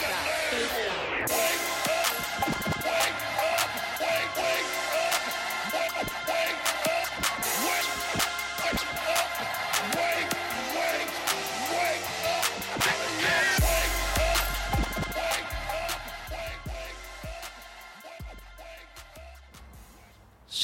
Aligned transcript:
Face 0.00 0.78
out. 0.80 0.83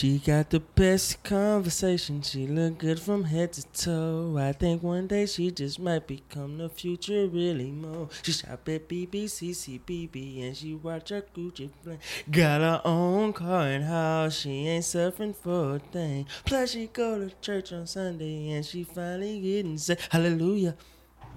She 0.01 0.17
got 0.17 0.49
the 0.49 0.61
best 0.61 1.23
conversation. 1.25 2.23
She 2.23 2.47
look 2.47 2.79
good 2.79 2.99
from 2.99 3.25
head 3.25 3.53
to 3.53 3.67
toe. 3.67 4.35
I 4.39 4.53
think 4.53 4.83
one 4.83 5.07
day 5.07 5.27
she 5.27 5.51
just 5.51 5.79
might 5.79 6.07
become 6.07 6.57
the 6.57 6.71
future 6.71 7.27
really 7.27 7.71
more. 7.71 8.09
She 8.23 8.33
shop 8.33 8.67
at 8.71 8.89
BBCCBB 8.89 10.43
and 10.43 10.57
she 10.57 10.73
watch 10.73 11.11
her 11.11 11.21
Gucci 11.37 11.69
flame. 11.85 11.99
Got 12.31 12.63
her 12.63 12.81
own 12.83 13.35
car 13.35 13.67
and 13.67 13.85
house. 13.85 14.39
She 14.39 14.69
ain't 14.69 14.87
suffering 14.87 15.35
for 15.35 15.77
a 15.77 15.79
thing. 15.79 16.27
Plus 16.47 16.71
she 16.71 16.87
go 16.87 17.19
to 17.19 17.31
church 17.43 17.71
on 17.75 17.87
Sunday 17.87 18.53
and 18.53 18.65
she 18.65 18.85
finally 18.85 19.39
getting 19.39 19.77
saved. 19.77 20.09
Hallelujah. 20.11 20.77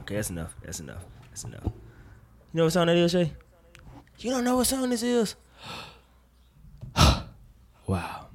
Okay, 0.03 0.15
that's 0.15 0.29
enough. 0.29 0.55
That's 0.63 0.79
enough. 0.79 1.03
That's 1.27 1.43
enough. 1.43 1.65
You 1.65 1.71
know 2.53 2.63
what 2.63 2.71
song 2.71 2.87
that 2.87 2.95
is, 2.95 3.11
Shay? 3.11 3.33
You 4.19 4.31
don't 4.31 4.45
know 4.45 4.55
what 4.55 4.67
song 4.67 4.89
this 4.89 5.03
is? 5.03 5.35
Wow. 7.85 8.27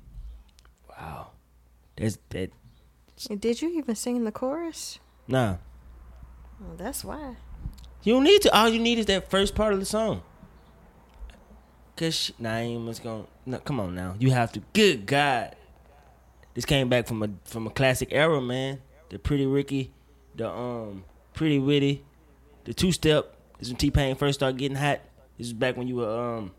That 1.99 2.51
Did 3.41 3.63
you 3.63 3.71
even 3.79 3.95
sing 3.95 4.25
the 4.25 4.33
chorus? 4.33 4.99
nah. 5.27 5.57
Well, 6.61 6.77
that's 6.77 7.05
why. 7.05 7.37
You 8.03 8.15
don't 8.15 8.25
need 8.25 8.43
to. 8.43 8.57
All 8.57 8.69
you 8.69 8.81
need 8.81 8.99
is 8.99 9.07
that 9.07 9.31
first 9.31 9.55
part 9.55 9.73
of 9.73 9.79
the 9.79 9.87
song. 9.87 10.23
Cause 11.97 12.15
she, 12.15 12.35
nah, 12.39 12.55
I 12.55 12.61
ain't 12.61 12.83
much 12.83 13.03
going. 13.03 13.27
No, 13.47 13.59
come 13.59 13.81
on 13.81 13.95
now. 13.95 14.15
You 14.19 14.31
have 14.31 14.53
to. 14.53 14.63
Good 14.73 15.07
God. 15.07 15.55
This 16.55 16.65
came 16.65 16.89
back 16.89 17.07
from 17.07 17.23
a 17.23 17.29
from 17.45 17.67
a 17.67 17.71
classic 17.71 18.09
era, 18.11 18.41
man. 18.41 18.81
The 19.11 19.19
Pretty 19.19 19.47
Ricky, 19.47 19.93
the 20.35 20.51
um 20.51 21.05
Pretty 21.33 21.59
Witty, 21.59 22.05
the 22.65 22.75
two 22.75 22.93
step. 22.93 23.37
This 23.59 23.69
when 23.69 23.77
T 23.77 23.91
Pain 23.91 24.17
first 24.17 24.39
started 24.39 24.59
getting 24.59 24.77
hot. 24.77 25.01
This 25.37 25.49
is 25.49 25.53
back 25.53 25.77
when 25.77 25.87
you 25.89 25.97
were 25.97 26.37
um 26.37 26.53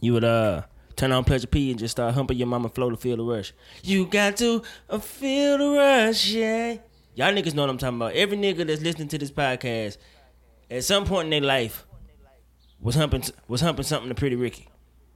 you 0.00 0.12
would 0.14 0.24
uh 0.24 0.62
turn 1.00 1.12
on 1.12 1.24
Pleasure 1.24 1.46
P 1.46 1.70
and 1.70 1.78
just 1.78 1.92
start 1.92 2.14
humping 2.14 2.36
your 2.36 2.46
mama 2.46 2.68
flow 2.68 2.90
to 2.90 2.96
feel 2.96 3.16
the 3.16 3.22
rush. 3.22 3.52
You 3.82 4.04
got 4.06 4.36
to 4.36 4.62
uh, 4.90 4.98
feel 4.98 5.56
the 5.56 5.70
rush, 5.70 6.28
yeah. 6.28 6.76
Y'all 7.14 7.32
niggas 7.32 7.54
know 7.54 7.62
what 7.62 7.70
I'm 7.70 7.78
talking 7.78 7.96
about. 7.96 8.12
Every 8.12 8.36
nigga 8.36 8.66
that's 8.66 8.82
listening 8.82 9.08
to 9.08 9.18
this 9.18 9.30
podcast, 9.30 9.96
at 10.70 10.84
some 10.84 11.06
point 11.06 11.26
in 11.26 11.30
their 11.30 11.40
life, 11.40 11.86
was 12.80 12.94
humping 12.94 13.24
was 13.48 13.62
humping 13.62 13.84
something 13.84 14.08
to 14.10 14.14
Pretty 14.14 14.36
Ricky. 14.36 14.68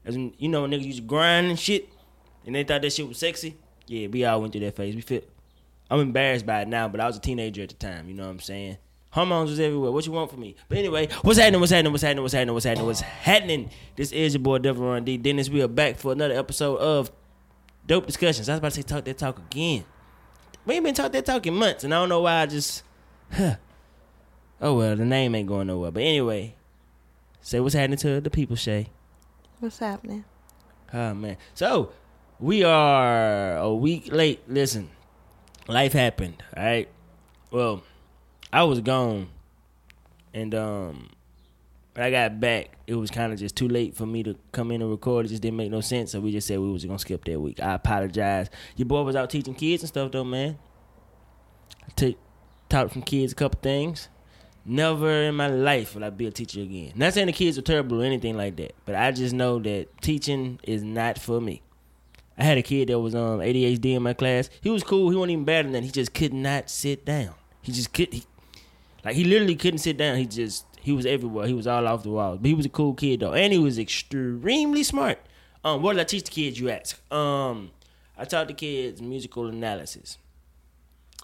As 0.05 0.17
in, 0.17 0.35
you 0.39 0.49
know, 0.49 0.65
niggas 0.65 0.85
used 0.85 0.99
to 0.99 1.05
grind 1.05 1.49
and 1.49 1.59
shit, 1.59 1.89
and 2.47 2.55
they 2.55 2.65
thought 2.65 2.83
that 2.83 2.93
shit 2.93 3.07
was 3.07 3.19
sexy. 3.19 3.57
Yeah, 3.87 4.09
we 4.09 4.25
all 4.25 4.41
went 4.41 4.53
through 4.53 4.63
that 4.63 4.77
phase. 4.77 4.95
We 4.95 5.03
feel. 5.03 5.23
I'm 5.91 6.01
embarrassed 6.01 6.47
by 6.47 6.63
it 6.63 6.69
now, 6.69 6.89
but 6.89 7.01
I 7.01 7.07
was 7.07 7.19
a 7.19 7.21
teenager 7.21 7.63
at 7.63 7.69
the 7.69 7.75
time. 7.75 8.09
You 8.09 8.15
know 8.15 8.25
what 8.25 8.31
I'm 8.31 8.41
saying? 8.41 8.79
Hormones 9.15 9.49
was 9.49 9.61
everywhere. 9.61 9.93
What 9.93 10.05
you 10.07 10.11
want 10.11 10.29
from 10.29 10.41
me? 10.41 10.57
But 10.69 10.79
anyway, 10.79 11.09
what's 11.23 11.39
happening? 11.39 11.61
What's 11.61 11.71
happening? 11.71 11.93
What's 11.93 12.03
happening? 12.03 12.25
What's 12.25 12.35
happening? 12.35 12.55
What's 12.55 12.65
happening? 12.65 12.87
What's 12.87 13.01
happening? 13.01 13.71
This 13.95 14.11
is 14.11 14.35
your 14.35 14.43
boy 14.43 14.59
Devil 14.59 14.89
Run 14.89 15.05
D. 15.05 15.17
Dennis. 15.17 15.49
We 15.49 15.63
are 15.63 15.69
back 15.69 15.99
for 15.99 16.11
another 16.11 16.35
episode 16.35 16.79
of 16.79 17.13
Dope 17.87 18.07
Discussions. 18.07 18.49
I 18.49 18.55
was 18.55 18.59
about 18.59 18.73
to 18.73 18.75
say 18.75 18.83
talk 18.83 19.05
that 19.05 19.17
talk 19.17 19.39
again. 19.39 19.85
We 20.67 20.75
ain't 20.75 20.85
been 20.85 20.95
talk 20.95 21.13
that 21.13 21.27
talk 21.27 21.47
in 21.47 21.55
months, 21.55 21.85
and 21.85 21.95
I 21.95 21.99
don't 21.99 22.09
know 22.09 22.23
why. 22.23 22.41
I 22.41 22.47
just, 22.47 22.83
huh. 23.33 23.55
Oh 24.61 24.75
well, 24.75 24.97
the 24.97 25.05
name 25.05 25.37
ain't 25.37 25.47
going 25.47 25.69
nowhere. 25.69 25.93
But 25.93 26.03
anyway, 26.03 26.57
say 27.41 27.61
what's 27.61 27.77
happening 27.77 27.99
to 27.99 28.21
the 28.21 28.31
people, 28.31 28.57
Shay. 28.57 28.89
What's 29.61 29.79
happening? 29.79 30.25
Oh 30.93 31.15
man. 31.15 31.37
So 31.55 31.93
we 32.41 32.65
are 32.65 33.59
a 33.59 33.73
week 33.73 34.09
late. 34.11 34.41
Listen, 34.49 34.91
life 35.69 35.93
happened. 35.93 36.43
All 36.57 36.65
right. 36.65 36.89
Well, 37.53 37.85
I 38.55 38.63
was 38.63 38.81
gone, 38.81 39.31
and 40.33 40.55
um, 40.55 41.11
I 41.97 42.13
got 42.13 42.39
back, 42.39 42.71
it 42.87 42.95
was 42.95 43.11
kind 43.11 43.33
of 43.33 43.41
just 43.41 43.57
too 43.57 43.67
late 43.67 43.97
for 43.97 44.07
me 44.07 44.23
to 44.23 44.37
come 44.53 44.71
in 44.71 44.81
and 44.81 44.89
record. 44.89 45.27
It 45.27 45.31
just 45.31 45.43
didn't 45.43 45.57
make 45.57 45.73
no 45.73 45.81
sense. 45.81 46.13
So 46.13 46.21
we 46.21 46.31
just 46.31 46.47
said 46.47 46.61
we 46.61 46.71
was 46.71 46.85
gonna 46.85 47.01
skip 47.01 47.25
that 47.25 47.41
week. 47.41 47.59
I 47.59 47.75
apologize. 47.75 48.51
Your 48.77 48.87
boy 48.87 49.03
was 49.03 49.17
out 49.17 49.29
teaching 49.29 49.57
kids 49.57 49.83
and 49.83 49.89
stuff, 49.89 50.13
though, 50.13 50.23
man. 50.23 50.57
Take 51.97 52.17
taught 52.69 52.93
some 52.93 53.03
kids 53.03 53.33
a 53.33 53.35
couple 53.35 53.59
things. 53.61 54.09
Never 54.65 55.11
in 55.11 55.35
my 55.35 55.49
life 55.49 55.97
will 55.97 56.05
I 56.05 56.11
be 56.11 56.29
a 56.29 56.31
teacher 56.31 56.61
again. 56.61 56.93
Not 56.95 57.13
saying 57.13 57.27
the 57.27 57.33
kids 57.33 57.59
are 57.59 57.63
terrible 57.63 58.03
or 58.03 58.05
anything 58.05 58.37
like 58.37 58.55
that, 58.59 58.77
but 58.85 58.95
I 58.95 59.11
just 59.11 59.35
know 59.35 59.59
that 59.59 60.01
teaching 60.01 60.61
is 60.63 60.85
not 60.85 61.19
for 61.19 61.41
me. 61.41 61.61
I 62.39 62.45
had 62.45 62.59
a 62.59 62.63
kid 62.63 62.89
that 62.89 63.01
was 63.01 63.17
um 63.17 63.41
ADHD 63.41 63.97
in 63.97 64.05
my 64.05 64.15
class. 64.15 64.49
He 64.61 64.71
was 64.71 64.85
cool. 64.85 65.11
He 65.11 65.17
wasn't 65.17 65.33
even 65.33 65.45
bad 65.45 65.65
than 65.65 65.73
that. 65.73 65.83
He 65.83 65.91
just 65.91 66.15
could 66.15 66.33
not 66.33 66.71
sit 66.71 67.05
down. 67.05 67.35
He 67.61 67.73
just 67.73 67.93
could. 67.93 68.13
He, 68.13 68.23
like 69.05 69.17
he 69.17 69.25
literally 69.25 69.57
couldn't 69.57 69.79
sit 69.79 69.97
down. 69.97 70.17
He 70.17 70.27
just 70.27 70.65
he 70.81 70.93
was 70.93 71.07
everywhere. 71.07 71.47
He 71.47 71.55
was 71.55 71.67
all 71.67 71.87
off 71.87 72.03
the 72.03 72.11
walls. 72.11 72.39
But 72.39 72.49
he 72.49 72.55
was 72.55 72.67
a 72.67 72.71
cool 72.71 72.95
kid 72.95 73.21
though, 73.21 73.33
and 73.35 73.53
he 73.53 73.59
was 73.59 73.79
extremely 73.79 74.83
smart. 74.83 75.19
Um, 75.65 75.83
what 75.83 75.95
did 75.95 76.01
I 76.01 76.05
teach 76.05 76.25
the 76.25 76.31
kids? 76.31 76.59
You 76.59 76.71
ask. 76.71 77.01
Um, 77.13 77.71
I 78.17 78.25
taught 78.25 78.49
the 78.49 78.55
kids 78.55 79.01
musical 79.01 79.47
analysis. 79.47 80.19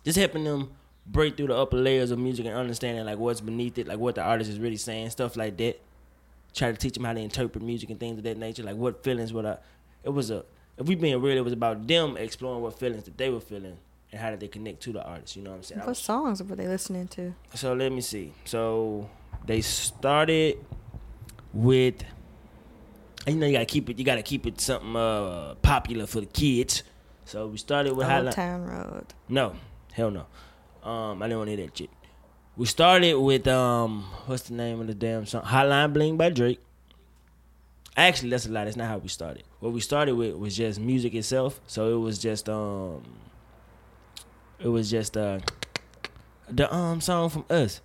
Just 0.05 0.19
helping 0.19 0.45
them 0.45 0.71
break 1.07 1.37
through 1.37 1.49
the 1.49 1.57
upper 1.57 1.77
layers 1.77 2.11
of 2.11 2.19
music 2.19 2.47
and 2.47 2.55
understanding 2.55 3.05
like 3.05 3.19
what's 3.19 3.41
beneath 3.41 3.79
it, 3.79 3.87
like 3.87 3.99
what 3.99 4.15
the 4.15 4.23
artist 4.23 4.51
is 4.51 4.59
really 4.59 4.77
saying, 4.77 5.11
stuff 5.11 5.37
like 5.37 5.57
that. 5.59 5.81
Try 6.55 6.73
to 6.73 6.77
teach 6.77 6.95
them 6.95 7.05
how 7.05 7.13
to 7.13 7.21
interpret 7.21 7.63
music 7.63 7.91
and 7.91 8.01
things 8.01 8.19
of 8.19 8.25
that 8.25 8.37
nature, 8.37 8.63
like 8.63 8.77
what 8.77 9.05
feelings 9.05 9.33
What 9.33 9.47
I. 9.47 9.59
It 10.03 10.11
was 10.11 10.31
a. 10.31 10.45
If 10.79 10.87
we 10.87 10.95
being 10.95 11.21
real, 11.21 11.37
it 11.37 11.45
was 11.45 11.53
about 11.53 11.87
them 11.87 12.17
exploring 12.17 12.63
what 12.63 12.79
feelings 12.79 13.05
that 13.05 13.19
they 13.19 13.29
were 13.29 13.41
feeling 13.41 13.77
and 14.13 14.21
how 14.21 14.31
did 14.31 14.41
they 14.41 14.49
connect 14.49 14.81
to 14.83 14.93
the 14.93 15.03
artist. 15.05 15.37
You 15.37 15.43
know 15.43 15.51
what 15.51 15.57
I'm 15.57 15.63
saying? 15.63 15.81
What 15.81 15.89
was- 15.89 15.99
songs 15.99 16.43
were 16.43 16.57
they 16.57 16.67
listening 16.67 17.09
to? 17.09 17.35
so 17.55 17.73
let 17.75 17.93
me 17.93 18.01
see. 18.01 18.33
So 18.45 19.09
they 19.47 19.61
started 19.61 20.59
with 21.53 22.05
you 23.27 23.35
know 23.35 23.47
you 23.47 23.53
gotta 23.53 23.67
keep 23.67 23.91
it 23.91 23.99
you 23.99 24.05
gotta 24.05 24.23
keep 24.23 24.47
it 24.47 24.61
something 24.61 24.95
uh 24.97 25.55
popular 25.63 26.07
for 26.07 26.21
the 26.21 26.27
kids. 26.27 26.83
So 27.25 27.47
we 27.47 27.59
started 27.59 27.93
with 27.95 28.07
Old 28.09 28.27
Highline. 28.27 28.35
Town 28.35 28.65
Road. 28.65 29.07
No, 29.29 29.55
hell 29.93 30.11
no. 30.11 30.27
Um, 30.83 31.23
I 31.23 31.27
didn't 31.27 31.39
want 31.39 31.51
to 31.51 31.57
hear 31.57 31.67
that 31.67 31.77
shit. 31.79 31.91
We 32.57 32.67
started 32.67 33.15
with 33.15 33.47
um, 33.47 34.03
what's 34.27 34.45
the 34.45 34.55
name 34.55 34.81
of 34.81 34.87
the 34.89 34.95
damn 34.95 35.27
song? 35.27 35.43
Hotline 35.43 35.93
Bling 35.93 36.17
by 36.17 36.31
Drake. 36.31 36.61
Actually, 37.97 38.31
that's 38.31 38.47
a 38.47 38.51
lie. 38.51 38.65
That's 38.65 38.77
not 38.77 38.89
how 38.89 38.99
we 38.99 39.09
started. 39.09 39.45
What 39.61 39.73
we 39.73 39.81
started 39.81 40.15
with 40.15 40.35
was 40.37 40.57
just 40.57 40.81
music 40.81 41.15
itself. 41.15 41.61
So 41.67 41.95
it 41.95 42.01
was 42.01 42.19
just 42.19 42.49
um, 42.49 43.03
it 44.61 44.69
was 44.69 44.91
just 44.91 45.17
uh, 45.17 45.39
the 46.49 46.73
um 46.75 47.01
song 47.01 47.31
from 47.31 47.45
us. 47.51 47.81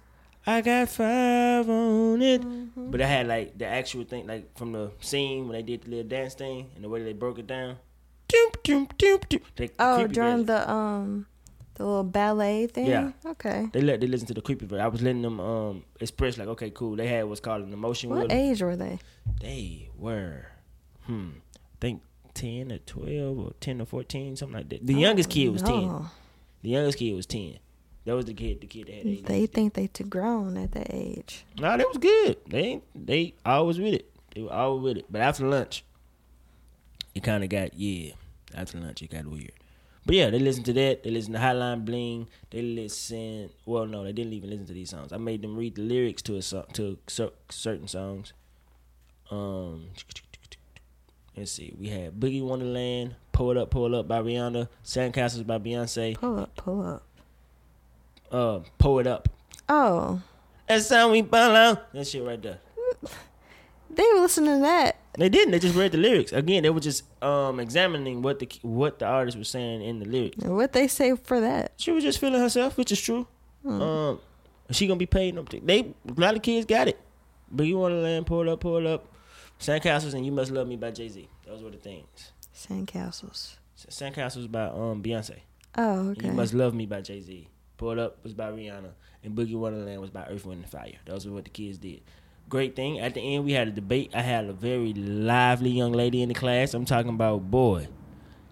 I 0.47 0.61
got 0.61 0.89
five 0.89 1.67
on 1.69 2.21
it, 2.21 2.41
Mm-hmm. 2.41 2.91
but 2.91 3.01
I 3.01 3.07
had 3.07 3.27
like 3.27 3.57
the 3.57 3.65
actual 3.65 4.03
thing, 4.03 4.27
like 4.27 4.55
from 4.57 4.73
the 4.73 4.91
scene 4.99 5.47
when 5.47 5.53
they 5.57 5.63
did 5.63 5.83
the 5.83 5.89
little 5.89 6.07
dance 6.07 6.35
thing 6.35 6.69
and 6.75 6.83
the 6.83 6.89
way 6.89 7.03
they 7.03 7.13
broke 7.13 7.39
it 7.39 7.47
down. 7.47 7.77
Doom, 8.27 8.51
doom, 8.63 8.87
doom, 8.97 9.19
doom. 9.29 9.39
They- 9.55 9.69
Oh, 9.79 10.05
during 10.07 10.45
version. 10.45 10.45
the 10.45 10.69
um, 10.71 11.25
the 11.75 11.83
little 11.85 12.03
ballet 12.03 12.67
thing. 12.67 12.85
Yeah. 12.87 13.11
Okay. 13.25 13.67
They 13.73 13.81
let 13.81 14.01
they 14.01 14.07
listen 14.07 14.27
to 14.27 14.33
the 14.35 14.41
creepy 14.41 14.65
version. 14.67 14.85
I 14.85 14.87
was 14.87 15.01
letting 15.01 15.23
them 15.23 15.39
um 15.39 15.83
express 15.99 16.37
like, 16.37 16.47
okay, 16.49 16.69
cool. 16.69 16.95
They 16.95 17.07
had 17.07 17.25
what's 17.25 17.39
called 17.41 17.63
an 17.63 17.73
emotion 17.73 18.09
What 18.11 18.19
with 18.19 18.29
them. 18.29 18.37
age 18.37 18.61
were 18.61 18.75
they? 18.75 18.99
They 19.41 19.89
were, 19.97 20.45
hmm, 21.07 21.29
I 21.37 21.77
think 21.81 22.01
ten 22.35 22.71
or 22.71 22.77
twelve 22.79 23.39
or 23.39 23.51
ten 23.59 23.81
or 23.81 23.85
fourteen, 23.85 24.35
something 24.35 24.57
like 24.57 24.69
that. 24.69 24.85
The 24.85 24.93
youngest 24.93 25.29
kid 25.31 25.49
was 25.49 25.63
ten. 25.63 26.05
The 26.65 26.71
youngest 26.71 26.97
kid 26.97 27.13
was 27.13 27.27
ten. 27.27 27.59
That 28.05 28.15
was 28.15 28.25
the 28.25 28.33
kid. 28.33 28.59
The 28.59 28.65
kid 28.65 28.87
that 28.87 28.95
had 28.95 29.05
ADHD. 29.05 29.25
They 29.27 29.45
think 29.45 29.75
they 29.75 29.85
too 29.85 30.05
grown 30.05 30.57
at 30.57 30.71
that 30.71 30.87
age. 30.89 31.45
Nah, 31.59 31.77
that 31.77 31.87
was 31.87 31.99
good. 31.99 32.37
They 32.47 32.81
they 32.95 33.35
always 33.45 33.77
with 33.77 33.93
it. 33.93 34.11
They 34.33 34.41
were 34.41 34.51
always 34.51 34.83
with 34.83 34.97
it. 34.97 35.05
But 35.07 35.21
after 35.21 35.47
lunch, 35.47 35.85
it 37.13 37.21
kind 37.21 37.43
of 37.43 37.51
got 37.51 37.75
yeah. 37.75 38.13
After 38.55 38.79
lunch, 38.79 39.03
it 39.03 39.11
got 39.11 39.27
weird. 39.27 39.51
But 40.07 40.15
yeah, 40.15 40.31
they 40.31 40.39
listened 40.39 40.65
to 40.65 40.73
that. 40.73 41.03
They 41.03 41.11
listened 41.11 41.35
to 41.35 41.39
Hotline 41.39 41.85
Bling. 41.85 42.29
They 42.49 42.63
listen. 42.63 43.51
Well, 43.67 43.85
no, 43.85 44.03
they 44.03 44.13
didn't 44.13 44.33
even 44.33 44.49
listen 44.49 44.65
to 44.65 44.73
these 44.73 44.89
songs. 44.89 45.13
I 45.13 45.17
made 45.17 45.43
them 45.43 45.55
read 45.55 45.75
the 45.75 45.83
lyrics 45.83 46.23
to 46.23 46.35
a 46.37 46.41
song, 46.41 46.65
to 46.73 46.97
certain 47.07 47.87
songs. 47.87 48.33
Um, 49.29 49.89
let's 51.37 51.51
see. 51.51 51.73
We 51.79 51.89
had 51.89 52.13
Boogie 52.19 52.43
Wonderland, 52.43 53.15
"Pour 53.31 53.51
It 53.53 53.57
Up, 53.57 53.69
Pour 53.71 53.87
It 53.87 53.93
Up" 53.95 54.07
by 54.07 54.19
Rihanna, 54.21 54.67
"Sandcastles" 54.83 55.45
by 55.45 55.57
Beyonce, 55.57 56.15
Pull 56.15 56.39
up, 56.39 56.55
pull 56.55 56.81
up. 56.85 57.03
uh, 58.31 58.59
"Pour 58.77 59.01
It 59.01 59.07
Up." 59.07 59.29
Oh, 59.67 60.21
That's 60.67 60.89
how 60.89 61.11
we 61.11 61.21
ball 61.21 61.55
out. 61.55 61.91
That 61.93 62.07
shit 62.07 62.23
right 62.23 62.41
there. 62.41 62.59
they 63.89 64.03
were 64.13 64.21
listening 64.21 64.55
to 64.57 64.61
that. 64.61 64.97
They 65.17 65.29
didn't. 65.29 65.51
They 65.51 65.59
just 65.59 65.75
read 65.75 65.91
the 65.93 65.97
lyrics. 65.97 66.33
Again, 66.33 66.63
they 66.63 66.69
were 66.69 66.79
just 66.81 67.03
um 67.23 67.59
examining 67.59 68.21
what 68.21 68.39
the 68.39 68.49
what 68.63 68.99
the 68.99 69.05
artist 69.05 69.37
was 69.37 69.47
saying 69.49 69.81
in 69.81 69.99
the 69.99 70.05
lyrics. 70.05 70.43
And 70.43 70.55
what 70.55 70.73
they 70.73 70.87
say 70.87 71.15
for 71.15 71.39
that? 71.41 71.71
She 71.77 71.91
was 71.91 72.03
just 72.03 72.19
feeling 72.19 72.41
herself, 72.41 72.77
which 72.77 72.91
is 72.91 72.99
true. 73.01 73.25
Um, 73.65 74.19
she 74.71 74.85
gonna 74.87 74.97
be 74.97 75.05
paid. 75.05 75.33
No, 75.35 75.43
they 75.43 75.79
a 75.79 76.19
lot 76.19 76.35
of 76.35 76.41
kids 76.41 76.65
got 76.65 76.87
it. 76.87 76.99
Boogie 77.55 77.75
Wonderland, 77.77 78.25
Pull 78.27 78.49
Up, 78.49 78.59
Pull 78.59 78.87
Up, 78.87 79.07
Sandcastles, 79.59 80.13
and 80.13 80.25
You 80.25 80.31
Must 80.31 80.51
Love 80.51 80.67
Me 80.67 80.75
by 80.75 80.91
Jay 80.91 81.07
Z. 81.09 81.27
Those 81.45 81.63
were 81.63 81.69
the 81.71 81.77
things. 81.77 82.31
Sandcastles. 82.53 83.55
Sandcastles 83.89 84.51
by 84.51 84.65
um 84.65 85.01
Beyonce. 85.03 85.39
Oh, 85.77 85.99
And 85.99 86.17
okay. 86.17 86.27
You 86.27 86.33
Must 86.33 86.53
Love 86.53 86.73
Me 86.73 86.85
by 86.85 87.01
Jay 87.01 87.19
Z. 87.21 87.47
Pull 87.77 87.99
Up 87.99 88.23
was 88.23 88.33
by 88.33 88.49
Rihanna. 88.51 88.91
And 89.23 89.35
Boogie 89.35 89.55
Wonderland 89.57 89.99
was 89.99 90.09
by 90.11 90.23
Earth, 90.25 90.45
Wind, 90.45 90.61
and 90.61 90.69
Fire. 90.71 90.93
Those 91.05 91.25
were 91.27 91.33
what 91.33 91.43
the 91.45 91.49
kids 91.49 91.77
did. 91.77 92.01
Great 92.47 92.75
thing. 92.75 92.99
At 92.99 93.15
the 93.15 93.21
end, 93.21 93.43
we 93.43 93.53
had 93.53 93.67
a 93.67 93.71
debate. 93.71 94.11
I 94.13 94.21
had 94.21 94.45
a 94.45 94.53
very 94.53 94.93
lively 94.93 95.71
young 95.71 95.91
lady 95.93 96.21
in 96.21 96.29
the 96.29 96.35
class. 96.35 96.73
I'm 96.75 96.85
talking 96.85 97.09
about 97.09 97.49
boy. 97.49 97.87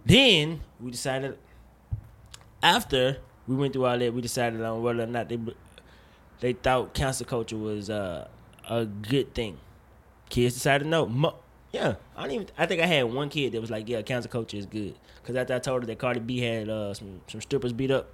Then 0.05 0.61
we 0.79 0.89
decided, 0.91 1.37
after 2.61 3.17
we 3.47 3.55
went 3.55 3.73
through 3.73 3.85
all 3.85 3.97
that, 3.97 4.13
we 4.13 4.21
decided 4.21 4.61
on 4.61 4.81
whether 4.81 5.03
or 5.03 5.07
not 5.07 5.29
they 5.29 5.37
they 6.39 6.53
thought 6.53 6.93
cancel 6.93 7.25
culture 7.25 7.55
was 7.57 7.89
uh, 7.89 8.27
a 8.69 8.85
good 8.85 9.33
thing. 9.33 9.57
Kids 10.33 10.55
decided 10.55 10.87
no. 10.87 11.05
Mo- 11.05 11.35
yeah, 11.71 11.93
I 12.17 12.23
don't 12.23 12.31
even. 12.31 12.47
I 12.57 12.65
think 12.65 12.81
I 12.81 12.87
had 12.87 13.03
one 13.03 13.29
kid 13.29 13.51
that 13.51 13.61
was 13.61 13.69
like, 13.69 13.87
"Yeah, 13.87 14.01
cancel 14.01 14.31
culture 14.31 14.57
is 14.57 14.65
good." 14.65 14.95
Because 15.21 15.35
after 15.35 15.53
I 15.53 15.59
told 15.59 15.83
her 15.83 15.85
that 15.85 15.99
Cardi 15.99 16.21
B 16.21 16.39
had 16.39 16.69
uh, 16.69 16.95
some 16.95 17.21
some 17.27 17.39
strippers 17.39 17.71
beat 17.71 17.91
up, 17.91 18.09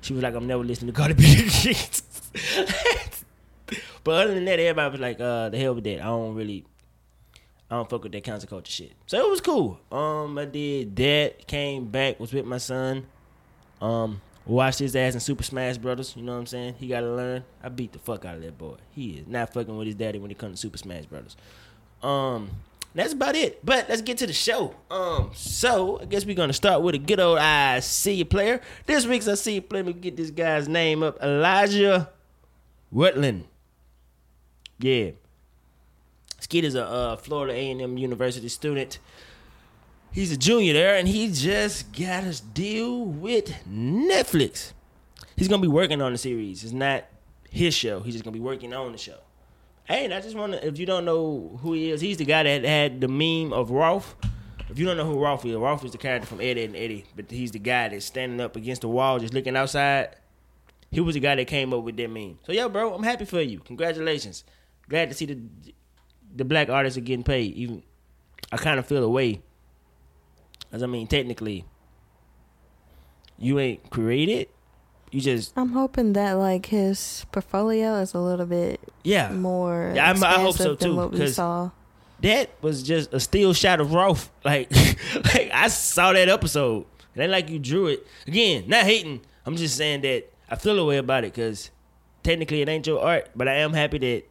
she 0.00 0.12
was 0.12 0.22
like, 0.22 0.36
"I'm 0.36 0.46
never 0.46 0.62
listening 0.62 0.92
to 0.94 0.96
Cardi 0.96 1.14
B." 1.14 1.24
Shit 1.48 2.00
But 4.04 4.24
other 4.26 4.34
than 4.34 4.44
that, 4.44 4.60
everybody 4.60 4.92
was 4.92 5.00
like, 5.00 5.20
"Uh, 5.20 5.48
the 5.48 5.58
hell 5.58 5.74
with 5.74 5.82
that. 5.82 6.00
I 6.00 6.04
don't 6.04 6.36
really, 6.36 6.64
I 7.68 7.74
don't 7.74 7.90
fuck 7.90 8.04
with 8.04 8.12
that 8.12 8.22
cancel 8.22 8.48
culture 8.48 8.70
shit." 8.70 8.92
So 9.06 9.18
it 9.18 9.28
was 9.28 9.40
cool. 9.40 9.80
Um, 9.90 10.38
I 10.38 10.44
did 10.44 10.94
that. 10.94 11.48
Came 11.48 11.86
back. 11.86 12.20
Was 12.20 12.32
with 12.32 12.46
my 12.46 12.58
son. 12.58 13.04
Um, 13.80 14.20
watched 14.48 14.78
his 14.78 14.96
ass 14.96 15.14
in 15.14 15.20
Super 15.20 15.44
Smash 15.44 15.78
Brothers. 15.78 16.14
You 16.16 16.22
know 16.22 16.32
what 16.32 16.38
I'm 16.38 16.46
saying? 16.46 16.74
He 16.78 16.88
got 16.88 17.00
to 17.00 17.14
learn. 17.14 17.44
I 17.62 17.68
beat 17.68 17.92
the 17.92 17.98
fuck 17.98 18.24
out 18.24 18.36
of 18.36 18.42
that 18.42 18.58
boy. 18.58 18.76
He 18.90 19.10
is 19.10 19.26
not 19.26 19.52
fucking 19.52 19.76
with 19.76 19.86
his 19.86 19.94
daddy 19.94 20.18
when 20.18 20.30
it 20.30 20.38
comes 20.38 20.56
to 20.56 20.66
Super 20.66 20.78
Smash 20.78 21.06
Brothers. 21.06 21.36
Um, 22.02 22.50
that's 22.94 23.12
about 23.12 23.36
it. 23.36 23.64
But 23.64 23.88
let's 23.88 24.02
get 24.02 24.18
to 24.18 24.26
the 24.26 24.32
show. 24.32 24.74
Um, 24.90 25.30
so 25.34 26.00
I 26.00 26.06
guess 26.06 26.24
we're 26.24 26.34
gonna 26.34 26.52
start 26.52 26.82
with 26.82 26.94
a 26.94 26.98
good 26.98 27.20
old 27.20 27.38
I 27.38 27.80
see 27.80 28.14
you 28.14 28.24
player. 28.24 28.60
This 28.86 29.06
week's 29.06 29.28
I 29.28 29.34
see 29.34 29.54
you 29.54 29.62
player. 29.62 29.84
Let 29.84 29.94
me 29.94 30.00
get 30.00 30.16
this 30.16 30.30
guy's 30.30 30.68
name 30.68 31.02
up. 31.02 31.22
Elijah 31.22 32.10
Rutland. 32.90 33.44
Yeah. 34.78 35.10
Skid 36.40 36.64
is 36.64 36.74
a 36.74 36.86
uh, 36.86 37.16
Florida 37.16 37.52
A&M 37.52 37.98
University 37.98 38.48
student. 38.48 38.98
He's 40.12 40.32
a 40.32 40.36
junior 40.36 40.72
there, 40.72 40.96
and 40.96 41.06
he 41.06 41.30
just 41.30 41.92
got 41.92 42.24
us 42.24 42.40
deal 42.40 43.04
with 43.04 43.54
Netflix. 43.68 44.72
He's 45.36 45.48
gonna 45.48 45.62
be 45.62 45.68
working 45.68 46.02
on 46.02 46.12
the 46.12 46.18
series. 46.18 46.64
It's 46.64 46.72
not 46.72 47.04
his 47.50 47.74
show. 47.74 48.00
He's 48.00 48.14
just 48.14 48.24
gonna 48.24 48.34
be 48.34 48.40
working 48.40 48.72
on 48.72 48.92
the 48.92 48.98
show. 48.98 49.18
Hey, 49.84 50.04
and 50.04 50.12
I 50.12 50.20
just 50.20 50.36
want 50.36 50.52
to, 50.52 50.66
if 50.66 50.78
you 50.78 50.84
don't 50.84 51.04
know 51.04 51.58
who 51.62 51.72
he 51.72 51.90
is, 51.90 52.00
he's 52.00 52.18
the 52.18 52.24
guy 52.24 52.42
that 52.42 52.64
had 52.64 53.00
the 53.00 53.08
meme 53.08 53.52
of 53.52 53.70
Rolf. 53.70 54.16
If 54.68 54.78
you 54.78 54.84
don't 54.84 54.98
know 54.98 55.06
who 55.06 55.18
Rolf 55.18 55.46
is, 55.46 55.56
Rolf 55.56 55.82
is 55.84 55.92
the 55.92 55.98
character 55.98 56.26
from 56.26 56.42
Eddie 56.42 56.64
and 56.64 56.76
Eddie, 56.76 57.06
but 57.16 57.30
he's 57.30 57.52
the 57.52 57.58
guy 57.58 57.88
that's 57.88 58.04
standing 58.04 58.38
up 58.40 58.54
against 58.54 58.82
the 58.82 58.88
wall, 58.88 59.18
just 59.18 59.32
looking 59.32 59.56
outside. 59.56 60.16
He 60.90 61.00
was 61.00 61.14
the 61.14 61.20
guy 61.20 61.36
that 61.36 61.46
came 61.46 61.72
up 61.72 61.84
with 61.84 61.96
that 61.96 62.10
meme. 62.10 62.38
So, 62.44 62.52
yo, 62.52 62.68
bro, 62.68 62.92
I'm 62.94 63.02
happy 63.02 63.24
for 63.24 63.40
you. 63.40 63.60
Congratulations. 63.60 64.44
Glad 64.88 65.08
to 65.10 65.14
see 65.14 65.26
the 65.26 65.38
the 66.34 66.44
black 66.44 66.68
artists 66.68 66.98
are 66.98 67.02
getting 67.02 67.24
paid. 67.24 67.54
Even 67.54 67.82
I 68.52 68.58
kind 68.58 68.78
of 68.78 68.86
feel 68.86 69.02
away, 69.02 69.42
as 70.72 70.82
I 70.82 70.86
mean, 70.86 71.06
technically, 71.06 71.64
you 73.38 73.58
ain't 73.58 73.90
created. 73.90 74.48
You 75.10 75.20
just 75.20 75.52
I'm 75.56 75.70
hoping 75.72 76.12
that 76.14 76.32
like 76.34 76.66
his 76.66 77.24
portfolio 77.32 77.94
is 77.96 78.12
a 78.12 78.18
little 78.18 78.44
bit 78.44 78.78
yeah. 79.04 79.30
more 79.32 79.92
Yeah, 79.94 80.06
I'm- 80.08 80.22
I 80.22 80.34
hope 80.34 80.56
so, 80.56 80.74
than 80.74 80.90
too, 80.90 80.96
what 80.96 81.12
we 81.12 81.18
'cause- 81.18 81.36
saw. 81.36 81.70
that 82.20 82.50
was 82.60 82.82
just 82.82 83.14
a 83.14 83.20
still 83.20 83.54
shot 83.54 83.80
of 83.80 83.94
Rolf. 83.94 84.30
Like, 84.44 84.70
like 85.14 85.50
I 85.52 85.68
saw 85.68 86.12
that 86.12 86.28
episode. 86.28 86.84
It 87.14 87.22
ain't 87.22 87.30
like 87.32 87.48
you 87.48 87.58
drew 87.58 87.86
it. 87.86 88.06
Again, 88.26 88.64
not 88.66 88.84
hating. 88.84 89.20
I'm 89.46 89.56
just 89.56 89.76
saying 89.76 90.02
that 90.02 90.30
I 90.50 90.56
feel 90.56 90.78
a 90.78 90.84
way 90.84 90.98
about 90.98 91.24
it 91.24 91.32
because 91.32 91.70
technically 92.22 92.60
it 92.60 92.68
ain't 92.68 92.86
your 92.86 93.02
art, 93.02 93.30
but 93.34 93.48
I 93.48 93.54
am 93.54 93.72
happy 93.72 93.98
that 93.98 94.24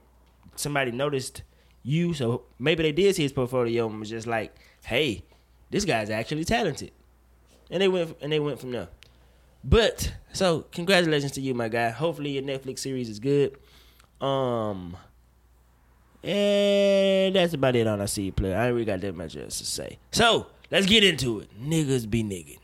somebody 0.55 0.91
noticed 0.91 1.41
you. 1.83 2.13
So 2.13 2.43
maybe 2.59 2.83
they 2.83 2.91
did 2.91 3.15
see 3.15 3.23
his 3.23 3.33
portfolio 3.33 3.87
and 3.89 3.99
was 3.99 4.09
just 4.09 4.27
like, 4.27 4.55
"Hey, 4.85 5.23
this 5.69 5.85
guy's 5.85 6.09
actually 6.09 6.45
talented," 6.45 6.91
and 7.69 7.81
they 7.81 7.87
went 7.87 8.17
and 8.21 8.31
they 8.31 8.39
went 8.39 8.59
from 8.59 8.71
there. 8.71 8.89
But 9.63 10.13
so 10.33 10.61
congratulations 10.71 11.31
to 11.33 11.41
you, 11.41 11.53
my 11.53 11.67
guy. 11.67 11.89
Hopefully 11.89 12.31
your 12.31 12.43
Netflix 12.43 12.79
series 12.79 13.09
is 13.09 13.19
good. 13.19 13.57
Um. 14.21 14.97
And 16.23 17.35
that's 17.35 17.53
about 17.53 17.75
it 17.75 17.87
on 17.87 18.01
I 18.01 18.05
see 18.05 18.23
you 18.23 18.31
play. 18.31 18.53
I 18.53 18.65
ain't 18.65 18.73
really 18.73 18.85
got 18.85 18.99
that 19.01 19.15
much 19.15 19.37
else 19.37 19.59
to 19.59 19.65
say. 19.65 19.97
So 20.11 20.47
let's 20.71 20.85
get 20.85 21.03
into 21.03 21.39
it. 21.39 21.49
Niggas 21.61 22.09
be 22.09 22.23
niggin'. 22.23 22.57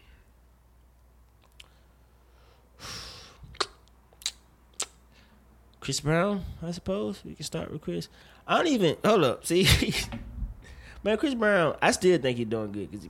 Chris 5.80 6.00
Brown, 6.00 6.44
I 6.62 6.72
suppose 6.72 7.22
we 7.26 7.36
can 7.36 7.44
start 7.44 7.72
with 7.72 7.82
Chris. 7.82 8.08
I 8.48 8.58
don't 8.58 8.68
even 8.68 8.96
hold 9.04 9.24
up. 9.26 9.46
See, 9.46 9.64
man, 11.04 11.18
Chris 11.18 11.34
Brown. 11.34 11.76
I 11.82 11.92
still 11.92 12.18
think 12.18 12.38
he's 12.38 12.48
doing 12.48 12.72
good 12.72 12.92
because 12.92 13.08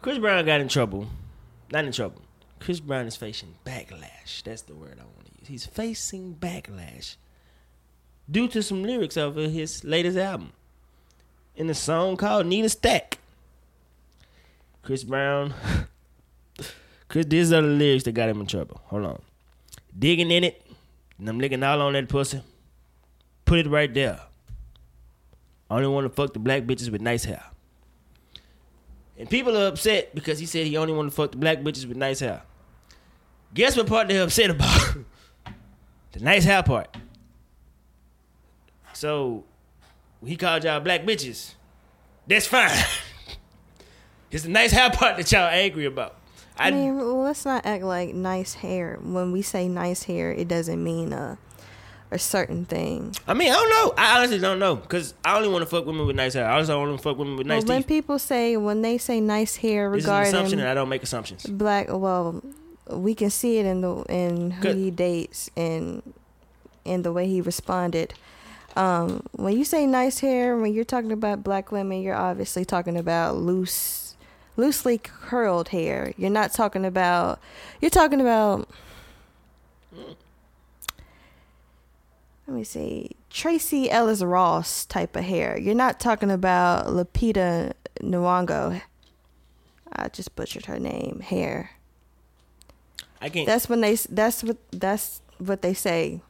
Chris 0.00 0.18
Brown 0.18 0.44
got 0.44 0.60
in 0.60 0.68
trouble. 0.68 1.08
Not 1.70 1.84
in 1.84 1.92
trouble. 1.92 2.22
Chris 2.60 2.80
Brown 2.80 3.06
is 3.06 3.16
facing 3.16 3.54
backlash. 3.64 4.42
That's 4.44 4.62
the 4.62 4.74
word 4.74 4.98
I 5.00 5.04
want 5.04 5.26
to 5.26 5.32
use. 5.40 5.48
He's 5.48 5.66
facing 5.66 6.36
backlash 6.36 7.16
due 8.30 8.48
to 8.48 8.62
some 8.62 8.82
lyrics 8.82 9.16
of 9.16 9.36
his 9.36 9.82
latest 9.84 10.16
album 10.16 10.52
in 11.56 11.68
a 11.68 11.74
song 11.74 12.16
called 12.16 12.46
Need 12.46 12.64
a 12.64 12.68
Stack. 12.68 13.18
Chris 14.82 15.04
Brown. 15.04 15.54
Chris, 17.08 17.26
these 17.26 17.52
are 17.52 17.62
the 17.62 17.68
lyrics 17.68 18.04
that 18.04 18.12
got 18.12 18.28
him 18.28 18.40
in 18.40 18.46
trouble. 18.46 18.80
Hold 18.86 19.04
on. 19.04 19.22
Digging 19.98 20.30
in 20.30 20.44
it, 20.44 20.66
and 21.18 21.28
I'm 21.28 21.38
licking 21.38 21.62
all 21.62 21.82
on 21.82 21.92
that 21.92 22.08
pussy. 22.08 22.42
Put 23.44 23.60
it 23.60 23.68
right 23.68 23.92
there. 23.92 24.20
I 25.72 25.76
only 25.76 25.88
want 25.88 26.04
to 26.04 26.10
fuck 26.10 26.34
the 26.34 26.38
black 26.38 26.64
bitches 26.64 26.90
with 26.90 27.00
nice 27.00 27.24
hair. 27.24 27.42
And 29.16 29.30
people 29.30 29.56
are 29.56 29.68
upset 29.68 30.14
because 30.14 30.38
he 30.38 30.44
said 30.44 30.66
he 30.66 30.76
only 30.76 30.92
want 30.92 31.10
to 31.10 31.16
fuck 31.16 31.30
the 31.30 31.38
black 31.38 31.60
bitches 31.60 31.86
with 31.86 31.96
nice 31.96 32.20
hair. 32.20 32.42
Guess 33.54 33.78
what 33.78 33.86
part 33.86 34.08
they're 34.08 34.22
upset 34.22 34.50
about? 34.50 34.96
the 36.12 36.20
nice 36.20 36.44
hair 36.44 36.62
part. 36.62 36.94
So 38.92 39.44
he 40.22 40.36
called 40.36 40.62
y'all 40.62 40.78
black 40.80 41.04
bitches. 41.04 41.54
That's 42.26 42.46
fine. 42.46 42.70
it's 44.30 44.42
the 44.42 44.50
nice 44.50 44.72
hair 44.72 44.90
part 44.90 45.16
that 45.16 45.32
y'all 45.32 45.48
angry 45.48 45.86
about. 45.86 46.16
I, 46.58 46.68
I, 46.68 46.70
mean, 46.70 46.98
let's 47.22 47.46
not 47.46 47.64
act 47.64 47.82
like 47.82 48.14
nice 48.14 48.52
hair. 48.52 48.98
When 49.02 49.32
we 49.32 49.40
say 49.40 49.68
nice 49.68 50.02
hair, 50.02 50.32
it 50.32 50.48
doesn't 50.48 50.84
mean 50.84 51.14
a 51.14 51.38
a 52.12 52.18
certain 52.18 52.64
thing. 52.66 53.14
I 53.26 53.34
mean, 53.34 53.50
I 53.50 53.54
don't 53.54 53.70
know. 53.70 53.94
I 53.96 54.18
honestly 54.18 54.38
don't 54.38 54.58
know 54.58 54.76
because 54.76 55.14
I 55.24 55.36
only 55.36 55.48
want 55.48 55.62
to 55.62 55.66
fuck 55.66 55.86
women 55.86 56.06
with 56.06 56.14
nice 56.16 56.34
hair. 56.34 56.46
I 56.46 56.58
also 56.58 56.78
want 56.78 56.96
to 56.96 57.02
fuck 57.02 57.16
women 57.16 57.36
with 57.36 57.46
nice 57.46 57.62
well, 57.62 57.68
when 57.74 57.82
teeth. 57.82 57.88
people 57.88 58.18
say 58.18 58.56
when 58.56 58.82
they 58.82 58.98
say 58.98 59.20
nice 59.20 59.56
hair 59.56 59.90
This 59.90 60.04
is 60.04 60.08
an 60.08 60.22
assumption, 60.22 60.34
regarding 60.34 60.60
and 60.60 60.68
I 60.68 60.74
don't 60.74 60.88
make 60.88 61.02
assumptions. 61.02 61.46
black, 61.46 61.86
well, 61.88 62.42
we 62.90 63.14
can 63.14 63.30
see 63.30 63.58
it 63.58 63.66
in 63.66 63.80
the 63.80 64.02
in 64.08 64.50
who 64.52 64.72
he 64.74 64.90
dates 64.90 65.50
and 65.56 66.02
in 66.84 67.02
the 67.02 67.12
way 67.12 67.26
he 67.26 67.40
responded. 67.40 68.14
Um, 68.76 69.22
when 69.32 69.56
you 69.56 69.64
say 69.64 69.86
nice 69.86 70.20
hair, 70.20 70.56
when 70.56 70.72
you're 70.72 70.84
talking 70.84 71.12
about 71.12 71.42
black 71.42 71.70
women, 71.72 72.02
you're 72.02 72.14
obviously 72.16 72.64
talking 72.64 72.96
about 72.96 73.36
loose, 73.36 74.16
loosely 74.56 74.98
curled 74.98 75.68
hair. 75.68 76.12
You're 76.16 76.30
not 76.30 76.52
talking 76.52 76.84
about. 76.84 77.38
You're 77.80 77.90
talking 77.90 78.20
about. 78.20 78.68
Let 82.52 82.58
me 82.58 82.64
see, 82.64 83.12
Tracee 83.30 83.88
Ellis 83.90 84.22
Ross 84.22 84.84
type 84.84 85.16
of 85.16 85.24
hair. 85.24 85.58
You're 85.58 85.74
not 85.74 85.98
talking 85.98 86.30
about 86.30 86.88
Lupita 86.88 87.72
Nyong'o. 88.02 88.82
I 89.90 90.08
just 90.08 90.36
butchered 90.36 90.66
her 90.66 90.78
name. 90.78 91.20
Hair. 91.20 91.70
I 93.22 93.30
can't. 93.30 93.46
That's 93.46 93.70
when 93.70 93.80
they. 93.80 93.94
That's 93.94 94.44
what. 94.44 94.58
That's 94.70 95.22
what 95.38 95.62
they 95.62 95.72
say 95.72 96.20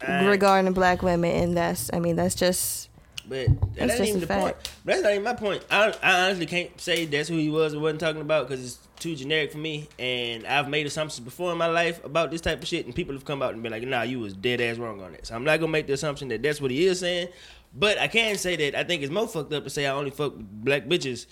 I- 0.00 0.24
regarding 0.24 0.72
black 0.72 1.02
women, 1.02 1.30
and 1.30 1.56
that's. 1.58 1.90
I 1.92 1.98
mean, 1.98 2.16
that's 2.16 2.34
just. 2.34 2.88
But 3.28 3.46
that 3.46 3.74
That's 3.76 3.92
ain't 3.92 3.98
just 3.98 4.08
even 4.08 4.20
the 4.20 4.26
point. 4.26 4.56
fact. 4.56 4.72
That's 4.84 5.02
not 5.02 5.12
even 5.12 5.22
my 5.22 5.34
point. 5.34 5.64
I, 5.70 5.94
I 6.02 6.24
honestly 6.26 6.46
can't 6.46 6.80
say 6.80 7.04
that's 7.06 7.28
who 7.28 7.36
he 7.36 7.48
was 7.50 7.74
or 7.74 7.80
wasn't 7.80 8.00
talking 8.00 8.20
about 8.20 8.48
because 8.48 8.64
it's 8.64 8.78
too 8.98 9.14
generic 9.14 9.52
for 9.52 9.58
me. 9.58 9.88
And 9.98 10.46
I've 10.46 10.68
made 10.68 10.86
assumptions 10.86 11.24
before 11.24 11.52
in 11.52 11.58
my 11.58 11.66
life 11.68 12.04
about 12.04 12.30
this 12.30 12.40
type 12.40 12.60
of 12.60 12.66
shit, 12.68 12.84
and 12.86 12.94
people 12.94 13.14
have 13.14 13.24
come 13.24 13.40
out 13.42 13.54
and 13.54 13.62
been 13.62 13.72
like, 13.72 13.84
"Nah, 13.84 14.02
you 14.02 14.18
was 14.20 14.34
dead 14.34 14.60
ass 14.60 14.76
wrong 14.76 15.00
on 15.02 15.12
that." 15.12 15.26
So 15.26 15.34
I'm 15.36 15.44
not 15.44 15.60
gonna 15.60 15.70
make 15.72 15.86
the 15.86 15.92
assumption 15.92 16.28
that 16.28 16.42
that's 16.42 16.60
what 16.60 16.70
he 16.70 16.84
is 16.86 17.00
saying. 17.00 17.28
But 17.74 17.96
I 17.98 18.08
can 18.08 18.36
say 18.36 18.56
that 18.56 18.74
I 18.78 18.84
think 18.84 19.02
it's 19.02 19.12
more 19.12 19.26
fucked 19.28 19.52
up 19.52 19.64
to 19.64 19.70
say 19.70 19.86
I 19.86 19.92
only 19.92 20.10
fuck 20.10 20.34
black 20.36 20.84
bitches 20.86 21.26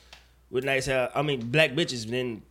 with 0.50 0.64
nice 0.64 0.86
hair. 0.86 1.10
I 1.14 1.22
mean, 1.22 1.50
black 1.50 1.72
bitches 1.72 2.08
than 2.08 2.42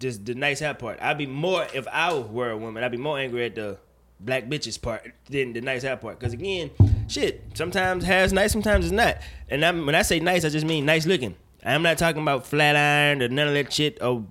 just 0.00 0.24
the 0.24 0.34
nice 0.34 0.58
hair 0.60 0.74
part. 0.74 0.98
I'd 1.00 1.18
be 1.18 1.26
more 1.26 1.66
if 1.74 1.86
I 1.88 2.12
were 2.14 2.50
a 2.50 2.56
woman. 2.56 2.82
I'd 2.82 2.90
be 2.90 2.96
more 2.96 3.18
angry 3.18 3.44
at 3.44 3.54
the 3.54 3.78
black 4.18 4.46
bitches 4.46 4.80
part 4.80 5.12
than 5.30 5.52
the 5.52 5.60
nice 5.60 5.82
hair 5.82 5.96
part. 5.96 6.18
Because 6.18 6.32
again, 6.32 6.70
shit, 7.12 7.44
sometimes 7.54 8.04
hair's 8.04 8.32
nice, 8.32 8.52
sometimes 8.52 8.86
it's 8.86 8.92
not. 8.92 9.18
And 9.48 9.64
I'm, 9.64 9.86
when 9.86 9.94
I 9.94 10.02
say 10.02 10.18
nice, 10.18 10.44
I 10.44 10.48
just 10.48 10.66
mean 10.66 10.86
nice 10.86 11.06
looking. 11.06 11.36
I'm 11.64 11.82
not 11.82 11.98
talking 11.98 12.22
about 12.22 12.46
flat 12.46 12.74
iron 12.74 13.22
or 13.22 13.28
none 13.28 13.48
of 13.48 13.54
that 13.54 13.72
shit. 13.72 14.02
Or 14.02 14.24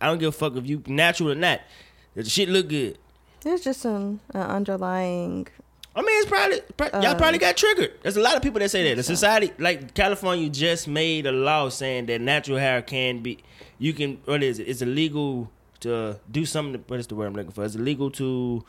I 0.00 0.06
don't 0.06 0.18
give 0.18 0.28
a 0.28 0.32
fuck 0.32 0.56
if 0.56 0.66
you 0.66 0.82
natural 0.86 1.32
or 1.32 1.34
not. 1.34 1.60
Does 2.14 2.24
the 2.24 2.30
shit 2.30 2.48
look 2.48 2.68
good. 2.68 2.98
There's 3.42 3.62
just 3.62 3.80
some 3.80 4.20
uh, 4.34 4.38
underlying. 4.38 5.48
I 5.94 6.00
mean, 6.00 6.22
it's 6.22 6.28
probably, 6.28 6.60
pro- 6.76 7.00
y'all 7.00 7.16
probably 7.16 7.38
got 7.38 7.56
triggered. 7.56 7.92
There's 8.02 8.16
a 8.16 8.20
lot 8.20 8.36
of 8.36 8.42
people 8.42 8.60
that 8.60 8.70
say 8.70 8.88
that. 8.88 8.96
The 8.96 9.02
society, 9.02 9.52
like 9.58 9.92
California, 9.92 10.48
just 10.48 10.88
made 10.88 11.26
a 11.26 11.32
law 11.32 11.68
saying 11.68 12.06
that 12.06 12.20
natural 12.20 12.56
hair 12.56 12.80
can 12.80 13.20
be, 13.22 13.38
you 13.78 13.92
can, 13.92 14.18
what 14.24 14.42
is 14.42 14.58
it? 14.58 14.68
It's 14.68 14.80
illegal 14.80 15.50
to 15.80 16.18
do 16.30 16.46
something. 16.46 16.82
What 16.86 17.00
is 17.00 17.08
the 17.08 17.14
word 17.14 17.26
I'm 17.26 17.34
looking 17.34 17.52
for? 17.52 17.64
It's 17.64 17.74
illegal 17.74 18.10
to 18.12 18.64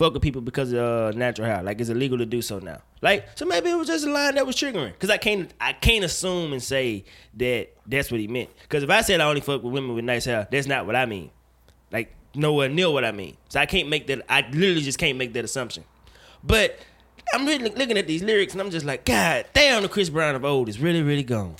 fuck 0.00 0.14
with 0.14 0.22
people 0.22 0.40
because 0.40 0.72
of 0.72 0.78
uh, 0.78 1.10
natural 1.14 1.46
hair. 1.46 1.62
Like 1.62 1.78
it's 1.78 1.90
illegal 1.90 2.16
to 2.16 2.26
do 2.26 2.40
so 2.40 2.58
now. 2.58 2.80
Like 3.02 3.28
so, 3.34 3.44
maybe 3.44 3.70
it 3.70 3.74
was 3.74 3.86
just 3.86 4.06
a 4.06 4.10
line 4.10 4.34
that 4.36 4.46
was 4.46 4.56
triggering. 4.56 4.92
Because 4.94 5.10
I 5.10 5.18
can't, 5.18 5.52
I 5.60 5.74
can't 5.74 6.04
assume 6.04 6.54
and 6.54 6.62
say 6.62 7.04
that 7.34 7.68
that's 7.86 8.10
what 8.10 8.18
he 8.18 8.26
meant. 8.26 8.48
Because 8.62 8.82
if 8.82 8.88
I 8.88 9.02
said 9.02 9.20
I 9.20 9.28
only 9.28 9.42
fuck 9.42 9.62
with 9.62 9.74
women 9.74 9.94
with 9.94 10.04
nice 10.06 10.24
hair, 10.24 10.48
that's 10.50 10.66
not 10.66 10.86
what 10.86 10.96
I 10.96 11.04
mean. 11.04 11.30
Like 11.92 12.14
nowhere 12.34 12.70
near 12.70 12.90
what 12.90 13.04
I 13.04 13.12
mean. 13.12 13.36
So 13.50 13.60
I 13.60 13.66
can't 13.66 13.90
make 13.90 14.06
that. 14.06 14.24
I 14.26 14.40
literally 14.40 14.80
just 14.80 14.98
can't 14.98 15.18
make 15.18 15.34
that 15.34 15.44
assumption. 15.44 15.84
But 16.42 16.78
I'm 17.34 17.44
really 17.44 17.68
looking 17.68 17.98
at 17.98 18.06
these 18.06 18.22
lyrics 18.22 18.54
and 18.54 18.62
I'm 18.62 18.70
just 18.70 18.86
like, 18.86 19.04
God 19.04 19.44
damn, 19.52 19.82
the 19.82 19.88
Chris 19.90 20.08
Brown 20.08 20.34
of 20.34 20.46
old 20.46 20.70
is 20.70 20.80
really, 20.80 21.02
really 21.02 21.24
gone. 21.24 21.56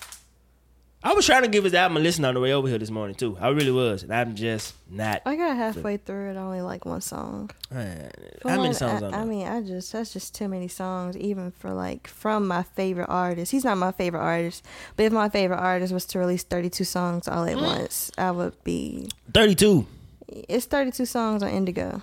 I 1.03 1.15
was 1.15 1.25
trying 1.25 1.43
to 1.43 1.49
give 1.49 1.65
his 1.65 1.73
album 1.73 1.97
a 1.97 2.01
listen 2.01 2.27
on 2.27 2.35
the 2.35 2.41
way 2.41 2.53
over 2.53 2.69
here 2.69 2.77
this 2.77 2.91
morning 2.91 3.15
too. 3.17 3.35
I 3.41 3.49
really 3.49 3.71
was, 3.71 4.03
and 4.03 4.13
I'm 4.13 4.35
just 4.35 4.75
not. 4.91 5.23
I 5.25 5.35
got 5.35 5.57
halfway 5.57 5.97
through 5.97 6.33
it, 6.33 6.37
only 6.37 6.61
like 6.61 6.85
one 6.85 7.01
song. 7.01 7.51
Man, 7.71 8.11
how 8.45 8.61
many 8.61 8.75
songs 8.75 9.03
I, 9.03 9.09
I 9.23 9.25
mean, 9.25 9.47
I 9.47 9.63
just 9.63 9.93
that's 9.93 10.13
just 10.13 10.35
too 10.35 10.47
many 10.47 10.69
songs, 10.69 11.17
even 11.17 11.53
for 11.53 11.73
like 11.73 12.07
from 12.07 12.47
my 12.47 12.65
favorite 12.65 13.09
artist. 13.09 13.51
He's 13.51 13.65
not 13.65 13.79
my 13.79 13.93
favorite 13.93 14.21
artist, 14.21 14.63
but 14.97 15.05
if 15.05 15.13
my 15.13 15.31
favorite 15.31 15.57
artist 15.59 15.91
was 15.95 16.05
to 16.07 16.19
release 16.19 16.43
32 16.43 16.85
songs 16.85 17.27
all 17.29 17.47
Mm. 17.47 17.53
at 17.53 17.57
once, 17.63 18.11
I 18.19 18.31
would 18.31 18.63
be. 18.63 19.09
Thirty-two. 19.33 19.87
It's 20.29 20.67
32 20.67 21.07
songs 21.07 21.43
on 21.43 21.49
Indigo, 21.49 22.03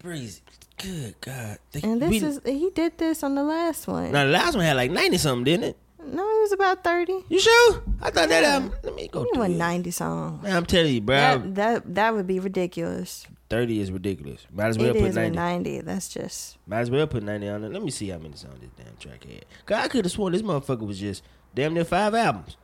Breezy. 0.00 0.40
Good 0.78 1.14
God. 1.20 1.58
They- 1.72 1.80
and 1.82 2.02
this 2.02 2.10
we- 2.10 2.18
is 2.18 2.40
he 2.44 2.70
did 2.74 2.98
this 2.98 3.22
on 3.22 3.36
the 3.36 3.44
last 3.44 3.86
one. 3.86 4.10
now 4.10 4.24
the 4.24 4.32
last 4.32 4.56
one 4.56 4.64
had 4.64 4.74
like 4.76 4.90
ninety 4.90 5.16
something, 5.16 5.44
didn't 5.44 5.64
it? 5.64 5.76
No, 6.06 6.22
it 6.22 6.40
was 6.42 6.52
about 6.52 6.84
30. 6.84 7.24
You 7.28 7.38
sure? 7.40 7.82
I 8.00 8.10
thought 8.10 8.28
that 8.28 8.42
Yeah. 8.42 8.54
album. 8.54 8.72
Let 8.82 8.94
me 8.94 9.08
go. 9.08 9.22
It 9.24 9.36
was 9.38 9.50
it. 9.50 9.56
90 9.56 9.90
songs. 9.90 10.42
Man, 10.42 10.56
I'm 10.56 10.66
telling 10.66 10.94
you, 10.94 11.00
bro. 11.00 11.16
That 11.16 11.54
that 11.54 11.94
that 11.94 12.14
would 12.14 12.26
be 12.26 12.38
ridiculous. 12.40 13.26
Thirty 13.50 13.80
is 13.80 13.90
ridiculous. 13.92 14.46
Might 14.52 14.66
as 14.68 14.78
well 14.78 14.88
It 14.90 14.94
put 15.00 15.02
is 15.10 15.16
a 15.16 15.30
ninety. 15.30 15.36
90. 15.36 15.80
That's 15.82 16.08
just 16.08 16.58
Might 16.66 16.80
as 16.80 16.90
well 16.90 17.06
put 17.06 17.22
90 17.22 17.48
on 17.48 17.64
it. 17.64 17.72
Let 17.72 17.82
me 17.82 17.90
see 17.90 18.08
how 18.08 18.18
many 18.18 18.36
songs 18.36 18.58
this 18.60 18.70
damn 18.76 18.96
track 18.96 19.24
had. 19.24 19.44
Cause 19.66 19.78
I 19.78 19.88
could 19.88 20.04
have 20.04 20.12
sworn 20.12 20.32
this 20.32 20.42
motherfucker 20.42 20.86
was 20.86 20.98
just 20.98 21.22
damn 21.54 21.74
near 21.74 21.84
five 21.84 22.14
albums. 22.14 22.56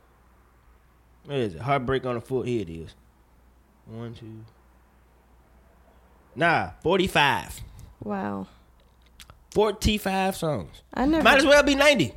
What 1.25 1.37
is 1.37 1.55
it? 1.55 1.61
Heartbreak 1.61 2.05
on 2.05 2.15
the 2.15 2.21
Foot. 2.21 2.47
Here 2.47 2.61
it 2.61 2.69
is. 2.69 2.95
One, 3.85 4.13
two. 4.13 4.43
Nah, 6.35 6.71
45. 6.83 7.61
wow. 8.03 8.47
45 9.53 10.35
songs. 10.37 10.81
I 10.93 11.05
never. 11.05 11.23
Might 11.23 11.39
as 11.39 11.45
well 11.45 11.61
be 11.61 11.75
90. 11.75 12.13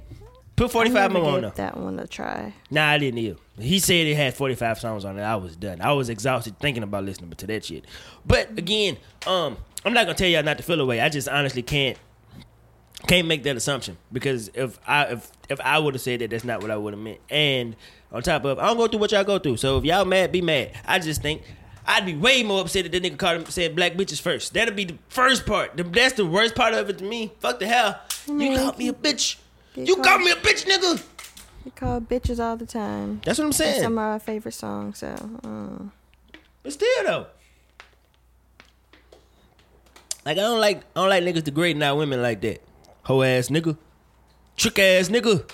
Put 0.56 0.70
45 0.70 1.12
never 1.12 1.25
more 1.25 1.34
on 1.34 1.40
there. 1.42 1.50
that 1.56 1.76
one 1.76 1.99
a 1.99 2.06
try. 2.06 2.54
Nah, 2.70 2.88
I 2.90 2.99
didn't 2.99 3.18
either. 3.18 3.37
He 3.58 3.78
said 3.80 4.06
it 4.06 4.14
had 4.14 4.34
45 4.34 4.78
songs 4.78 5.04
on 5.04 5.18
it. 5.18 5.23
I 5.23 5.34
was 5.37 5.56
done. 5.56 5.80
I 5.80 5.92
was 5.92 6.08
exhausted 6.08 6.58
thinking 6.61 6.82
about 6.84 7.04
listening 7.04 7.30
to 7.30 7.46
that 7.49 7.64
shit. 7.64 7.84
But 8.25 8.56
again, 8.56 8.96
um, 9.26 9.56
I'm 9.84 9.92
not 9.92 10.06
gonna 10.06 10.16
tell 10.16 10.28
y'all 10.28 10.42
not 10.44 10.56
to 10.58 10.62
feel 10.62 10.80
away. 10.80 11.00
I 11.00 11.08
just 11.08 11.28
honestly 11.28 11.62
can't 11.62 11.99
can't 13.06 13.26
make 13.28 13.42
that 13.42 13.56
assumption 13.56 13.96
because 14.12 14.49
if 14.54 14.78
I 14.87 15.04
if 15.06 15.30
if 15.49 15.61
I 15.61 15.78
would 15.78 15.94
have 15.94 16.00
said 16.00 16.20
that, 16.20 16.30
that's 16.30 16.44
not 16.44 16.62
what 16.62 16.70
I 16.70 16.76
would 16.76 16.92
have 16.94 17.02
meant. 17.02 17.20
And 17.28 17.76
on 18.12 18.23
top 18.23 18.44
of, 18.44 18.58
I 18.58 18.66
don't 18.66 18.76
go 18.76 18.87
through 18.87 19.00
what 19.00 19.12
y'all 19.12 19.25
go 19.25 19.38
through. 19.38 19.56
So 19.58 19.78
if 19.78 19.84
y'all 19.84 20.04
mad, 20.04 20.30
be 20.32 20.40
mad. 20.40 20.70
I 20.87 20.99
just 21.00 21.20
think. 21.23 21.42
I'd 21.87 22.06
be 22.06 22.14
way 22.14 22.42
more 22.42 22.62
upset 22.62 22.87
if 22.87 22.92
that 22.92 23.02
nigga 23.02 23.18
called 23.18 23.40
him 23.42 23.46
said 23.46 23.76
black 23.76 23.92
bitches 23.92 24.18
first. 24.18 24.54
That'd 24.54 24.75
be 24.75 24.87
the 24.87 24.96
first 25.08 25.44
part. 25.44 25.76
The- 25.76 25.82
That's 25.82 26.14
the 26.14 26.25
worst 26.25 26.54
part 26.54 26.73
of 26.73 26.88
it 26.88 26.96
to 26.99 27.04
me. 27.04 27.30
Fuck 27.40 27.58
the 27.58 27.66
hell. 27.66 28.00
You 28.26 28.56
called 28.56 28.78
me 28.78 28.88
a 28.88 28.94
bitch. 28.94 29.37
You 29.74 29.96
called 29.96 30.22
me 30.22 30.30
a 30.30 30.36
bitch, 30.36 30.64
nigga. 30.66 31.02
You 31.64 31.70
call 31.70 32.00
bitches 32.00 32.38
all 32.38 32.56
the 32.56 32.66
time. 32.66 33.20
That's 33.24 33.38
what 33.38 33.44
I'm 33.44 33.50
That's 33.50 33.58
saying. 33.58 33.82
some 33.82 33.92
of 33.94 33.98
our 33.98 34.18
favorite 34.18 34.52
songs. 34.52 34.98
So, 34.98 35.14
um, 35.44 35.92
But 36.62 36.72
still 36.72 37.04
though. 37.04 37.26
Like 40.26 40.38
I 40.38 40.40
don't 40.40 40.60
like 40.60 40.78
I 40.96 41.00
don't 41.00 41.08
like 41.10 41.22
niggas 41.24 41.44
degrading 41.44 41.82
our 41.82 41.96
women 41.96 42.22
like 42.22 42.40
that. 42.42 42.62
Hoe 43.02 43.22
ass 43.22 43.48
nigga. 43.48 43.76
Trick 44.56 44.78
ass 44.78 45.08
nigga. 45.08 45.48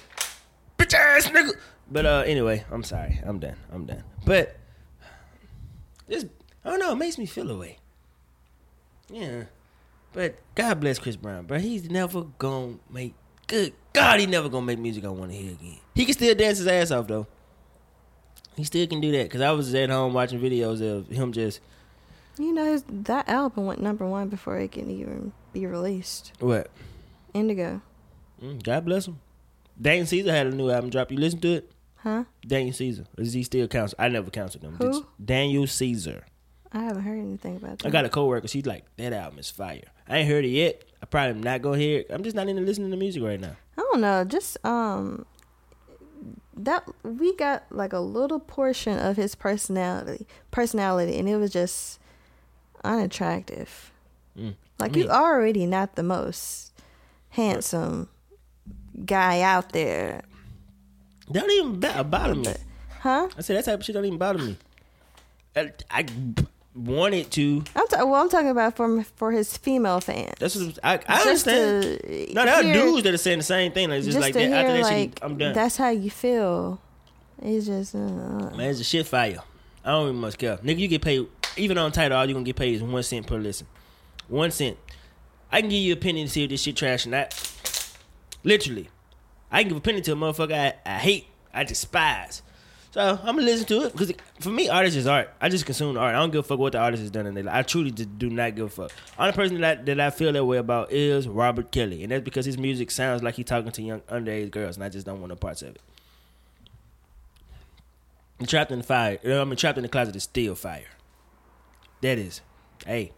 Bitch 0.79 0.95
ass 0.95 1.29
nigga. 1.29 1.53
But 1.91 2.07
uh 2.07 2.23
anyway, 2.27 2.65
I'm 2.71 2.85
sorry. 2.85 3.21
I'm 3.25 3.39
done. 3.41 3.57
I'm 3.73 3.85
done. 3.87 4.05
But 4.25 4.57
this 6.07 6.25
I 6.65 6.71
don't 6.71 6.79
know, 6.79 6.93
it 6.93 6.97
makes 6.97 7.19
me 7.19 7.27
feel 7.27 7.51
away. 7.51 7.79
Yeah. 9.11 9.45
But 10.13 10.37
God 10.55 10.81
bless 10.81 10.99
Chris 10.99 11.17
Brown, 11.17 11.47
bro. 11.47 11.59
He's 11.59 11.91
never 11.91 12.23
gonna 12.39 12.75
make 12.89 13.15
good 13.51 13.73
God, 13.93 14.21
he 14.21 14.27
never 14.27 14.49
gonna 14.49 14.65
make 14.67 14.79
music 14.79 15.05
I 15.05 15.09
wanna 15.09 15.33
hear 15.33 15.51
again. 15.53 15.79
He 15.95 16.05
can 16.05 16.15
still 16.15 16.35
dance 16.35 16.59
his 16.59 16.67
ass 16.67 16.91
off 16.91 17.07
though. 17.09 17.27
He 18.57 18.65
still 18.65 18.87
can 18.87 19.01
do 19.01 19.13
that 19.13 19.25
because 19.25 19.41
I 19.41 19.51
was 19.53 19.75
at 19.75 19.91
home 19.91 20.13
watching 20.15 20.41
videos 20.41 20.81
of 20.81 21.09
him 21.09 21.33
just 21.33 21.61
you 22.39 22.55
know, 22.55 22.65
his, 22.65 22.85
that 22.89 23.29
album 23.29 23.67
went 23.67 23.83
number 23.83 24.07
one 24.07 24.29
before 24.29 24.59
it 24.59 24.73
can 24.73 24.91
even 24.91 25.33
be 25.53 25.67
released. 25.67 26.33
what? 26.39 26.71
Indigo, 27.35 27.83
Mm, 28.43 28.63
God 28.63 28.85
bless 28.87 29.07
him. 29.07 29.21
Daniel 29.81 30.07
Caesar 30.07 30.33
had 30.33 30.47
a 30.47 30.51
new 30.51 30.71
album 30.71 30.89
drop. 30.89 31.11
You 31.13 31.19
listen 31.19 31.41
to 31.41 31.49
it? 31.57 31.71
huh? 31.97 32.25
Daniel 32.47 32.73
Caesar. 32.73 33.05
Is 33.19 33.35
he 33.35 33.43
still 33.43 33.69
counsel? 33.69 33.97
I 33.99 34.09
never 34.09 34.31
counseled 34.31 34.65
him. 34.65 34.77
Who? 34.77 35.07
Daniel 35.23 35.67
Caesar. 35.67 36.25
I 36.73 36.83
haven't 36.85 37.03
heard 37.03 37.19
anything 37.19 37.57
about 37.57 37.81
that. 37.81 37.87
I 37.89 37.91
got 37.91 38.07
a 38.07 38.09
coworker. 38.09 38.49
She's 38.49 38.65
like, 38.65 38.85
that 38.97 39.13
album 39.13 39.39
is 39.39 39.51
fire. 39.51 39.83
I 40.11 40.19
ain't 40.19 40.29
heard 40.29 40.45
it 40.45 40.49
yet. 40.49 40.83
I 41.03 41.07
probably 41.07 41.31
am 41.31 41.43
not 41.43 41.63
gonna 41.63 41.79
hear 41.79 42.01
it. 42.01 42.09
I'm 42.11 42.23
just 42.23 42.37
not 42.37 42.49
into 42.49 42.61
listening 42.63 42.91
to 42.91 42.97
music 42.99 43.23
right 43.23 43.41
now. 43.41 43.57
I 43.79 43.81
don't 43.81 44.01
know. 44.03 44.25
Just 44.25 44.63
um, 44.67 45.25
that 46.57 46.85
we 47.03 47.35
got 47.37 47.65
like 47.71 47.93
a 47.95 48.01
little 48.01 48.41
portion 48.41 48.99
of 48.99 49.17
his 49.17 49.35
personality, 49.35 50.27
personality, 50.51 51.17
and 51.19 51.29
it 51.29 51.37
was 51.37 51.53
just 51.53 51.99
unattractive. 52.85 53.93
Mm. 54.39 54.55
Like 54.79 54.93
I 54.93 54.95
mean- 54.95 55.05
you 55.05 55.11
already 55.11 55.67
not 55.67 55.97
the 55.97 56.03
most 56.03 56.73
handsome 57.31 58.09
guy 59.05 59.41
out 59.41 59.73
there, 59.73 60.23
That 61.31 61.41
don't 61.47 61.51
even 61.51 62.11
bother 62.11 62.35
me. 62.35 62.53
huh? 63.01 63.29
I 63.39 63.41
said 63.43 63.57
that 63.57 63.65
type 63.65 63.79
of 63.79 63.85
shit 63.85 63.95
don't 63.95 64.05
even 64.05 64.19
bother 64.19 64.41
me. 64.43 64.57
I, 65.57 65.73
I 65.91 66.05
wanted 66.75 67.31
to. 67.33 67.65
I'm 67.75 67.87
ta- 67.89 68.05
well. 68.05 68.23
I'm 68.23 68.29
talking 68.29 68.51
about 68.51 68.77
for 68.77 69.03
for 69.03 69.33
his 69.33 69.57
female 69.57 70.01
fans. 70.01 70.35
That's 70.39 70.57
what 70.57 70.79
I, 70.83 71.01
I 71.09 71.21
understand. 71.23 72.01
no, 72.35 72.45
there 72.45 72.55
are 72.55 72.63
dudes 72.63 73.03
that 73.05 73.15
are 73.15 73.19
saying 73.19 73.39
the 73.39 73.45
same 73.45 73.73
thing. 73.73 73.89
Like 73.89 73.99
it's 73.99 74.07
just, 74.07 74.19
just 74.19 74.27
like 74.27 74.35
that. 74.35 74.53
After 74.53 74.73
that 74.73 74.83
like 74.83 74.93
shit, 74.93 75.19
I'm 75.23 75.37
done. 75.39 75.55
that's 75.55 75.77
how 75.77 75.91
you 75.91 76.11
feel. 76.11 76.81
It's 77.43 77.67
just 77.67 77.95
uh, 77.95 77.99
Man, 77.99 78.71
it's 78.71 78.81
a 78.81 78.85
shit 78.85 79.07
fire. 79.07 79.39
I 79.85 79.93
don't 79.93 80.09
even 80.09 80.21
much 80.21 80.37
care. 80.37 80.59
Nigga, 80.59 80.79
you 80.79 80.89
get 80.89 81.03
paid, 81.03 81.27
even 81.57 81.79
on 81.79 81.91
Tidal, 81.91 82.19
all 82.19 82.27
you 82.27 82.35
gonna 82.35 82.45
get 82.45 82.57
paid 82.57 82.75
is 82.75 82.83
one 82.83 83.03
cent 83.03 83.27
per 83.27 83.39
listen. 83.39 83.67
One 84.29 84.51
cent. 84.51 84.77
I 85.51 85.61
can 85.61 85.71
give 85.71 85.81
you 85.81 85.93
an 85.93 85.99
opinion 85.99 86.27
to 86.27 86.33
see 86.33 86.45
if 86.45 86.51
this 86.51 86.63
shit 86.63 86.77
trash 86.77 87.07
or 87.07 87.11
not. 87.11 87.35
Literally. 88.45 88.89
I 89.51 89.63
can 89.63 89.69
give 89.69 89.77
an 89.77 89.79
opinion 89.79 90.05
to 90.05 90.13
a 90.13 90.17
motherfucker 90.17 90.53
I, 90.55 90.75
I 90.87 90.99
hate, 90.99 91.27
I 91.53 91.65
despise. 91.65 92.43
So 92.93 93.01
I'm 93.01 93.37
gonna 93.37 93.43
listen 93.43 93.67
to 93.67 93.83
it 93.83 93.93
because 93.93 94.13
for 94.41 94.51
me, 94.51 94.69
art 94.69 94.87
is 94.87 95.07
art. 95.07 95.33
I 95.41 95.49
just 95.49 95.65
consume 95.65 95.97
art. 95.97 96.13
I 96.15 96.19
don't 96.19 96.33
give 96.33 96.41
a 96.41 96.43
fuck 96.43 96.59
what 96.59 96.73
the 96.73 96.79
artist 96.79 97.03
has 97.03 97.11
done 97.11 97.27
in 97.27 97.35
their. 97.35 97.49
I 97.49 97.63
truly 97.63 97.93
just 97.93 98.19
do 98.19 98.29
not 98.29 98.57
give 98.57 98.67
a 98.67 98.69
fuck. 98.69 98.93
Only 99.17 99.33
person 99.33 99.61
that 99.61 99.79
I, 99.79 99.83
that 99.83 100.01
I 100.01 100.11
feel 100.11 100.33
that 100.33 100.45
way 100.45 100.57
about 100.57 100.91
is 100.91 101.29
Robert 101.29 101.71
Kelly, 101.71 102.03
and 102.03 102.11
that's 102.11 102.25
because 102.25 102.47
his 102.47 102.59
music 102.59 102.91
sounds 102.91 103.23
like 103.23 103.37
he's 103.37 103.47
talking 103.47 103.71
to 103.71 103.83
young 103.83 104.01
underage 104.03 104.51
girls, 104.51 104.77
and 104.77 104.83
I 104.85 104.89
just 104.89 105.07
don't 105.07 105.21
want 105.21 105.29
no 105.29 105.37
parts 105.37 105.63
of 105.63 105.77
it. 105.77 105.83
And 108.41 108.49
trapped 108.49 108.73
in 108.73 108.79
the 108.79 108.85
fire. 108.85 109.19
I 109.25 109.45
mean, 109.45 109.55
trapped 109.57 109.79
in 109.79 109.83
the 109.83 109.89
closet 109.89 110.17
is 110.17 110.25
still 110.25 110.57
fire. 110.57 110.89
That 112.01 112.19
is. 112.19 112.41
Hey, 112.85 113.13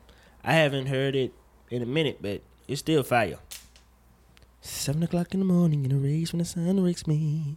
I 0.44 0.52
haven't 0.52 0.86
heard 0.86 1.16
it 1.16 1.32
in 1.70 1.80
a 1.80 1.86
minute, 1.86 2.18
but 2.20 2.42
it's 2.68 2.80
still 2.80 3.02
fire. 3.04 3.38
Seven 4.60 5.02
o'clock 5.02 5.32
in 5.32 5.40
the 5.40 5.46
morning 5.46 5.86
in 5.86 5.92
a 5.92 5.96
race 5.96 6.32
when 6.32 6.40
the 6.40 6.44
sun 6.44 6.82
wakes 6.82 7.06
me. 7.06 7.56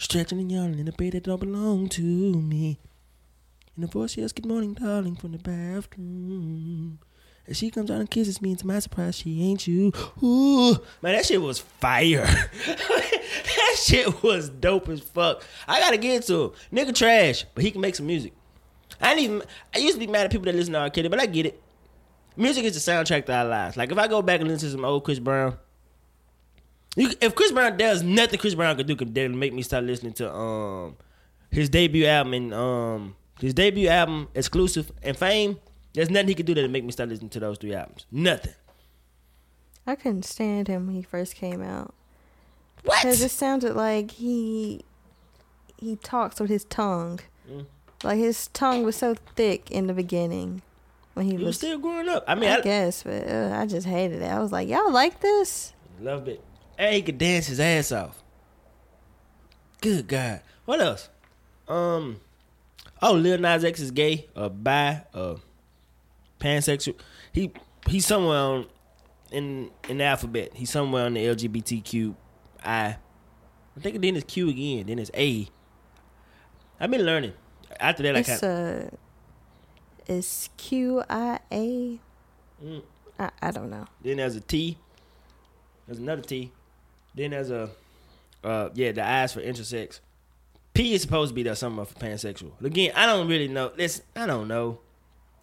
Stretching 0.00 0.40
and 0.40 0.50
yawning 0.50 0.78
in 0.78 0.88
a 0.88 0.92
bed 0.92 1.12
that 1.12 1.24
don't 1.24 1.40
belong 1.40 1.86
to 1.90 2.00
me. 2.00 2.78
And 3.76 3.84
the 3.84 3.86
voice 3.86 4.16
yells, 4.16 4.32
Good 4.32 4.46
morning, 4.46 4.72
darling, 4.72 5.14
from 5.14 5.32
the 5.32 5.38
bathroom. 5.38 7.00
And 7.46 7.54
she 7.54 7.68
comes 7.68 7.90
out 7.90 8.00
and 8.00 8.10
kisses 8.10 8.40
me, 8.40 8.48
and 8.48 8.58
to 8.60 8.66
my 8.66 8.78
surprise, 8.78 9.16
she 9.16 9.42
ain't 9.42 9.66
you. 9.66 9.92
Ooh, 10.22 10.72
man, 11.02 11.16
that 11.16 11.26
shit 11.26 11.42
was 11.42 11.58
fire. 11.58 12.24
that 12.66 13.76
shit 13.76 14.22
was 14.22 14.48
dope 14.48 14.88
as 14.88 15.00
fuck. 15.00 15.44
I 15.68 15.80
gotta 15.80 15.98
get 15.98 16.22
to 16.28 16.44
him. 16.44 16.50
Nigga 16.72 16.94
trash, 16.94 17.44
but 17.54 17.62
he 17.62 17.70
can 17.70 17.82
make 17.82 17.94
some 17.94 18.06
music. 18.06 18.32
I 19.02 19.10
ain't 19.10 19.20
even. 19.20 19.42
I 19.74 19.80
used 19.80 19.96
to 19.96 20.00
be 20.00 20.06
mad 20.06 20.24
at 20.24 20.30
people 20.30 20.46
that 20.46 20.54
listen 20.54 20.72
to 20.72 20.78
R. 20.78 20.88
Kelly, 20.88 21.10
but 21.10 21.20
I 21.20 21.26
get 21.26 21.44
it. 21.44 21.62
music 22.38 22.64
is 22.64 22.82
the 22.82 22.90
soundtrack 22.90 23.26
to 23.26 23.34
our 23.34 23.44
lives. 23.44 23.76
Like 23.76 23.92
if 23.92 23.98
I 23.98 24.08
go 24.08 24.22
back 24.22 24.40
and 24.40 24.48
listen 24.48 24.66
to 24.70 24.72
some 24.72 24.84
old 24.86 25.04
Chris 25.04 25.18
Brown, 25.18 25.58
you, 26.96 27.10
if 27.20 27.34
Chris 27.34 27.52
Brown 27.52 27.76
does 27.76 28.02
nothing 28.02 28.38
Chris 28.38 28.54
Brown 28.54 28.76
could 28.76 28.86
do 28.86 28.96
could 28.96 29.14
make 29.14 29.52
me 29.52 29.62
start 29.62 29.84
listening 29.84 30.12
to 30.14 30.32
um 30.32 30.96
his 31.50 31.68
debut 31.68 32.06
album 32.06 32.34
and 32.34 32.54
um 32.54 33.16
his 33.40 33.54
debut 33.54 33.88
album 33.88 34.28
exclusive 34.34 34.92
and 35.02 35.16
fame. 35.16 35.58
There's 35.92 36.10
nothing 36.10 36.28
he 36.28 36.34
could 36.34 36.46
do 36.46 36.54
that 36.54 36.62
would 36.62 36.70
make 36.70 36.84
me 36.84 36.92
start 36.92 37.08
listening 37.08 37.30
to 37.30 37.40
those 37.40 37.58
three 37.58 37.74
albums. 37.74 38.06
Nothing. 38.12 38.52
I 39.86 39.96
couldn't 39.96 40.24
stand 40.24 40.68
him 40.68 40.86
when 40.86 40.94
he 40.94 41.02
first 41.02 41.34
came 41.34 41.62
out. 41.62 41.94
What? 42.84 43.02
Because 43.02 43.20
it 43.22 43.30
sounded 43.30 43.74
like 43.74 44.12
he 44.12 44.84
he 45.78 45.96
talks 45.96 46.38
with 46.40 46.50
his 46.50 46.64
tongue. 46.64 47.20
Mm. 47.50 47.66
Like 48.04 48.18
his 48.18 48.48
tongue 48.48 48.82
was 48.84 48.96
so 48.96 49.14
thick 49.36 49.70
in 49.70 49.86
the 49.86 49.92
beginning 49.92 50.62
when 51.14 51.26
he 51.26 51.32
He 51.32 51.38
was 51.38 51.46
was. 51.46 51.56
still 51.56 51.78
growing 51.78 52.08
up. 52.08 52.24
I 52.28 52.34
mean, 52.34 52.50
I, 52.50 52.58
I, 52.58 52.60
guess, 52.60 53.02
but 53.02 53.28
uh, 53.28 53.50
I 53.54 53.66
just 53.66 53.86
hated 53.86 54.22
it. 54.22 54.26
I 54.30 54.38
was 54.38 54.52
like, 54.52 54.68
y'all 54.68 54.92
like 54.92 55.20
this? 55.20 55.72
Loved 56.00 56.28
it. 56.28 56.42
And 56.80 56.94
he 56.94 57.02
could 57.02 57.18
dance 57.18 57.46
his 57.46 57.60
ass 57.60 57.92
off. 57.92 58.22
Good 59.82 60.08
God. 60.08 60.40
What 60.64 60.80
else? 60.80 61.10
Um. 61.68 62.20
Oh, 63.02 63.12
Lil 63.12 63.36
Nas 63.36 63.64
X 63.64 63.80
is 63.80 63.90
gay 63.90 64.28
or 64.34 64.48
bi 64.48 65.04
or 65.14 65.40
pansexual. 66.40 66.94
He 67.34 67.52
he's 67.86 68.06
somewhere 68.06 68.38
on 68.38 68.66
in 69.30 69.70
in 69.90 69.98
the 69.98 70.04
alphabet. 70.04 70.52
He's 70.54 70.70
somewhere 70.70 71.04
on 71.04 71.12
the 71.12 71.26
LGBTQ 71.26 72.16
I. 72.64 72.96
I 73.76 73.80
think 73.80 74.00
then 74.00 74.16
it's 74.16 74.32
Q 74.32 74.48
again. 74.48 74.86
Then 74.86 74.98
it's 74.98 75.10
A. 75.12 75.48
I've 76.80 76.90
been 76.90 77.04
learning. 77.04 77.34
After 77.78 78.02
that, 78.04 78.16
I 78.16 78.18
It's 78.20 78.40
kind 78.40 78.90
uh, 78.92 78.96
it's 80.06 80.48
Q 80.56 81.02
I 81.10 81.40
A. 81.52 82.00
Mm. 82.64 82.82
I 83.18 83.30
I 83.42 83.50
don't 83.50 83.68
know. 83.68 83.84
Then 84.02 84.16
there's 84.16 84.36
a 84.36 84.40
T. 84.40 84.78
There's 85.86 85.98
another 85.98 86.22
T. 86.22 86.52
Then 87.14 87.30
there's 87.32 87.50
a, 87.50 87.70
uh, 88.44 88.70
yeah, 88.74 88.92
the 88.92 89.06
I's 89.06 89.32
for 89.32 89.40
intersex. 89.40 90.00
P 90.74 90.94
is 90.94 91.02
supposed 91.02 91.30
to 91.30 91.34
be 91.34 91.42
there 91.42 91.54
somewhere 91.54 91.84
for 91.84 91.94
pansexual. 91.98 92.52
Again, 92.62 92.92
I 92.94 93.06
don't 93.06 93.28
really 93.28 93.48
know. 93.48 93.72
Listen, 93.76 94.04
I 94.14 94.26
don't 94.26 94.48
know. 94.48 94.78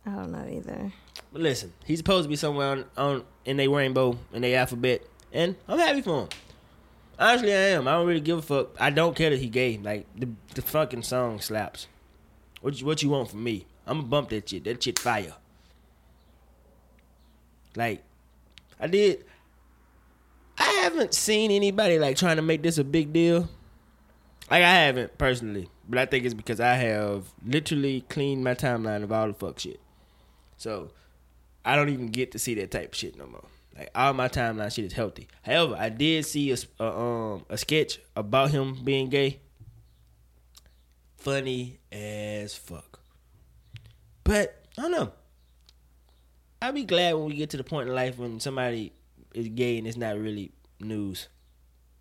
I 0.06 0.12
don't 0.12 0.32
know 0.32 0.48
either. 0.50 0.92
But 1.34 1.42
listen, 1.42 1.74
he's 1.86 2.00
supposed 2.00 2.24
to 2.24 2.30
be 2.30 2.38
somewhere 2.38 2.68
on, 2.68 2.86
on 2.96 3.24
in 3.46 3.58
their 3.58 3.70
rainbow, 3.70 4.18
in 4.34 4.42
their 4.42 4.58
alphabet, 4.60 5.02
and 5.34 5.56
I'm 5.68 5.80
happy 5.80 6.02
for 6.02 6.22
him. 6.22 6.30
Honestly, 7.20 7.54
I 7.54 7.70
am. 7.70 7.88
I 7.88 7.94
don't 7.94 8.08
really 8.08 8.22
give 8.22 8.38
a 8.38 8.42
fuck. 8.42 8.70
I 8.80 8.90
don't 8.90 9.16
care 9.16 9.32
that 9.32 9.40
he 9.40 9.50
gay. 9.50 9.78
Like 9.78 10.06
the 10.16 10.30
the 10.54 10.62
fucking 10.62 11.04
song 11.04 11.40
slaps. 11.42 11.88
What 12.62 12.80
you, 12.80 12.86
what 12.86 13.04
you 13.04 13.10
want 13.10 13.30
from 13.30 13.44
me? 13.44 13.66
I'm 13.86 13.98
gonna 13.98 14.08
bump 14.08 14.30
that 14.30 14.50
shit. 14.50 14.64
That 14.64 14.82
shit 14.82 15.00
fire. 15.00 15.34
Like, 17.76 18.04
I 18.80 18.88
did. 18.88 19.26
Haven't 20.88 21.13
seen 21.13 21.51
anybody 21.51 22.00
like 22.00 22.15
trying 22.15 22.38
to 22.38 22.41
make 22.41 22.63
this 22.63 22.77
a 22.77 22.84
big 22.86 23.12
deal. 23.12 23.50
Like 24.50 24.63
I 24.63 24.74
haven't 24.86 25.17
personally, 25.17 25.67
but 25.89 26.00
I 26.00 26.06
think 26.06 26.24
it's 26.24 26.34
because 26.34 26.62
I 26.62 26.75
have 26.75 27.25
literally 27.46 28.06
cleaned 28.08 28.46
my 28.46 28.53
timeline 28.53 29.03
of 29.03 29.12
all 29.12 29.27
the 29.27 29.34
fuck 29.34 29.60
shit. 29.60 29.82
So 30.56 30.91
I 31.65 31.75
don't 31.75 31.89
even 31.89 32.08
get 32.08 32.32
to 32.32 32.39
see 32.39 32.56
that 32.56 32.72
type 32.72 32.94
of 32.94 32.96
shit 32.96 33.17
no 33.17 33.27
more. 33.27 33.44
Like 33.77 33.91
all 33.94 34.13
my 34.13 34.29
timeline 34.29 34.74
shit 34.74 34.86
is 34.86 34.94
healthy. 34.94 35.27
However, 35.41 35.75
I 35.77 35.89
did 35.89 36.25
see 36.25 36.53
a, 36.53 36.58
a, 36.79 36.98
um 36.98 37.46
a 37.50 37.58
sketch 37.58 38.00
about 38.15 38.51
him 38.51 38.82
being 38.86 39.10
gay. 39.10 39.41
Funny 41.17 41.79
as 41.91 42.56
fuck. 42.56 43.01
But 44.24 44.63
I 44.77 44.84
don't 44.84 44.91
know. 44.91 45.12
I'll 46.62 46.72
be 46.72 46.86
glad 46.86 47.15
when 47.15 47.25
we 47.25 47.36
get 47.36 47.50
to 47.50 47.58
the 47.58 47.65
point 47.65 47.89
in 47.89 47.96
life 47.96 48.17
when 48.17 48.39
somebody 48.39 48.94
is 49.33 49.50
gay 49.50 49.77
and 49.77 49.85
it's 49.85 49.98
not 49.98 50.18
really 50.18 50.53
news. 50.79 51.27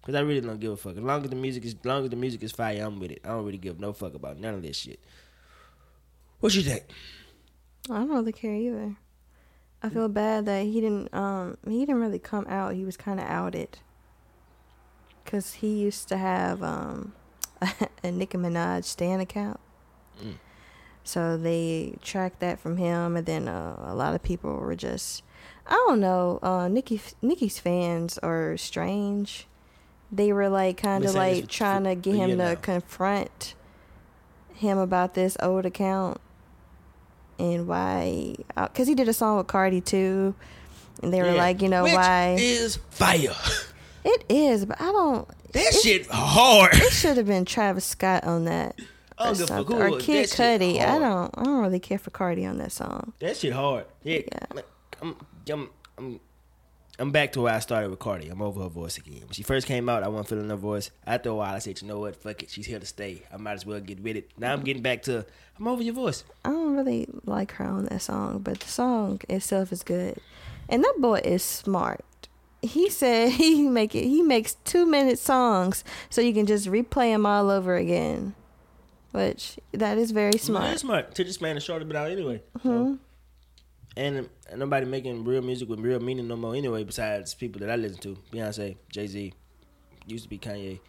Cause 0.02 0.14
I 0.14 0.20
really 0.20 0.40
don't 0.40 0.60
give 0.60 0.70
a 0.70 0.76
fuck. 0.76 0.96
As 0.96 1.02
long 1.02 1.24
as 1.24 1.30
the 1.30 1.36
music 1.36 1.64
is, 1.64 1.74
as 1.74 1.84
long 1.84 2.04
as 2.04 2.10
the 2.10 2.16
music 2.16 2.42
is 2.44 2.52
fire, 2.52 2.84
I'm 2.84 3.00
with 3.00 3.10
it. 3.10 3.20
I 3.24 3.28
don't 3.28 3.44
really 3.44 3.58
give 3.58 3.80
no 3.80 3.92
fuck 3.92 4.14
about 4.14 4.38
none 4.38 4.54
of 4.54 4.62
this 4.62 4.76
shit. 4.76 5.00
What 6.38 6.54
you 6.54 6.62
think? 6.62 6.84
I 7.90 7.94
don't 7.98 8.10
really 8.10 8.32
care 8.32 8.54
either. 8.54 8.96
I 9.82 9.88
feel 9.88 10.08
bad 10.08 10.46
that 10.46 10.64
he 10.64 10.80
didn't. 10.80 11.12
Um, 11.12 11.58
he 11.66 11.80
didn't 11.80 12.00
really 12.00 12.18
come 12.20 12.46
out. 12.48 12.74
He 12.74 12.84
was 12.84 12.96
kind 12.96 13.18
of 13.18 13.26
outed. 13.26 13.78
Cause 15.24 15.54
he 15.54 15.74
used 15.74 16.06
to 16.08 16.16
have 16.16 16.62
um, 16.62 17.12
a 18.04 18.10
Nicki 18.12 18.38
Minaj 18.38 18.84
stan 18.84 19.18
account. 19.18 19.58
Mm. 20.22 20.34
So 21.02 21.36
they 21.36 21.96
tracked 22.02 22.40
that 22.40 22.58
from 22.58 22.76
him, 22.76 23.16
and 23.16 23.26
then 23.26 23.48
uh, 23.48 23.76
a 23.86 23.94
lot 23.94 24.14
of 24.14 24.22
people 24.22 24.54
were 24.54 24.74
just, 24.74 25.22
I 25.68 25.74
don't 25.88 26.00
know. 26.00 26.38
Uh, 26.42 26.68
Nicki 26.68 27.00
Nicki's 27.22 27.58
fans 27.58 28.18
are 28.18 28.56
strange. 28.56 29.46
They 30.12 30.32
were 30.32 30.48
like 30.48 30.76
kind 30.76 31.04
of 31.04 31.14
like 31.14 31.48
trying 31.48 31.84
to 31.84 31.94
get 31.96 32.14
him 32.14 32.30
to 32.30 32.36
now. 32.36 32.54
confront 32.54 33.54
him 34.54 34.78
about 34.78 35.14
this 35.14 35.36
old 35.42 35.66
account 35.66 36.18
and 37.38 37.66
why 37.66 38.34
because 38.56 38.88
he 38.88 38.94
did 38.94 39.08
a 39.08 39.12
song 39.12 39.36
with 39.36 39.46
cardi 39.46 39.80
too 39.82 40.34
and 41.02 41.12
they 41.12 41.20
were 41.20 41.28
Yeah. 41.32 41.34
like 41.34 41.60
you 41.60 41.68
know 41.68 41.82
Which 41.82 41.92
why 41.92 42.36
is 42.38 42.76
fire? 42.90 43.34
it 44.04 44.24
is 44.30 44.64
but 44.64 44.80
i 44.80 44.84
don't 44.90 45.28
That 45.52 45.66
it, 45.66 45.74
shit 45.74 46.06
hard. 46.06 46.70
it 46.72 46.90
should 46.94 47.18
have 47.18 47.26
been 47.26 47.44
travis 47.44 47.84
scott 47.84 48.24
on 48.24 48.46
that 48.46 48.80
or, 49.18 49.26
don't 49.26 49.36
give 49.36 49.42
a 49.42 49.46
fuck 49.48 49.68
something. 49.68 49.76
or 49.82 49.98
kid 50.00 50.30
cudi 50.30 50.80
i 50.80 50.98
don't 50.98 51.34
i 51.36 51.42
don't 51.44 51.60
really 51.60 51.80
care 51.80 51.98
for 51.98 52.08
cardi 52.08 52.46
on 52.46 52.56
that 52.56 52.72
song 52.72 53.12
That 53.18 53.36
shit 53.36 53.52
hard. 53.52 53.84
Yeah. 54.02 54.20
Yeah. 54.54 54.62
I'm, 55.02 55.16
I'm, 55.48 55.70
I'm, 55.98 56.20
I'm 56.98 57.10
back 57.12 57.32
to 57.32 57.42
where 57.42 57.54
I 57.54 57.58
started 57.60 57.90
with 57.90 57.98
Cardi. 57.98 58.28
I'm 58.28 58.40
over 58.42 58.62
her 58.62 58.68
voice 58.68 58.96
again. 58.98 59.20
When 59.20 59.32
she 59.32 59.42
first 59.42 59.66
came 59.66 59.88
out, 59.88 60.02
I 60.02 60.08
wasn't 60.08 60.28
feeling 60.28 60.48
her 60.50 60.56
voice. 60.56 60.90
After 61.06 61.28
a 61.30 61.34
while, 61.34 61.54
I 61.54 61.58
said, 61.58 61.80
you 61.82 61.88
know 61.88 61.98
what? 62.00 62.16
Fuck 62.16 62.42
it. 62.42 62.50
She's 62.50 62.66
here 62.66 62.78
to 62.78 62.86
stay. 62.86 63.22
I 63.32 63.36
might 63.36 63.52
as 63.52 63.66
well 63.66 63.80
get 63.80 64.00
with 64.02 64.16
it. 64.16 64.30
Now 64.38 64.52
I'm 64.52 64.62
getting 64.62 64.82
back 64.82 65.02
to, 65.02 65.24
I'm 65.58 65.68
over 65.68 65.82
your 65.82 65.94
voice. 65.94 66.24
i 66.44 66.48
don't 66.50 66.74
really 66.76 67.06
like 67.24 67.52
her 67.52 67.64
on 67.66 67.84
that 67.86 68.00
song 68.02 68.38
but 68.40 68.60
the 68.60 68.66
song 68.68 69.20
itself 69.28 69.72
is 69.72 69.82
good 69.82 70.18
and 70.68 70.82
that 70.84 70.94
boy 70.98 71.18
is 71.24 71.42
smart 71.42 72.04
he 72.60 72.90
said 72.90 73.30
he 73.40 73.62
make 73.68 73.94
it 73.94 74.04
he 74.04 74.22
makes 74.22 74.54
two 74.64 74.84
minute 74.84 75.18
songs 75.18 75.82
so 76.10 76.20
you 76.20 76.34
can 76.34 76.44
just 76.46 76.66
replay 76.66 77.12
them 77.12 77.24
all 77.24 77.48
over 77.50 77.76
again 77.76 78.34
which 79.12 79.58
that 79.72 79.96
is 79.96 80.10
very 80.10 80.36
Smart. 80.36 80.64
smart 80.64 80.78
smart. 80.80 81.14
To 81.14 81.24
this 81.24 81.40
man 81.40 81.56
is 81.56 81.62
short 81.62 81.86
been 81.88 81.96
out 81.96 82.10
anyway. 82.10 82.42
So, 82.62 82.68
Mhm. 82.68 82.98
And, 83.96 84.28
and 84.50 84.58
nobody 84.60 84.84
making 84.84 85.24
real 85.24 85.40
music 85.40 85.68
with 85.70 85.80
real 85.80 86.00
meaning 86.00 86.28
no 86.28 86.36
more 86.36 86.54
anyway, 86.54 86.84
besides 86.84 87.32
people 87.34 87.60
that 87.60 87.70
I 87.70 87.76
listen 87.76 87.98
to. 88.02 88.18
Beyonce, 88.30 88.76
Jay 88.90 89.06
Z, 89.06 89.32
used 90.06 90.24
to 90.24 90.28
be 90.28 90.38
Kanye, 90.38 90.80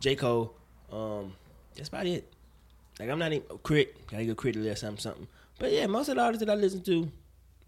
J. 0.00 0.16
Cole. 0.16 0.54
Um, 0.92 1.32
that's 1.74 1.88
about 1.88 2.06
it. 2.06 2.30
Like 3.00 3.08
I'm 3.08 3.18
not 3.18 3.32
even 3.32 3.46
a 3.50 3.58
crit. 3.58 4.06
Gotta 4.06 4.26
go 4.26 4.34
crit 4.34 4.56
or 4.56 4.74
something 4.76 5.00
something. 5.00 5.26
But 5.58 5.72
yeah, 5.72 5.86
most 5.86 6.08
of 6.08 6.16
the 6.16 6.22
artists 6.22 6.44
that 6.44 6.52
I 6.52 6.54
listen 6.54 6.82
to, 6.82 7.10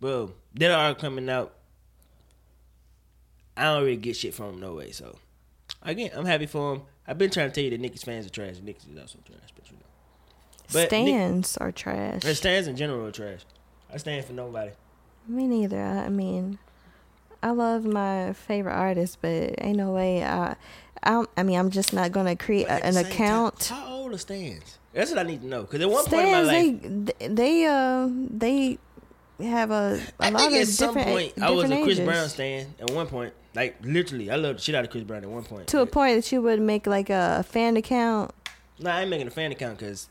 well, 0.01 0.33
that 0.55 0.71
are 0.71 0.95
coming 0.95 1.31
out, 1.31 1.55
I 3.57 3.65
don't 3.65 3.85
really 3.85 3.97
get 3.97 4.17
shit 4.17 4.35
from 4.35 4.53
them 4.53 4.61
no 4.61 4.75
way. 4.75 4.91
So 4.91 5.17
again, 5.83 6.11
I'm 6.15 6.27
happy 6.27 6.47
for 6.47 6.75
them. 6.75 6.83
I've 7.07 7.19
been 7.19 7.31
trying 7.31 7.49
to 7.49 7.55
tell 7.55 7.65
you 7.65 7.71
that 7.71 7.81
Nicki's 7.81 8.03
fans 8.03 8.27
are 8.27 8.31
trash. 8.31 8.57
Nicki's 8.63 8.87
is 8.87 8.99
also 8.99 9.19
trash, 9.25 9.49
but 9.55 9.71
you 9.71 9.77
know. 9.77 9.83
But 10.73 10.79
Nick- 10.81 10.89
Stans 10.91 11.57
are 11.59 11.73
trash. 11.73 12.23
Stans 12.23 12.67
in 12.67 12.77
general 12.77 13.07
are 13.07 13.13
trash. 13.13 13.41
I 13.95 13.97
stan 13.99 14.23
for 14.25 14.33
nobody. 14.33 14.73
Me 15.29 15.47
neither. 15.47 15.81
I 15.81 16.09
mean, 16.09 16.59
I 17.43 17.51
love 17.51 17.85
my 17.85 18.33
favorite 18.33 18.75
artist, 18.75 19.19
but 19.23 19.55
ain't 19.59 19.77
no 19.77 19.93
way. 19.93 20.25
I, 20.25 20.57
I, 21.03 21.25
I 21.37 21.43
mean, 21.45 21.59
I'm 21.59 21.71
just 21.71 21.93
not 21.93 22.11
gonna 22.11 22.35
create 22.35 22.67
a, 22.67 22.85
an 22.85 22.97
account. 22.97 23.61
time, 23.61 23.79
how 23.79 23.93
old 23.95 24.13
are 24.13 24.19
stans? 24.19 24.79
That's 24.93 25.11
what 25.11 25.21
I 25.21 25.23
need 25.23 25.43
to 25.43 25.47
know. 25.47 25.63
Because 25.63 25.81
at 25.81 25.89
one 25.89 26.05
point 26.07 26.27
in 26.27 26.33
my 26.33 26.43
life, 26.43 26.77
they, 27.19 27.29
they, 27.29 27.65
uh, 27.67 28.09
they 28.11 28.79
have 29.41 29.71
a, 29.71 30.01
a 30.21 30.25
I 30.25 30.31
lot 30.31 30.41
think 30.41 30.55
of 30.55 30.61
at 30.63 30.69
some 30.69 30.95
different, 30.95 31.09
point 31.09 31.43
I 31.43 31.51
was 31.51 31.71
a 31.71 31.83
Chris 31.83 31.99
ages. 31.99 32.07
Brown 32.07 32.29
stan. 32.29 32.75
At 32.81 32.91
one 32.91 33.07
point, 33.07 33.33
like 33.55 33.77
literally, 33.83 34.31
I 34.31 34.37
loved 34.37 34.59
the 34.59 34.63
shit 34.63 34.75
out 34.75 34.85
of 34.85 34.91
Chris 34.91 35.05
Brown. 35.05 35.23
At 35.23 35.31
one 35.31 35.45
point, 35.45 35.69
To 35.69 35.81
a 35.81 35.87
point 35.87 36.17
that 36.17 36.33
you 36.33 36.43
would 36.43 36.61
make 36.61 36.87
like 36.87 37.11
a 37.11 37.45
fan 37.49 37.77
account. 37.77 38.33
No, 38.81 38.91
I 38.91 39.03
ain't 39.03 39.11
making 39.11 39.29
a 39.29 39.31
fan 39.31 39.53
account 39.53 39.79
because 39.79 40.09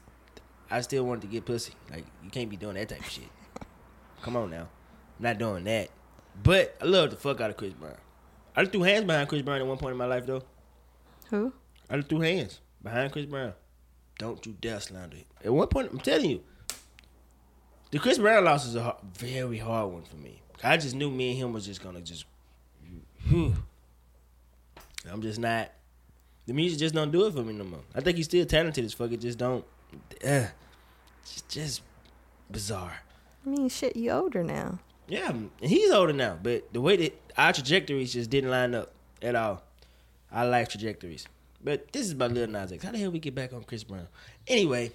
I 0.72 0.80
still 0.82 1.04
wanted 1.06 1.22
to 1.22 1.28
get 1.28 1.46
pussy. 1.46 1.74
Like 1.92 2.06
you 2.24 2.30
can't 2.30 2.50
be 2.50 2.56
doing 2.56 2.76
that 2.76 2.88
type 2.90 3.00
of 3.02 3.10
shit. 3.10 3.26
Come 4.24 4.38
on 4.38 4.50
now, 4.50 4.70
I'm 5.20 5.24
not 5.24 5.38
doing 5.38 5.66
that. 5.66 5.90
But 6.42 6.78
I 6.82 6.86
love 6.86 7.12
the 7.12 7.18
fuck 7.18 7.42
out 7.42 7.50
of 7.50 7.58
Chris 7.58 7.74
Brown. 7.74 7.98
I 8.56 8.64
threw 8.66 8.82
hands 8.82 9.06
behind 9.06 9.28
Chris 9.28 9.42
Brown 9.42 9.60
at 9.60 9.68
one 9.68 9.78
point 9.78 9.92
in 9.92 9.98
my 9.98 10.06
life 10.06 10.26
though. 10.26 10.42
Who? 11.30 11.52
I 11.90 12.02
threw 12.02 12.22
hands 12.22 12.62
behind 12.82 13.12
Chris 13.12 13.26
Brown. 13.26 13.54
Don't 14.18 14.44
you 14.46 14.56
dare 14.62 14.80
slander 14.80 15.18
him. 15.18 15.26
At 15.44 15.54
one 15.54 15.68
point, 15.68 15.90
I'm 15.92 16.00
telling 16.00 16.30
you, 16.30 16.42
the 17.92 18.00
Chris 18.00 18.18
Brown 18.18 18.46
loss 18.46 18.66
is 18.66 18.76
a 18.76 18.84
hard, 18.84 18.96
very 19.18 19.58
hard 19.58 19.92
one 19.92 20.04
for 20.04 20.16
me. 20.16 20.42
I 20.64 20.78
just 20.78 20.96
knew 20.96 21.12
me 21.12 21.32
and 21.32 21.40
him 21.40 21.54
was 21.54 21.66
just 21.66 21.84
gonna 21.84 22.00
just. 22.00 22.24
Whew. 23.28 23.54
I'm 25.12 25.22
just 25.22 25.40
not. 25.40 25.70
The 26.48 26.54
music 26.54 26.80
just 26.80 26.96
don't 26.96 27.12
do 27.12 27.26
it 27.26 27.34
for 27.34 27.44
me 27.44 27.54
no 27.54 27.66
more. 27.66 27.82
I 27.94 28.00
think 28.00 28.16
he's 28.16 28.26
still 28.26 28.46
talented 28.46 28.86
as 28.86 28.94
fuck. 28.94 29.12
It 29.12 29.20
just 29.20 29.38
don't. 29.38 29.66
Uh, 30.26 30.48
it's 31.22 31.42
just 31.50 31.82
bizarre. 32.50 33.03
I 33.46 33.50
mean, 33.50 33.70
shit, 33.70 33.96
you 33.96 34.12
older 34.12 34.44
now. 34.44 34.80
Yeah, 35.08 35.34
he's 35.62 35.92
older 35.92 36.14
now, 36.14 36.40
but 36.42 36.72
the 36.72 36.80
way 36.82 36.96
that 36.96 37.22
our 37.38 37.52
trajectories 37.54 38.14
just 38.14 38.30
didn't 38.30 38.50
line 38.50 38.74
up 38.74 38.94
at 39.22 39.36
all. 39.36 39.64
Our 40.32 40.48
life 40.48 40.70
trajectories. 40.70 41.28
But 41.64 41.92
this 41.92 42.06
is 42.06 42.14
about 42.14 42.32
Lil 42.32 42.48
Nas 42.48 42.72
X. 42.72 42.84
How 42.84 42.92
the 42.92 42.98
hell 42.98 43.12
we 43.12 43.20
get 43.20 43.36
back 43.36 43.54
on 43.54 43.64
Chris 43.64 43.84
Brown? 43.84 44.08
Anyway, 44.48 44.92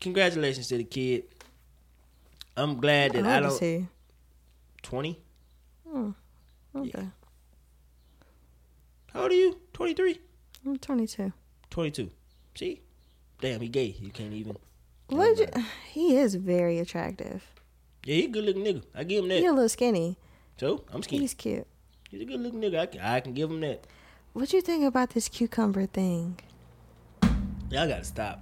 congratulations 0.00 0.68
to 0.68 0.78
the 0.78 0.84
kid. 0.84 1.24
I'm 2.56 2.80
glad 2.80 3.12
that 3.12 3.24
How 3.24 3.30
I 3.30 3.44
old 3.44 3.52
is 3.52 3.60
don't. 3.60 3.88
Twenty. 4.82 5.20
Hmm, 5.88 6.10
okay. 6.74 7.08
How 9.12 9.22
old 9.22 9.30
are 9.30 9.34
you? 9.34 9.58
Twenty 9.72 9.94
three. 9.94 10.18
I'm 10.64 10.76
22. 10.76 11.32
22. 11.70 12.10
See? 12.54 12.82
Damn, 13.40 13.60
he 13.60 13.68
gay. 13.68 13.96
You 14.00 14.10
can't 14.10 14.32
even. 14.32 14.56
What? 15.08 15.38
You, 15.38 15.46
he 15.90 16.16
is 16.16 16.36
very 16.36 16.78
attractive. 16.78 17.42
Yeah, 18.04 18.14
he 18.16 18.24
a 18.24 18.28
good 18.28 18.44
looking 18.44 18.64
nigga. 18.64 18.82
I 18.94 19.04
give 19.04 19.22
him 19.22 19.28
that. 19.28 19.38
He 19.38 19.46
a 19.46 19.52
little 19.52 19.68
skinny. 19.68 20.16
So 20.58 20.84
I'm 20.92 21.02
skinny. 21.02 21.22
He's 21.22 21.34
cute. 21.34 21.66
He's 22.10 22.22
a 22.22 22.24
good 22.24 22.40
looking 22.40 22.60
nigga. 22.60 22.78
I 22.80 22.86
can, 22.86 23.00
I 23.00 23.20
can 23.20 23.32
give 23.32 23.50
him 23.50 23.60
that. 23.60 23.86
What 24.32 24.52
you 24.52 24.60
think 24.60 24.84
about 24.84 25.10
this 25.10 25.28
cucumber 25.28 25.86
thing? 25.86 26.38
Y'all 27.70 27.88
gotta 27.88 28.04
stop. 28.04 28.40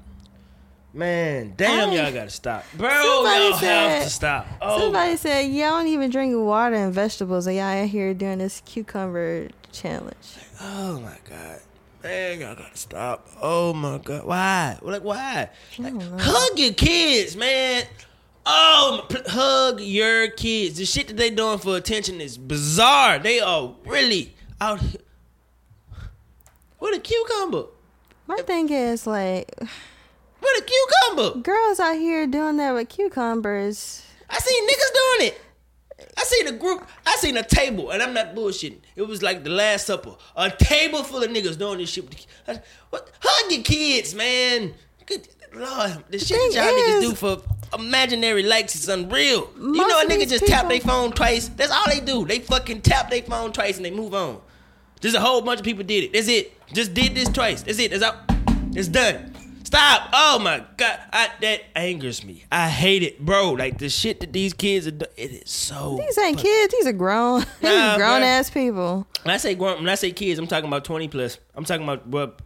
Man, 0.93 1.55
damn, 1.57 1.91
I- 1.91 1.95
y'all 1.95 2.13
gotta 2.13 2.31
stop. 2.31 2.65
Bro, 2.77 2.89
y'all 2.91 3.25
have 3.27 3.61
said- 3.61 4.03
to 4.05 4.11
stop. 4.11 4.47
Oh, 4.61 4.81
Somebody 4.81 5.17
said 5.17 5.43
y'all 5.53 5.71
don't 5.79 5.87
even 5.87 6.11
drink 6.11 6.35
water 6.37 6.75
and 6.75 6.93
vegetables, 6.93 7.47
and 7.47 7.55
y'all 7.57 7.67
out 7.83 7.89
here 7.89 8.13
doing 8.13 8.39
this 8.39 8.61
cucumber 8.65 9.49
challenge. 9.73 10.17
oh 10.61 11.01
my 11.01 11.17
God. 11.29 11.61
Man, 12.03 12.41
y'all 12.41 12.55
gotta 12.57 12.77
stop. 12.77 13.29
Oh 13.41 13.73
my 13.73 13.99
God. 13.99 14.25
Why? 14.25 14.79
Like, 14.83 15.05
why? 15.05 15.51
Like, 15.79 15.95
hug 16.19 16.59
your 16.59 16.73
kids, 16.73 17.37
man. 17.37 17.85
Oh, 18.47 19.05
pl- 19.09 19.23
hug 19.29 19.81
your 19.81 20.29
kids. 20.31 20.79
The 20.79 20.87
shit 20.87 21.09
that 21.09 21.17
they 21.17 21.31
doing 21.31 21.59
for 21.59 21.77
attention 21.77 22.21
is 22.21 22.39
bizarre. 22.39 23.19
They 23.19 23.41
are 23.41 23.75
really 23.85 24.35
out 24.61 24.81
here. 24.81 25.01
What 26.79 26.95
a 26.97 27.01
cucumber. 27.01 27.65
My 28.27 28.39
thing 28.39 28.71
is 28.71 29.07
like, 29.07 29.53
What 30.41 30.59
a 30.59 30.63
cucumber. 30.65 31.41
girls 31.41 31.79
out 31.81 31.97
here 31.97 32.27
doing 32.27 32.57
that 32.57 32.73
with 32.73 32.89
cucumbers. 32.89 34.03
I 34.29 34.39
seen 34.39 34.67
niggas 34.69 34.95
doing 35.19 35.29
it. 35.29 35.41
I 36.17 36.23
seen 36.25 36.47
a 36.47 36.53
group. 36.53 36.87
I 37.07 37.17
seen 37.17 37.37
a 37.37 37.43
table, 37.43 37.91
and 37.91 38.03
I'm 38.03 38.15
not 38.15 38.35
bullshitting. 38.35 38.79
It 38.97 39.03
was 39.03 39.23
like 39.23 39.45
the 39.45 39.51
Last 39.51 39.87
Supper. 39.87 40.15
A 40.37 40.51
table 40.51 41.03
full 41.03 41.23
of 41.23 41.31
niggas 41.31 41.59
doing 41.59 41.79
this 41.79 41.91
shit. 41.91 42.09
with 42.09 42.27
the- 42.47 42.63
What? 42.89 43.11
Hug 43.21 43.53
your 43.53 43.63
kids, 43.63 44.15
man. 44.15 44.75
Good 45.05 45.29
Lord, 45.53 46.05
the 46.09 46.19
shit 46.19 46.39
that 46.39 46.53
y'all 46.55 46.73
niggas 46.73 47.03
is- 47.03 47.11
do 47.11 47.15
for 47.15 47.43
imaginary 47.79 48.43
likes 48.43 48.75
is 48.75 48.89
unreal. 48.89 49.51
you 49.57 49.73
know 49.89 50.01
a 50.01 50.05
nigga 50.07 50.29
just 50.29 50.47
tap 50.47 50.69
their 50.69 50.81
phone 50.81 51.13
twice. 51.13 51.49
That's 51.49 51.71
all 51.73 51.85
they 51.89 52.01
do. 52.01 52.27
They 52.27 52.41
fucking 52.41 52.83
tap 52.83 53.11
their 53.11 53.23
phone 53.23 53.53
twice 53.53 53.77
and 53.77 53.85
they 53.85 53.91
move 53.91 54.15
on. 54.15 54.41
Just 55.01 55.17
a 55.17 55.21
whole 55.21 55.41
bunch 55.43 55.61
of 55.61 55.65
people 55.65 55.85
did 55.85 56.05
it. 56.05 56.13
That's 56.13 56.29
it. 56.29 56.53
Just 56.73 56.95
did 56.95 57.15
this 57.15 57.29
twice. 57.29 57.63
That's 57.63 57.79
it. 57.79 57.91
That's 57.91 58.03
out. 58.03 58.17
It's 58.77 58.89
done. 58.89 59.35
Stop. 59.65 60.11
Oh 60.13 60.39
my 60.41 60.65
god. 60.77 60.99
I, 61.13 61.29
that 61.43 61.61
angers 61.77 62.25
me. 62.25 62.45
I 62.51 62.69
hate 62.69 63.03
it, 63.03 63.25
bro. 63.25 63.53
Like 63.53 63.79
the 63.79 63.89
shit 63.89 64.21
that 64.21 64.33
these 64.33 64.53
kids 64.53 64.87
are 64.87 64.91
doing. 64.91 65.11
It 65.17 65.31
is 65.31 65.51
so. 65.51 65.97
These 65.97 66.19
ain't 66.19 66.39
kids. 66.39 66.73
These 66.75 66.87
are 66.89 66.93
grown, 66.93 67.41
these 67.61 67.71
Nah, 67.71 67.97
grown 67.97 68.21
bruh. 68.23 68.25
ass 68.25 68.51
people. 68.51 69.07
When 69.23 69.33
I 69.33 69.37
say 69.37 69.55
grown, 69.55 69.77
when 69.79 69.89
I 69.89 69.95
say 69.95 70.11
kids, 70.11 70.39
I'm 70.39 70.47
talking 70.49 70.67
about 70.69 70.85
20 70.85 71.09
plus. 71.09 71.39
I'm 71.55 71.65
talking 71.65 71.85
about 71.85 72.07
what 72.07 72.41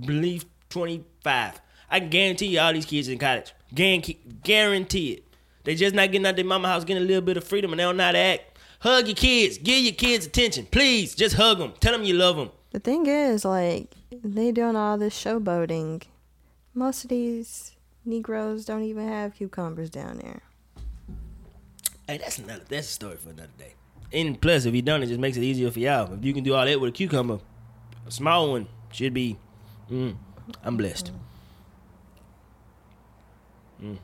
believe 0.00 0.46
25. 0.70 1.60
I 1.90 2.00
can 2.00 2.08
guarantee 2.08 2.46
you 2.46 2.60
all 2.60 2.72
these 2.72 2.86
kids 2.86 3.08
in 3.08 3.18
college. 3.18 3.52
Guarantee, 3.74 4.18
guarantee 4.42 5.12
it. 5.12 5.24
They 5.64 5.74
just 5.74 5.94
not 5.94 6.10
getting 6.10 6.26
out 6.26 6.36
their 6.36 6.44
mama 6.44 6.68
house, 6.68 6.84
getting 6.84 7.02
a 7.02 7.06
little 7.06 7.22
bit 7.22 7.36
of 7.36 7.44
freedom, 7.44 7.72
and 7.72 7.80
they 7.80 7.84
don't 7.84 7.96
know 7.96 8.04
how 8.04 8.12
to 8.12 8.18
act. 8.18 8.58
Hug 8.80 9.06
your 9.06 9.16
kids. 9.16 9.58
Give 9.58 9.78
your 9.78 9.92
kids 9.92 10.26
attention, 10.26 10.66
please. 10.66 11.14
Just 11.14 11.36
hug 11.36 11.58
them. 11.58 11.74
Tell 11.80 11.92
them 11.92 12.02
you 12.02 12.14
love 12.14 12.36
them. 12.36 12.50
The 12.70 12.80
thing 12.80 13.06
is, 13.06 13.44
like, 13.44 13.92
they 14.10 14.52
doing 14.52 14.76
all 14.76 14.96
this 14.96 15.14
showboating. 15.14 16.02
Most 16.72 17.04
of 17.04 17.10
these 17.10 17.72
Negroes 18.04 18.64
don't 18.64 18.84
even 18.84 19.06
have 19.06 19.34
cucumbers 19.34 19.90
down 19.90 20.18
there. 20.18 20.42
Hey, 22.06 22.18
that's 22.18 22.38
another. 22.38 22.64
That's 22.68 22.88
a 22.88 22.92
story 22.92 23.16
for 23.16 23.30
another 23.30 23.50
day. 23.58 23.74
And 24.12 24.40
plus, 24.40 24.64
if 24.64 24.74
you 24.74 24.82
done 24.82 25.02
it, 25.02 25.06
just 25.06 25.20
makes 25.20 25.36
it 25.36 25.42
easier 25.42 25.70
for 25.70 25.78
y'all. 25.78 26.12
If 26.14 26.24
you 26.24 26.32
can 26.32 26.42
do 26.42 26.54
all 26.54 26.64
that 26.64 26.80
with 26.80 26.88
a 26.88 26.92
cucumber, 26.92 27.38
a 28.06 28.10
small 28.10 28.50
one 28.52 28.66
should 28.90 29.14
be. 29.14 29.36
Mm, 29.90 30.16
I'm 30.64 30.76
blessed. 30.76 31.12
Mm. 33.82 33.98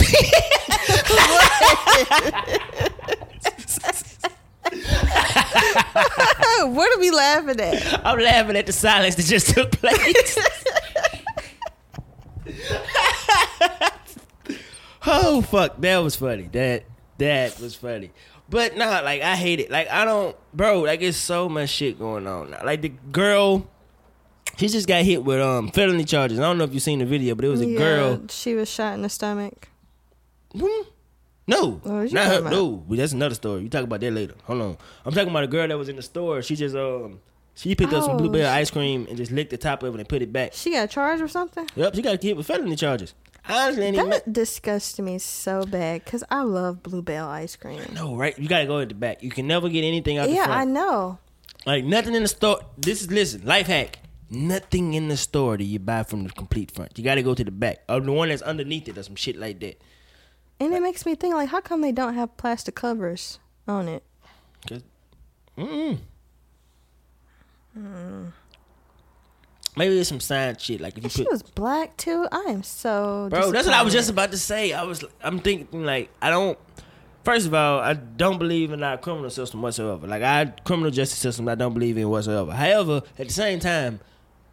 what 6.72 6.96
are 6.96 7.00
we 7.00 7.10
laughing 7.10 7.60
at? 7.60 8.06
I'm 8.06 8.18
laughing 8.18 8.56
at 8.56 8.66
the 8.66 8.72
silence 8.72 9.14
that 9.16 9.26
just 9.26 9.54
took 9.54 9.72
place. 9.72 10.38
oh 15.06 15.42
fuck, 15.42 15.80
that 15.80 15.98
was 15.98 16.16
funny. 16.16 16.48
That 16.52 16.84
that 17.18 17.60
was 17.60 17.74
funny. 17.74 18.10
But 18.48 18.76
nah, 18.76 19.00
like 19.00 19.22
I 19.22 19.36
hate 19.36 19.60
it. 19.60 19.70
Like 19.70 19.88
I 19.90 20.04
don't, 20.04 20.36
bro. 20.52 20.80
Like 20.80 21.02
it's 21.02 21.16
so 21.16 21.48
much 21.48 21.70
shit 21.70 21.98
going 21.98 22.26
on 22.26 22.50
now. 22.50 22.64
Like 22.64 22.82
the 22.82 22.88
girl, 22.88 23.68
she 24.56 24.68
just 24.68 24.86
got 24.88 25.02
hit 25.02 25.24
with 25.24 25.40
um 25.40 25.70
felony 25.70 26.04
charges. 26.04 26.38
I 26.38 26.42
don't 26.42 26.58
know 26.58 26.64
if 26.64 26.72
you've 26.74 26.82
seen 26.82 26.98
the 26.98 27.06
video, 27.06 27.34
but 27.34 27.44
it 27.44 27.48
was 27.48 27.60
a 27.60 27.66
Yeah, 27.66 27.78
girl. 27.78 28.20
She 28.28 28.54
was 28.54 28.68
shot 28.70 28.94
in 28.94 29.02
the 29.02 29.08
stomach. 29.08 29.68
Hmm? 30.52 30.66
No, 31.46 31.80
not 31.84 32.26
her. 32.26 32.38
about? 32.40 32.52
No, 32.52 32.84
that's 32.90 33.12
another 33.12 33.34
story. 33.34 33.62
We 33.62 33.68
talk 33.68 33.82
about 33.82 34.00
that 34.00 34.10
later. 34.12 34.34
Hold 34.44 34.62
on. 34.62 34.76
I'm 35.04 35.12
talking 35.12 35.30
about 35.30 35.42
a 35.44 35.48
girl 35.48 35.66
that 35.66 35.76
was 35.76 35.88
in 35.88 35.96
the 35.96 36.02
store. 36.02 36.42
She 36.42 36.54
just 36.56 36.76
um 36.76 37.20
she 37.54 37.74
picked 37.74 37.92
up 37.92 38.04
some 38.04 38.14
Oh, 38.14 38.18
bluebell 38.18 38.48
ice 38.48 38.70
cream 38.70 39.06
and 39.08 39.16
just 39.16 39.32
licked 39.32 39.50
the 39.50 39.56
top 39.58 39.82
of 39.82 39.94
it 39.94 39.98
and 39.98 40.08
put 40.08 40.22
it 40.22 40.32
back. 40.32 40.52
She 40.54 40.70
got 40.72 40.88
charged 40.90 41.22
or 41.22 41.28
something? 41.28 41.68
Yep, 41.74 41.94
she 41.96 42.02
got 42.02 42.22
hit 42.22 42.36
with 42.36 42.46
felony 42.46 42.76
charges. 42.76 43.14
Honestly, 43.48 43.90
That 43.92 44.32
disgusts 44.32 44.98
me 45.00 45.18
so 45.18 45.64
bad 45.64 46.04
because 46.04 46.22
I 46.30 46.42
love 46.42 46.82
Bluebell 46.82 47.26
ice 47.26 47.56
cream. 47.56 47.80
no 47.94 48.14
right. 48.14 48.38
You 48.38 48.48
gotta 48.48 48.66
go 48.66 48.78
at 48.78 48.88
the 48.90 48.94
back. 48.94 49.22
You 49.22 49.30
can 49.30 49.46
never 49.48 49.68
get 49.68 49.82
anything 49.82 50.18
out 50.18 50.30
Yeah, 50.30 50.46
the 50.46 50.52
I 50.52 50.64
know. 50.64 51.18
like 51.66 51.84
nothing 51.84 52.14
in 52.14 52.22
the 52.22 52.28
store. 52.28 52.60
This 52.78 53.00
is 53.00 53.10
listen, 53.10 53.44
life 53.44 53.66
hack. 53.66 53.98
Nothing 54.30 54.94
in 54.94 55.08
the 55.08 55.16
store 55.16 55.56
that 55.56 55.64
you 55.64 55.80
buy 55.80 56.04
from 56.04 56.22
the 56.24 56.30
complete 56.30 56.70
front. 56.70 56.96
You 56.96 57.04
gotta 57.04 57.22
go 57.22 57.34
to 57.34 57.42
the 57.42 57.50
back 57.50 57.78
or 57.88 58.00
the 58.00 58.12
one 58.12 58.28
that's 58.28 58.42
underneath 58.42 58.88
it 58.88 58.96
or 58.96 59.02
some 59.02 59.16
shit 59.16 59.36
like 59.36 59.58
that. 59.60 59.80
And 60.60 60.72
it 60.72 60.80
makes 60.82 61.04
me 61.04 61.14
think, 61.14 61.34
like, 61.34 61.48
how 61.48 61.60
come 61.60 61.80
they 61.80 61.90
don't 61.90 62.14
have 62.14 62.36
plastic 62.36 62.74
covers 62.74 63.38
on 63.66 63.88
it? 63.88 64.04
Cause, 64.68 64.82
mm. 65.58 65.98
Maybe 69.76 69.98
it's 69.98 70.08
some 70.08 70.20
science 70.20 70.62
shit. 70.62 70.80
Like 70.80 70.98
if 70.98 71.04
you 71.04 71.04
And 71.04 71.12
she 71.12 71.26
was 71.30 71.42
black 71.42 71.96
too. 71.96 72.26
I 72.32 72.44
am 72.48 72.62
so. 72.62 73.28
Bro, 73.30 73.52
that's 73.52 73.66
what 73.66 73.74
I 73.74 73.82
was 73.82 73.92
just 73.92 74.10
about 74.10 74.32
to 74.32 74.38
say. 74.38 74.72
I 74.72 74.82
was, 74.82 75.04
I'm 75.22 75.38
thinking 75.38 75.84
like, 75.84 76.10
I 76.20 76.30
don't. 76.30 76.58
First 77.24 77.46
of 77.46 77.54
all, 77.54 77.80
I 77.80 77.94
don't 77.94 78.38
believe 78.38 78.72
in 78.72 78.82
our 78.82 78.96
criminal 78.96 79.30
system 79.30 79.62
whatsoever. 79.62 80.06
Like 80.06 80.22
our 80.22 80.52
criminal 80.64 80.90
justice 80.90 81.18
system, 81.18 81.48
I 81.48 81.54
don't 81.54 81.74
believe 81.74 81.96
in 81.98 82.08
whatsoever. 82.08 82.52
However, 82.52 83.02
at 83.18 83.28
the 83.28 83.32
same 83.32 83.60
time, 83.60 84.00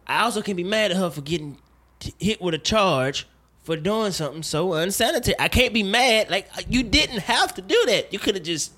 I 0.08 0.22
also 0.22 0.42
can 0.42 0.56
be 0.56 0.64
mad 0.64 0.90
at 0.90 0.96
her 0.96 1.10
for 1.10 1.20
getting 1.20 1.58
t- 2.00 2.14
hit 2.18 2.40
with 2.40 2.54
a 2.54 2.58
charge 2.58 3.26
for 3.62 3.76
doing 3.76 4.12
something 4.12 4.42
so 4.42 4.72
unsanitary. 4.72 5.34
I 5.38 5.48
can't 5.48 5.74
be 5.74 5.82
mad. 5.82 6.30
Like 6.30 6.48
uh, 6.56 6.62
you 6.68 6.82
didn't 6.82 7.20
have 7.20 7.54
to 7.54 7.62
do 7.62 7.84
that. 7.88 8.12
You 8.12 8.18
could 8.18 8.34
have 8.34 8.44
just 8.44 8.72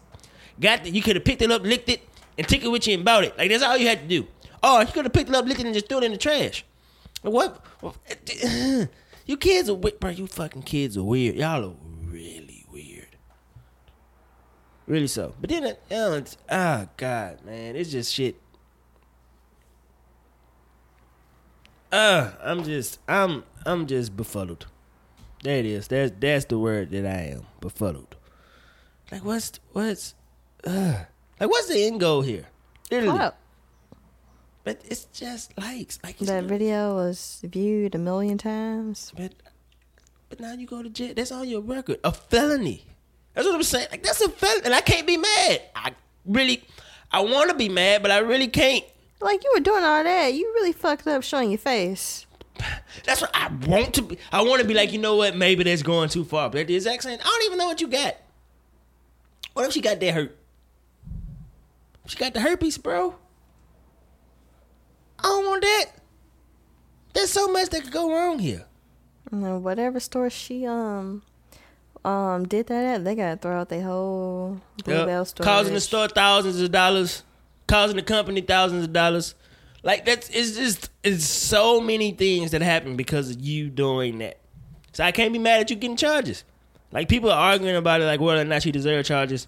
got. 0.59 0.85
The, 0.85 0.91
you 0.91 1.03
could 1.03 1.17
have 1.17 1.25
picked 1.25 1.43
it 1.43 1.51
up, 1.53 1.63
licked 1.63 1.89
it, 1.89 2.03
and 2.37 2.49
took 2.49 2.65
it 2.65 2.69
with 2.69 2.87
you 2.89 2.95
and 2.95 3.05
bought 3.05 3.25
it. 3.25 3.39
Like 3.39 3.51
that's 3.51 3.63
all 3.63 3.77
you 3.77 3.87
had 3.87 4.01
to 4.01 4.09
do. 4.09 4.27
Or 4.63 4.81
you 4.81 4.89
could 4.89 5.05
have 5.05 5.13
picked 5.13 5.29
it 5.29 5.35
up, 5.35 5.47
licked 5.47 5.61
it, 5.61 5.67
and 5.67 5.75
just 5.75 5.89
threw 5.89 5.99
it 5.99 6.05
in 6.05 6.13
the 6.13 6.19
trash. 6.19 6.65
What? 7.23 7.65
Uh, 7.83 7.93
you 9.27 9.37
kids 9.37 9.71
are 9.71 9.75
weird, 9.75 10.01
bro. 10.01 10.11
You 10.11 10.27
fucking 10.27 10.63
kids 10.63 10.97
are 10.97 11.05
weird. 11.05 11.37
Y'all 11.37 11.65
are 11.65 11.75
really 12.05 12.65
weird. 12.71 13.17
Really 14.87 15.07
so. 15.07 15.35
But 15.41 15.51
then, 15.51 15.63
know, 15.63 16.25
oh 16.51 16.89
god, 16.97 17.45
man, 17.45 17.77
it's 17.77 17.93
just 17.93 18.13
shit. 18.13 18.41
Uh, 21.93 22.31
I'm 22.43 22.63
just, 22.65 22.99
I'm, 23.09 23.45
I'm 23.67 23.87
just 23.87 24.17
befuddled. 24.17 24.67
There 25.43 25.59
it 25.59 25.67
is. 25.67 25.89
That's 25.89 26.13
that's 26.21 26.45
the 26.45 26.59
word 26.59 26.91
that 26.91 27.07
I 27.07 27.33
am. 27.33 27.47
Befuddled. 27.61 28.15
Like 29.11 29.25
what's 29.25 29.59
what's, 29.73 30.15
uh, 30.65 31.05
like 31.41 31.49
what's 31.51 31.69
the 31.69 31.83
end 31.87 31.99
goal 32.01 32.21
here? 32.23 32.47
Literally. 32.91 33.17
Clout. 33.17 33.37
But 34.63 34.83
it's 34.85 35.07
just 35.07 35.57
likes. 35.59 35.99
Like 36.05 36.19
That 36.19 36.45
video 36.45 36.95
was 36.95 37.41
viewed 37.43 37.95
a 37.95 37.99
million 37.99 38.37
times. 38.37 39.13
But 39.17 39.33
but 40.29 40.41
now 40.41 40.53
you 40.53 40.67
go 40.67 40.83
to 40.83 40.91
jail. 40.91 41.15
That's 41.17 41.33
on 41.33 41.49
your 41.49 41.63
record. 41.63 41.99
A 42.05 42.13
felony. 42.13 42.85
That's 43.35 43.47
what 43.47 43.55
I'm 43.55 43.63
saying. 43.63 43.89
Like 43.91 44.03
that's 44.03 44.21
a 44.21 44.29
felony, 44.29 44.61
and 44.67 44.75
I 44.75 44.83
can't 44.83 45.07
be 45.07 45.17
mad. 45.17 45.63
I 45.75 45.93
really, 46.27 46.63
I 47.11 47.21
want 47.21 47.49
to 47.51 47.57
be 47.57 47.71
mad, 47.71 48.03
but 48.03 48.11
I 48.11 48.19
really 48.19 48.49
can't. 48.49 48.85
Like 49.21 49.45
you 49.45 49.53
were 49.55 49.61
doing 49.61 49.83
all 49.85 50.03
that, 50.03 50.33
you 50.35 50.47
really 50.55 50.73
fucked 50.73 51.07
up 51.07 51.23
showing 51.23 51.51
your 51.51 51.59
face. 51.59 52.27
That's 53.05 53.21
what 53.21 53.31
I 53.35 53.49
want 53.67 53.95
to 53.95 54.03
be. 54.03 54.19
I 54.33 54.43
want 54.43 54.61
to 54.63 54.69
be 54.69 54.75
like, 54.75 54.93
you 54.93 54.99
know 54.99 55.17
what? 55.17 55.37
Maybe 55.37 55.65
that's 55.65 55.83
going 55.83 56.09
too 56.09 56.25
far. 56.25 56.51
But 56.51 56.63
at 56.63 56.67
the 56.67 56.75
exact 56.77 57.03
same, 57.03 57.19
I 57.21 57.25
don't 57.25 57.45
even 57.47 57.59
know 57.59 57.67
what 57.67 57.81
you 57.81 57.89
got. 57.89 58.17
What 59.55 59.67
if 59.67 59.73
she 59.73 59.81
got 59.81 59.99
that 60.01 60.15
hurt? 60.15 60.37
She 62.07 62.17
got 62.19 62.35
the 62.35 62.41
herpes, 62.41 62.77
bro. 62.79 63.15
I 65.19 65.23
don't 65.23 65.47
want 65.47 65.63
that. 65.63 65.85
There's 67.15 67.31
so 67.31 67.49
much 67.49 67.69
that 67.71 67.83
could 67.83 67.93
go 67.93 68.11
wrong 68.13 68.39
here. 68.39 68.67
And 69.31 69.63
whatever 69.63 70.01
store 70.01 70.31
she 70.31 70.67
um 70.67 71.23
um 72.05 72.47
did 72.49 72.67
that 72.69 72.85
at, 72.85 73.05
they 73.05 73.15
gotta 73.15 73.37
throw 73.37 73.61
out 73.61 73.69
their 73.69 73.83
whole 73.83 74.61
Bluebell 74.85 75.21
Yep. 75.21 75.27
store. 75.27 75.45
Causing 75.45 75.75
the 75.75 75.81
store 75.81 76.09
thousands 76.09 76.61
of 76.61 76.73
dollars, 76.73 77.23
causing 77.71 77.97
the 77.97 78.03
company 78.03 78.41
thousands 78.43 78.85
of 78.85 78.93
dollars. 78.93 79.35
Like 79.83 80.05
that's 80.05 80.29
it's 80.29 80.57
just 80.57 80.91
it's 81.03 81.25
so 81.25 81.81
many 81.81 82.11
things 82.13 82.51
that 82.51 82.61
happen 82.61 82.97
because 82.97 83.31
of 83.31 83.41
you 83.41 83.71
doing 83.71 84.19
that. 84.19 84.39
So 84.93 85.05
I 85.05 85.13
can't 85.13 85.33
be 85.33 85.39
mad 85.39 85.61
at 85.61 85.71
you 85.71 85.77
getting 85.77 85.97
charges. 85.97 86.45
Like 86.93 87.09
people 87.09 87.31
are 87.31 87.39
arguing 87.39 87.77
about 87.77 88.01
it, 88.03 88.05
like 88.05 88.21
whether 88.21 88.43
or 88.43 88.45
not 88.45 88.63
she 88.63 88.73
deserves 88.73 89.09
charges. 89.09 89.47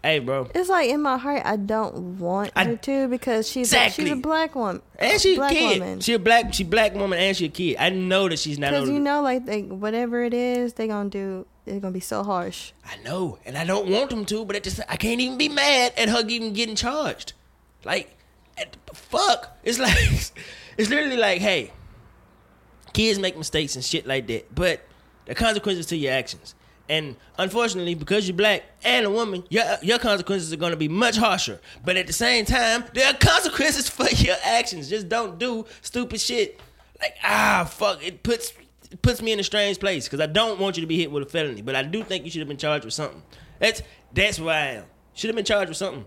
Hey, 0.00 0.20
bro, 0.20 0.48
It's 0.54 0.68
like 0.68 0.90
in 0.90 1.02
my 1.02 1.18
heart, 1.18 1.42
I 1.44 1.56
don't 1.56 2.20
want 2.20 2.52
I- 2.54 2.64
her 2.66 2.76
to 2.76 3.08
because 3.08 3.48
she's 3.48 3.72
a, 3.72 3.90
she's 3.90 4.08
a 4.12 4.14
black 4.14 4.54
woman. 4.54 4.80
and 4.96 5.20
she's 5.20 5.36
a 5.36 5.40
black 5.40 5.52
kid. 5.52 5.80
woman. 5.80 6.00
She 6.00 6.12
a 6.12 6.18
black 6.20 6.54
she 6.54 6.62
black 6.62 6.94
woman 6.94 7.18
and 7.18 7.36
she 7.36 7.46
a 7.46 7.48
kid. 7.48 7.76
I 7.80 7.90
know 7.90 8.28
that 8.28 8.38
she's 8.38 8.60
not. 8.60 8.70
Because 8.70 8.88
you 8.88 9.00
know, 9.00 9.22
like 9.22 9.44
they, 9.44 9.62
whatever 9.62 10.22
it 10.22 10.34
is, 10.34 10.74
they 10.74 10.86
gonna 10.86 11.08
do. 11.10 11.46
It's 11.66 11.80
gonna 11.80 11.92
be 11.92 12.00
so 12.00 12.22
harsh. 12.22 12.70
I 12.84 12.96
know, 13.04 13.38
and 13.44 13.58
I 13.58 13.64
don't 13.64 13.88
want 13.88 14.10
them 14.10 14.24
to, 14.26 14.44
but 14.44 14.54
at 14.54 14.62
just 14.62 14.80
I 14.88 14.96
can't 14.96 15.20
even 15.20 15.36
be 15.36 15.48
mad 15.48 15.94
at 15.98 16.08
her 16.08 16.22
even 16.28 16.52
getting 16.52 16.76
charged. 16.76 17.32
Like, 17.84 18.16
fuck, 18.92 19.56
it's 19.62 19.78
like 19.78 19.96
it's 20.76 20.90
literally 20.90 21.16
like, 21.16 21.40
hey, 21.40 21.72
kids 22.92 23.18
make 23.18 23.36
mistakes 23.36 23.76
and 23.76 23.84
shit 23.84 24.06
like 24.06 24.26
that, 24.28 24.54
but 24.54 24.82
the 25.26 25.34
consequences 25.34 25.86
to 25.86 25.96
your 25.96 26.12
actions. 26.12 26.54
And 26.90 27.16
unfortunately, 27.36 27.94
because 27.94 28.26
you're 28.26 28.36
black 28.36 28.62
and 28.82 29.04
a 29.04 29.10
woman, 29.10 29.44
your 29.50 29.64
your 29.82 29.98
consequences 29.98 30.52
are 30.52 30.56
going 30.56 30.70
to 30.70 30.76
be 30.76 30.88
much 30.88 31.16
harsher. 31.16 31.60
But 31.84 31.96
at 31.96 32.06
the 32.06 32.14
same 32.14 32.46
time, 32.46 32.84
there 32.94 33.06
are 33.08 33.14
consequences 33.14 33.88
for 33.90 34.08
your 34.08 34.36
actions. 34.42 34.88
Just 34.88 35.08
don't 35.08 35.38
do 35.38 35.66
stupid 35.82 36.20
shit. 36.20 36.60
Like 37.00 37.14
ah, 37.22 37.68
fuck, 37.70 38.04
it 38.04 38.22
puts 38.22 38.54
it 38.90 39.02
puts 39.02 39.20
me 39.20 39.32
in 39.32 39.40
a 39.40 39.44
strange 39.44 39.78
place 39.78 40.06
because 40.06 40.20
I 40.20 40.26
don't 40.26 40.58
want 40.58 40.76
you 40.76 40.80
to 40.80 40.86
be 40.86 40.96
hit 40.96 41.10
with 41.10 41.24
a 41.24 41.26
felony, 41.26 41.60
but 41.60 41.76
I 41.76 41.82
do 41.82 42.02
think 42.02 42.24
you 42.24 42.30
should 42.30 42.40
have 42.40 42.48
been 42.48 42.56
charged 42.56 42.86
with 42.86 42.94
something. 42.94 43.22
That's 43.58 43.82
that's 44.14 44.40
where 44.40 44.54
I 44.54 44.66
am. 44.78 44.84
Should 45.12 45.28
have 45.28 45.36
been 45.36 45.44
charged 45.44 45.68
with 45.68 45.76
something. 45.76 46.06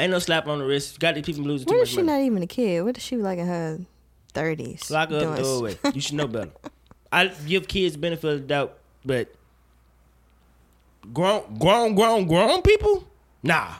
Ain't 0.00 0.10
no 0.12 0.18
slap 0.18 0.46
on 0.46 0.58
the 0.60 0.64
wrist. 0.64 0.98
Got 0.98 1.16
these 1.16 1.24
people 1.26 1.42
losing 1.44 1.66
too 1.68 1.74
What 1.74 1.80
much 1.80 1.88
if 1.88 1.94
she 1.94 2.02
money. 2.02 2.18
not 2.20 2.24
even 2.24 2.42
a 2.42 2.46
kid? 2.46 2.82
What 2.82 2.96
if 2.96 3.02
she 3.02 3.16
like 3.16 3.38
in 3.38 3.46
her 3.46 3.80
thirties? 4.32 4.90
Lock 4.90 5.10
up, 5.10 5.36
throw 5.36 5.58
away. 5.58 5.78
You 5.92 6.00
should 6.00 6.14
know 6.14 6.26
better. 6.26 6.50
I 7.12 7.26
give 7.26 7.68
kids 7.68 7.98
benefit 7.98 8.32
of 8.32 8.40
the 8.40 8.46
doubt, 8.46 8.78
but 9.04 9.34
grown, 11.12 11.58
grown, 11.58 11.94
grown, 11.94 12.26
grown 12.26 12.62
people, 12.62 13.06
nah. 13.42 13.74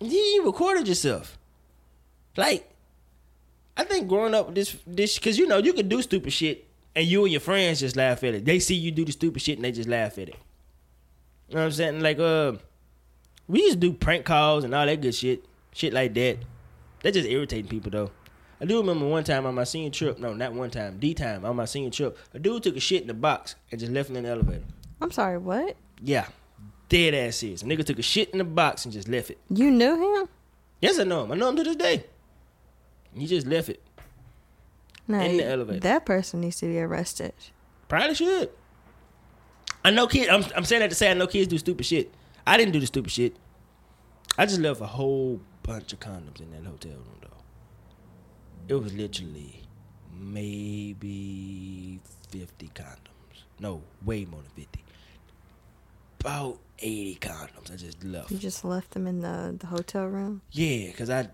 You, 0.00 0.42
recorded 0.44 0.88
yourself. 0.88 1.38
Like, 2.36 2.68
I 3.76 3.84
think 3.84 4.08
growing 4.08 4.34
up 4.34 4.46
with 4.46 4.54
this, 4.56 4.76
this, 4.86 5.18
because 5.18 5.38
you 5.38 5.46
know 5.46 5.58
you 5.58 5.72
can 5.72 5.88
do 5.88 6.02
stupid 6.02 6.32
shit, 6.32 6.66
and 6.96 7.06
you 7.06 7.22
and 7.22 7.30
your 7.30 7.40
friends 7.40 7.80
just 7.80 7.96
laugh 7.96 8.24
at 8.24 8.34
it. 8.34 8.44
They 8.44 8.58
see 8.58 8.74
you 8.74 8.90
do 8.90 9.04
the 9.04 9.12
stupid 9.12 9.40
shit, 9.40 9.58
and 9.58 9.64
they 9.64 9.72
just 9.72 9.88
laugh 9.88 10.18
at 10.18 10.30
it. 10.30 10.36
You 11.48 11.54
know 11.54 11.60
what 11.60 11.66
I'm 11.66 11.72
saying? 11.72 12.00
Like, 12.00 12.18
uh, 12.18 12.54
we 13.48 13.60
used 13.60 13.80
to 13.80 13.88
do 13.88 13.92
prank 13.92 14.24
calls 14.24 14.64
and 14.64 14.74
all 14.74 14.86
that 14.86 15.00
good 15.00 15.14
shit, 15.14 15.44
shit 15.72 15.92
like 15.92 16.14
that. 16.14 16.38
That 17.02 17.14
just 17.14 17.28
irritating 17.28 17.68
people 17.68 17.90
though. 17.90 18.10
I 18.60 18.64
do 18.66 18.78
remember 18.78 19.06
one 19.06 19.24
time 19.24 19.44
on 19.46 19.54
my 19.54 19.64
senior 19.64 19.90
trip. 19.90 20.18
No, 20.18 20.32
not 20.32 20.54
one 20.54 20.70
time. 20.70 20.98
D 20.98 21.12
time 21.12 21.44
on 21.44 21.56
my 21.56 21.64
senior 21.66 21.90
trip. 21.90 22.16
A 22.32 22.38
dude 22.38 22.62
took 22.62 22.76
a 22.76 22.80
shit 22.80 23.02
in 23.02 23.08
the 23.08 23.14
box 23.14 23.56
and 23.70 23.78
just 23.78 23.92
left 23.92 24.10
it 24.10 24.16
in 24.16 24.22
the 24.22 24.30
elevator. 24.30 24.62
I'm 25.00 25.10
sorry. 25.10 25.36
What? 25.38 25.76
Yeah, 26.00 26.26
dead 26.88 27.14
ass 27.14 27.36
serious. 27.36 27.62
A 27.62 27.66
nigga 27.66 27.84
took 27.84 27.98
a 27.98 28.02
shit 28.02 28.30
in 28.30 28.38
the 28.38 28.44
box 28.44 28.84
and 28.84 28.92
just 28.94 29.08
left 29.08 29.30
it. 29.30 29.38
You 29.50 29.70
knew 29.70 30.20
him? 30.20 30.28
Yes, 30.80 30.98
I 30.98 31.04
know 31.04 31.24
him. 31.24 31.32
I 31.32 31.34
know 31.34 31.48
him 31.50 31.56
to 31.56 31.64
this 31.64 31.76
day. 31.76 32.04
He 33.14 33.26
just 33.26 33.46
left 33.46 33.68
it. 33.68 33.82
No, 35.06 35.20
In 35.20 35.36
the 35.36 35.44
elevator. 35.46 35.80
That 35.80 36.06
person 36.06 36.40
needs 36.40 36.56
to 36.60 36.66
be 36.66 36.78
arrested. 36.80 37.34
Probably 37.88 38.14
should. 38.14 38.50
I 39.84 39.90
know 39.90 40.06
kids. 40.06 40.30
I'm, 40.30 40.44
I'm 40.56 40.64
saying 40.64 40.80
that 40.80 40.88
to 40.88 40.96
say 40.96 41.10
I 41.10 41.14
know 41.14 41.26
kids 41.26 41.48
do 41.48 41.58
stupid 41.58 41.84
shit. 41.84 42.10
I 42.46 42.56
didn't 42.56 42.72
do 42.72 42.80
the 42.80 42.86
stupid 42.86 43.10
shit. 43.10 43.36
I 44.36 44.46
just 44.46 44.60
left 44.60 44.80
a 44.80 44.86
whole 44.86 45.40
bunch 45.62 45.92
of 45.92 46.00
condoms 46.00 46.40
in 46.40 46.50
that 46.50 46.64
hotel 46.64 46.92
room 46.92 47.18
though. 47.22 47.28
It 48.68 48.74
was 48.82 48.92
literally 48.94 49.62
maybe 50.18 52.00
fifty 52.30 52.68
condoms. 52.74 53.44
No, 53.60 53.82
way 54.04 54.24
more 54.24 54.40
than 54.42 54.50
fifty. 54.50 54.84
About 56.20 56.58
eighty 56.80 57.16
condoms. 57.20 57.72
I 57.72 57.76
just 57.76 58.02
left. 58.04 58.30
You 58.30 58.38
just 58.38 58.64
left 58.64 58.90
them 58.92 59.06
in 59.06 59.20
the 59.20 59.54
the 59.58 59.66
hotel 59.66 60.06
room. 60.06 60.42
Yeah, 60.52 60.90
cause 60.92 61.10
I 61.10 61.28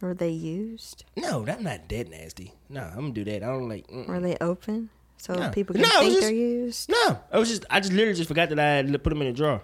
Were 0.00 0.14
they 0.14 0.30
used? 0.30 1.04
no, 1.16 1.44
I'm 1.46 1.62
not 1.62 1.88
that 1.88 2.10
nasty. 2.10 2.52
No, 2.68 2.82
I'm 2.82 2.96
gonna 2.96 3.12
do 3.12 3.24
that. 3.24 3.42
I 3.42 3.46
don't 3.46 3.68
like. 3.68 3.86
mm-mm. 3.88 4.06
Were 4.08 4.20
they 4.20 4.36
open 4.40 4.90
so 5.18 5.34
No. 5.34 5.50
people 5.50 5.74
can 5.74 5.82
No, 5.82 5.88
think 6.00 6.10
just- 6.12 6.20
they're 6.22 6.32
used? 6.34 6.88
No, 6.90 7.20
I 7.32 7.38
was 7.38 7.48
just 7.48 7.64
I 7.70 7.80
just 7.80 7.92
literally 7.92 8.14
just 8.16 8.28
forgot 8.28 8.48
that 8.50 8.58
I 8.58 8.68
had 8.76 8.92
put 9.04 9.10
them 9.10 9.22
in 9.22 9.28
a 9.28 9.32
drawer. 9.32 9.62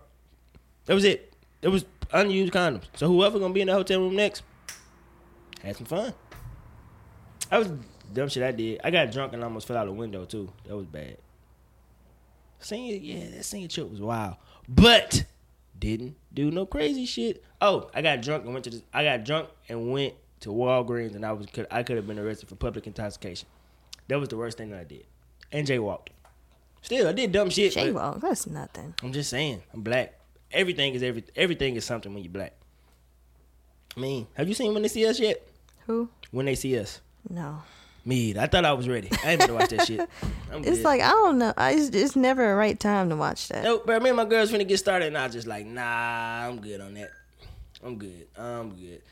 That 0.87 0.94
was 0.94 1.05
it. 1.05 1.33
It 1.62 1.68
was 1.68 1.85
unused 2.12 2.53
condoms. 2.53 2.85
So 2.94 3.09
whoever 3.09 3.38
gonna 3.38 3.55
be 3.55 3.62
in 3.62 3.68
the 3.68 3.73
hotel 3.73 4.01
room 4.01 4.16
next, 4.16 4.42
had 5.62 5.77
some 5.77 5.87
fun. 5.87 6.12
That 7.51 7.59
was 7.59 7.70
dumb 8.12 8.29
shit 8.29 8.42
I 8.42 8.53
did. 8.53 8.81
I 8.85 8.90
got 8.90 9.11
drunk 9.12 9.33
and 9.33 9.42
almost 9.42 9.66
fell 9.66 9.77
out 9.77 9.87
the 9.87 9.92
window 9.92 10.25
too. 10.25 10.51
That 10.66 10.77
was 10.77 10.87
bad. 10.87 11.18
Senior, 12.59 12.97
yeah, 12.97 13.37
that 13.37 13.44
senior 13.44 13.68
trip 13.68 13.90
was 13.90 14.01
wild, 14.01 14.37
but 14.68 15.25
didn't 15.79 16.16
do 16.33 16.51
no 16.51 16.66
crazy 16.66 17.05
shit. 17.05 17.44
Oh, 17.61 17.90
I 17.94 18.03
got 18.03 18.23
drunk 18.23 18.44
and 18.44 18.53
went 18.53 18.64
to 18.64 18.70
this. 18.70 18.83
I 18.92 19.05
got 19.05 19.25
drunk 19.25 19.49
and 19.68 19.90
went 19.92 20.14
to 20.40 20.51
Walgreens 20.51 21.14
and 21.14 21.25
I 21.25 21.33
was 21.33 21.47
could 21.47 21.66
I 21.70 21.83
could 21.83 21.97
have 21.97 22.07
been 22.07 22.18
arrested 22.18 22.49
for 22.49 22.57
public 22.57 22.87
intoxication. 22.87 23.49
That 24.09 24.20
was 24.20 24.29
the 24.29 24.37
worst 24.37 24.59
thing 24.59 24.70
that 24.70 24.81
I 24.81 24.85
did. 24.85 25.07
And 25.51 25.66
jaywalked. 25.66 26.09
Still, 26.83 27.09
I 27.09 27.12
did 27.12 27.33
dumb 27.33 27.49
shit. 27.49 27.73
Jaywalk. 27.73 28.20
That's 28.20 28.47
nothing. 28.47 28.94
I'm 29.03 29.12
just 29.12 29.31
saying, 29.31 29.62
I'm 29.73 29.81
black. 29.81 30.12
Everything 30.55 30.95
is 30.95 31.03
every 31.03 31.25
everything 31.37 31.77
is 31.77 31.85
something 31.85 32.14
when 32.14 32.23
you're 32.25 32.33
black. 32.33 32.53
I 33.97 34.01
mean, 34.01 34.27
have 34.35 34.49
you 34.49 34.55
seen 34.55 34.73
when 34.73 34.83
they 34.83 34.88
see 34.88 35.07
us 35.07 35.21
yet? 35.21 35.47
Who? 35.87 36.09
When 36.31 36.47
they 36.47 36.55
see 36.55 36.79
us, 36.79 37.01
No. 37.29 37.62
me. 38.05 38.17
either. 38.31 38.40
I 38.40 38.47
thought 38.47 38.64
I 38.64 38.73
was 38.73 38.88
ready. 38.88 39.09
I 39.25 39.33
ain't 39.33 39.40
gonna 39.40 39.55
watch 39.55 39.71
that 39.71 39.87
shit. 39.87 40.01
I'm 40.53 40.61
It's 40.64 40.79
good. 40.79 40.85
like 40.85 41.01
I 41.01 41.11
don't 41.11 41.38
know. 41.38 41.53
I, 41.57 41.73
it's, 41.73 41.88
it's 41.90 42.17
never 42.17 42.53
a 42.53 42.57
right 42.57 42.79
time 42.79 43.09
to 43.11 43.17
watch 43.17 43.49
that. 43.49 43.62
nope, 43.64 43.87
bro. 43.87 44.01
Me 44.01 44.11
and 44.11 44.17
my 44.17 44.25
girls 44.25 44.51
finna 44.51 44.67
get 44.67 44.79
started, 44.79 45.07
and 45.09 45.19
I 45.19 45.25
was 45.27 45.35
just 45.35 45.47
like, 45.47 45.67
nah, 45.67 45.83
I'm 46.49 46.61
good 46.61 46.81
on 46.81 46.95
that. 46.95 47.11
I'm 47.85 47.97
good. 47.99 48.27
I'm 48.37 48.71
good. 48.71 49.03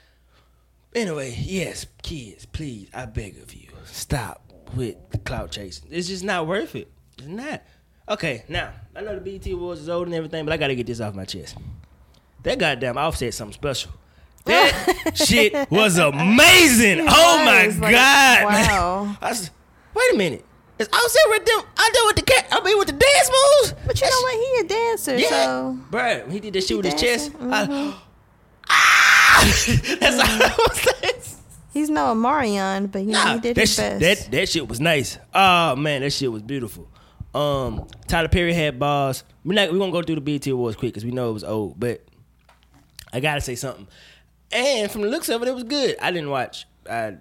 Anyway, 0.94 1.34
yes, 1.38 1.86
kids, 2.02 2.44
please, 2.46 2.88
I 2.92 3.06
beg 3.06 3.38
of 3.38 3.54
you, 3.54 3.68
stop 3.84 4.42
with 4.74 4.96
the 5.10 5.18
clout 5.18 5.50
chasing. 5.50 5.88
It's 5.90 6.08
just 6.08 6.22
not 6.24 6.46
worth 6.46 6.74
it. 6.74 6.90
It's 7.18 7.26
not. 7.26 7.62
Okay, 8.12 8.44
now 8.48 8.72
I 8.94 9.00
know 9.00 9.18
the 9.18 9.20
BET 9.38 9.46
Awards 9.52 9.80
is 9.80 9.88
old 9.88 10.06
and 10.06 10.14
everything, 10.14 10.44
but 10.44 10.52
I 10.52 10.56
gotta 10.58 10.74
get 10.74 10.86
this 10.86 11.00
off 11.00 11.14
my 11.14 11.24
chest. 11.24 11.56
That 12.42 12.58
goddamn 12.58 12.98
offset 12.98 13.32
something 13.32 13.54
special. 13.54 13.90
That 14.44 15.12
shit 15.14 15.70
was 15.70 15.96
amazing. 15.98 16.98
It 16.98 17.06
oh 17.08 17.42
my 17.44 17.66
was, 17.68 17.78
like, 17.78 17.92
god! 17.94 18.44
wow. 18.68 19.16
I 19.22 19.28
was, 19.30 19.50
wait 19.94 20.14
a 20.14 20.16
minute. 20.16 20.44
Is 20.78 20.88
Offset 20.88 21.20
with 21.28 21.44
them? 21.44 21.60
I 21.76 21.90
did 21.92 22.02
with 22.06 22.16
the 22.16 22.22
cat. 22.32 22.48
I 22.50 22.60
mean 22.64 22.76
with 22.78 22.88
the 22.88 22.92
dance 22.94 23.30
moves. 23.30 23.74
But 23.86 24.00
you 24.00 24.06
know 24.10 24.20
what? 24.22 24.34
He 24.34 24.60
a 24.60 24.68
dancer, 24.68 25.16
Yeah, 25.16 25.28
so 25.28 25.78
bruh, 25.90 26.30
he 26.32 26.40
did 26.40 26.54
the 26.54 26.60
shit 26.60 26.76
with 26.76 26.86
his 26.86 27.00
dancing, 27.00 27.32
chest. 27.32 27.42
I- 27.50 27.94
ah! 28.68 29.44
That's 30.00 30.16
all 30.16 30.42
I 30.42 30.56
was 30.58 30.80
saying. 31.00 31.38
he's 31.72 31.88
no 31.90 32.14
Marion, 32.14 32.88
but 32.88 33.02
you 33.02 33.12
know, 33.12 33.22
Nah, 33.24 33.34
he 33.34 33.40
did 33.40 33.56
that, 33.56 33.60
his 33.60 33.74
shit, 33.74 34.00
best. 34.00 34.24
that 34.24 34.30
that 34.36 34.48
shit 34.48 34.66
was 34.68 34.80
nice. 34.80 35.18
Oh 35.34 35.76
man, 35.76 36.00
that 36.02 36.10
shit 36.12 36.32
was 36.32 36.42
beautiful. 36.42 36.88
Um, 37.34 37.86
Tyler 38.08 38.28
Perry 38.28 38.52
had 38.52 38.78
bars. 38.78 39.24
We're 39.44 39.54
not 39.54 39.72
we 39.72 39.78
gonna 39.78 39.92
go 39.92 40.02
through 40.02 40.16
the 40.16 40.20
BET 40.20 40.46
Awards 40.48 40.76
quick 40.76 40.92
because 40.92 41.04
we 41.04 41.10
know 41.10 41.30
it 41.30 41.34
was 41.34 41.44
old, 41.44 41.80
but 41.80 42.04
I 43.12 43.20
gotta 43.20 43.40
say 43.40 43.54
something. 43.54 43.88
And 44.50 44.90
from 44.90 45.02
the 45.02 45.08
looks 45.08 45.28
of 45.28 45.42
it, 45.42 45.48
it 45.48 45.54
was 45.54 45.64
good. 45.64 45.96
I 46.00 46.10
didn't 46.10 46.30
watch. 46.30 46.66
I 46.88 47.16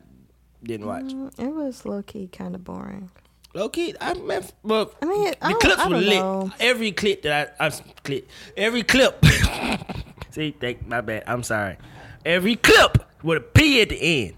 didn't 0.64 0.86
watch. 0.86 1.06
Mm, 1.06 1.40
it 1.40 1.54
was 1.54 1.86
low 1.86 2.04
key 2.04 2.28
kind 2.28 2.56
of 2.56 2.64
boring. 2.64 3.10
Low 3.54 3.68
key, 3.68 3.94
I 4.00 4.14
mean, 4.14 4.42
well, 4.64 4.94
I 5.02 5.06
mean, 5.06 5.34
I 5.42 5.52
the 5.52 5.60
clips 5.60 5.86
were 5.86 5.98
lit. 5.98 6.20
know. 6.20 6.52
Every 6.60 6.94
clip 6.94 7.24
that 7.24 7.56
I, 7.60 7.68
I 7.68 7.70
clip, 8.04 8.30
every 8.56 8.84
clip. 8.84 9.26
See, 10.30 10.56
thank 10.58 10.88
my 10.88 11.02
bad. 11.02 11.24
I'm 11.28 11.44
sorry. 11.44 11.78
Every 12.26 12.56
clip 12.56 12.98
with 13.24 13.40
a 13.40 13.42
P 13.42 13.82
at 13.82 13.90
the 13.90 13.98
end. 14.02 14.36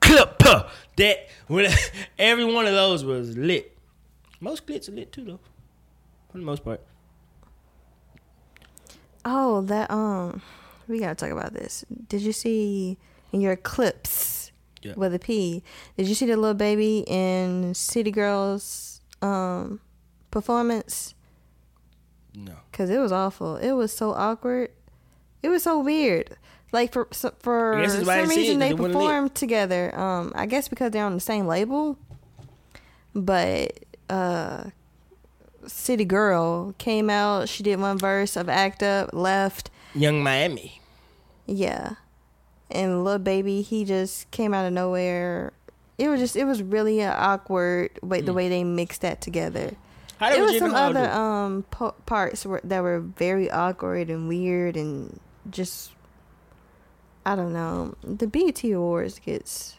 Clip 0.00 0.38
that. 0.96 1.28
With 1.48 1.92
every 2.18 2.44
one 2.44 2.66
of 2.66 2.72
those 2.72 3.04
was 3.04 3.36
lit. 3.36 3.75
Most 4.40 4.66
clips 4.66 4.88
are 4.88 4.92
lit 4.92 5.12
too, 5.12 5.24
though, 5.24 5.40
for 6.30 6.38
the 6.38 6.44
most 6.44 6.64
part. 6.64 6.80
Oh, 9.24 9.62
that 9.62 9.90
um, 9.90 10.42
we 10.88 11.00
gotta 11.00 11.14
talk 11.14 11.30
about 11.30 11.52
this. 11.52 11.84
Did 12.08 12.22
you 12.22 12.32
see 12.32 12.96
in 13.32 13.40
your 13.40 13.56
clips 13.56 14.52
Yeah. 14.82 14.94
with 14.96 15.14
a 15.14 15.18
P? 15.18 15.62
Did 15.96 16.06
you 16.08 16.14
see 16.14 16.26
the 16.26 16.36
little 16.36 16.54
baby 16.54 17.04
in 17.06 17.74
City 17.74 18.10
Girls 18.10 19.00
um 19.22 19.80
performance? 20.30 21.14
No. 22.34 22.52
Cause 22.72 22.90
it 22.90 22.98
was 22.98 23.12
awful. 23.12 23.56
It 23.56 23.72
was 23.72 23.92
so 23.92 24.12
awkward. 24.12 24.70
It 25.42 25.48
was 25.48 25.62
so 25.62 25.80
weird. 25.80 26.36
Like 26.72 26.92
for 26.92 27.08
for 27.40 27.74
I 27.76 27.82
guess 27.82 27.92
that's 27.94 28.06
some 28.06 28.06
why 28.06 28.14
I 28.22 28.26
didn't 28.26 28.34
see 28.34 28.52
it, 28.52 28.58
they 28.58 28.70
it 28.70 28.78
wasn't 28.78 28.80
lit. 28.82 28.92
performed 28.92 29.34
together. 29.34 29.98
Um, 29.98 30.32
I 30.36 30.46
guess 30.46 30.68
because 30.68 30.90
they're 30.92 31.04
on 31.04 31.14
the 31.14 31.20
same 31.20 31.46
label. 31.46 31.98
But 33.14 33.85
uh, 34.08 34.64
City 35.66 36.04
Girl 36.04 36.74
came 36.78 37.10
out. 37.10 37.48
She 37.48 37.62
did 37.62 37.78
one 37.80 37.98
verse 37.98 38.36
of 38.36 38.48
Act 38.48 38.82
Up, 38.82 39.10
left. 39.12 39.70
Young 39.94 40.22
Miami. 40.22 40.80
Yeah, 41.46 41.94
and 42.70 43.04
Lil 43.04 43.18
Baby, 43.18 43.62
he 43.62 43.84
just 43.84 44.30
came 44.30 44.52
out 44.52 44.66
of 44.66 44.72
nowhere. 44.72 45.52
It 45.98 46.08
was 46.08 46.20
just, 46.20 46.36
it 46.36 46.44
was 46.44 46.62
really 46.62 47.04
awkward 47.04 47.90
way 48.02 48.20
the 48.20 48.32
Mm. 48.32 48.36
way 48.36 48.48
they 48.48 48.64
mixed 48.64 49.00
that 49.02 49.20
together. 49.20 49.74
How 50.18 50.28
did 50.30 50.36
There 50.38 50.44
was 50.44 50.58
some 50.58 50.74
other 50.74 51.08
um 51.10 51.64
po- 51.70 51.94
parts 52.06 52.44
were, 52.44 52.60
that 52.64 52.82
were 52.82 53.00
very 53.00 53.50
awkward 53.50 54.08
and 54.10 54.28
weird 54.28 54.76
and 54.76 55.20
just 55.50 55.92
I 57.24 57.34
don't 57.36 57.52
know. 57.52 57.94
The 58.02 58.26
BET 58.26 58.62
Awards 58.64 59.18
gets 59.18 59.76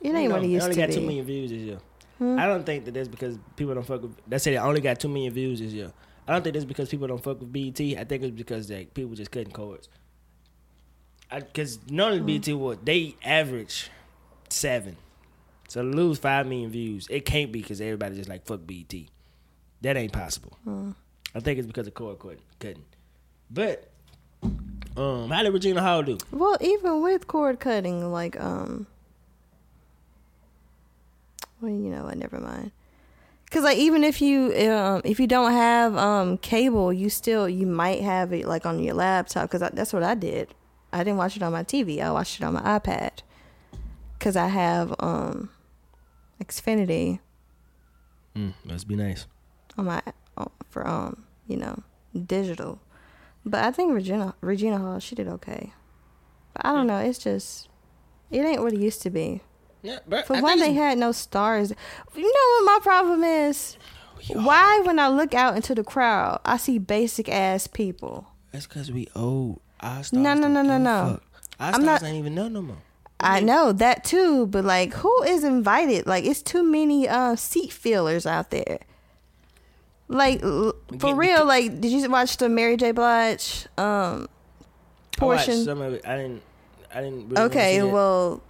it 0.00 0.08
ain't 0.08 0.16
You 0.22 0.28
know, 0.28 0.34
what 0.36 0.44
it 0.44 0.48
used 0.48 0.64
only 0.64 0.74
to 0.76 0.80
got 0.80 0.88
be. 0.88 0.94
two 0.94 1.00
million 1.02 1.24
views 1.26 1.50
this 1.50 1.60
year. 1.60 1.78
Hmm? 2.18 2.38
I 2.38 2.46
don't 2.46 2.64
think 2.64 2.84
that 2.86 2.94
that's 2.94 3.08
because 3.08 3.38
people 3.56 3.74
don't 3.74 3.86
fuck 3.86 4.02
with. 4.02 4.16
They 4.26 4.38
say 4.38 4.52
they 4.52 4.58
only 4.58 4.80
got 4.80 4.98
two 5.00 5.08
million 5.08 5.32
views 5.32 5.60
this 5.60 5.72
year. 5.72 5.92
I 6.26 6.32
don't 6.32 6.42
think 6.42 6.54
that's 6.54 6.64
because 6.64 6.88
people 6.88 7.06
don't 7.06 7.22
fuck 7.22 7.40
with 7.40 7.52
BET. 7.52 7.80
I 7.80 8.04
think 8.04 8.22
it's 8.22 8.36
because 8.36 8.70
like 8.70 8.94
people 8.94 9.14
just 9.14 9.30
cutting 9.30 9.52
cords. 9.52 9.88
Because 11.32 11.78
normally 11.90 12.20
Hmm. 12.20 12.26
BET 12.26 12.48
Awards 12.48 12.80
they 12.84 13.16
average 13.24 13.90
seven, 14.48 14.96
so 15.68 15.82
to 15.82 15.88
lose 15.88 16.18
five 16.18 16.46
million 16.46 16.70
views, 16.70 17.06
it 17.10 17.24
can't 17.24 17.50
be 17.52 17.60
because 17.60 17.80
everybody 17.80 18.14
just 18.16 18.28
like 18.28 18.46
fuck 18.46 18.60
BET. 18.66 18.94
That 19.82 19.96
ain't 19.96 20.12
possible. 20.12 20.56
Hmm. 20.64 20.92
I 21.34 21.40
think 21.40 21.58
it's 21.58 21.66
because 21.66 21.86
of 21.86 21.94
cord 21.94 22.18
cutting. 22.18 22.38
cutting. 22.60 22.84
But 23.50 23.90
um, 24.96 25.28
how 25.30 25.42
did 25.42 25.52
Regina 25.52 25.82
Hall 25.82 26.02
do? 26.02 26.16
Well, 26.32 26.56
even 26.60 27.02
with 27.02 27.26
cord 27.26 27.60
cutting, 27.60 28.10
like 28.10 28.40
um, 28.40 28.86
well, 31.60 31.70
you 31.70 31.90
know 31.90 32.04
what? 32.04 32.16
Never 32.16 32.38
mind. 32.40 32.72
Cause 33.50 33.62
like 33.62 33.78
even 33.78 34.02
if 34.02 34.20
you 34.20 34.52
um 34.70 35.02
if 35.04 35.20
you 35.20 35.26
don't 35.28 35.52
have 35.52 35.96
um 35.96 36.36
cable, 36.38 36.92
you 36.92 37.08
still 37.08 37.48
you 37.48 37.64
might 37.66 38.02
have 38.02 38.32
it 38.32 38.44
like 38.46 38.66
on 38.66 38.82
your 38.82 38.94
laptop. 38.94 39.48
Cause 39.50 39.62
I, 39.62 39.70
that's 39.70 39.92
what 39.92 40.02
I 40.02 40.14
did. 40.14 40.52
I 40.92 40.98
didn't 41.04 41.16
watch 41.18 41.36
it 41.36 41.42
on 41.42 41.52
my 41.52 41.62
TV. 41.62 42.00
I 42.00 42.10
watched 42.10 42.40
it 42.40 42.44
on 42.44 42.54
my 42.54 42.62
iPad. 42.62 43.20
Cause 44.18 44.34
I 44.36 44.48
have 44.48 44.94
um 44.98 45.50
Xfinity 46.42 47.20
Mm, 48.36 48.52
must 48.64 48.86
be 48.88 48.96
nice. 48.96 49.26
on 49.78 49.86
my 49.86 50.02
for 50.68 50.86
um 50.86 51.24
you 51.46 51.56
know 51.56 51.82
digital. 52.26 52.80
But 53.44 53.64
I 53.64 53.70
think 53.70 53.94
Regina 53.94 54.34
Regina 54.40 54.78
Hall 54.78 54.98
she 54.98 55.14
did 55.14 55.28
okay. 55.28 55.72
But 56.52 56.66
I 56.66 56.72
don't 56.72 56.86
know. 56.88 56.98
It's 56.98 57.18
just 57.20 57.68
it 58.30 58.40
ain't 58.44 58.60
what 58.62 58.72
it 58.72 58.80
used 58.80 59.02
to 59.02 59.10
be. 59.10 59.40
Yeah, 59.86 59.98
but 60.08 60.26
For 60.26 60.36
I 60.36 60.40
one, 60.40 60.58
they 60.58 60.72
had 60.72 60.98
no 60.98 61.12
stars. 61.12 61.72
You 62.16 62.22
know 62.22 62.64
what 62.64 62.74
my 62.74 62.78
problem 62.82 63.22
is? 63.22 63.76
Why, 64.32 64.80
when 64.80 64.98
I 64.98 65.06
look 65.08 65.32
out 65.34 65.54
into 65.54 65.74
the 65.74 65.84
crowd, 65.84 66.40
I 66.44 66.56
see 66.56 66.78
basic 66.78 67.28
ass 67.28 67.68
people? 67.68 68.26
That's 68.50 68.66
because 68.66 68.90
we 68.90 69.06
old. 69.14 69.60
Our 69.80 70.02
stars 70.02 70.12
No, 70.12 70.34
no, 70.34 70.48
no, 70.48 70.62
no, 70.62 70.78
no. 70.78 71.20
Our 71.60 71.68
I'm 71.74 71.82
stars 71.82 71.84
not- 71.84 72.02
ain't 72.02 72.16
even 72.16 72.34
know 72.34 72.48
no 72.48 72.62
more. 72.62 72.78
I 73.20 73.40
know 73.40 73.72
that 73.72 74.04
too, 74.04 74.46
but 74.46 74.64
like, 74.64 74.92
who 74.94 75.22
is 75.22 75.44
invited? 75.44 76.06
Like, 76.06 76.24
it's 76.24 76.42
too 76.42 76.62
many 76.62 77.08
uh, 77.08 77.36
seat 77.36 77.72
fillers 77.72 78.26
out 78.26 78.50
there. 78.50 78.80
Like, 80.08 80.40
for 80.40 81.14
real, 81.14 81.46
like, 81.54 81.80
did 81.80 81.92
you 81.92 82.08
watch 82.10 82.36
the 82.36 82.48
Mary 82.48 82.76
J. 82.76 82.90
Blige 82.92 83.66
um, 83.78 84.28
I 85.20 85.24
watched 85.24 85.46
portion? 85.46 85.64
some 85.64 85.80
of 85.80 85.94
it. 85.94 86.06
I 86.06 86.16
didn't. 86.16 86.42
I 86.94 87.00
didn't. 87.02 87.28
Really 87.30 87.42
Okay, 87.46 87.82
well, 87.82 88.42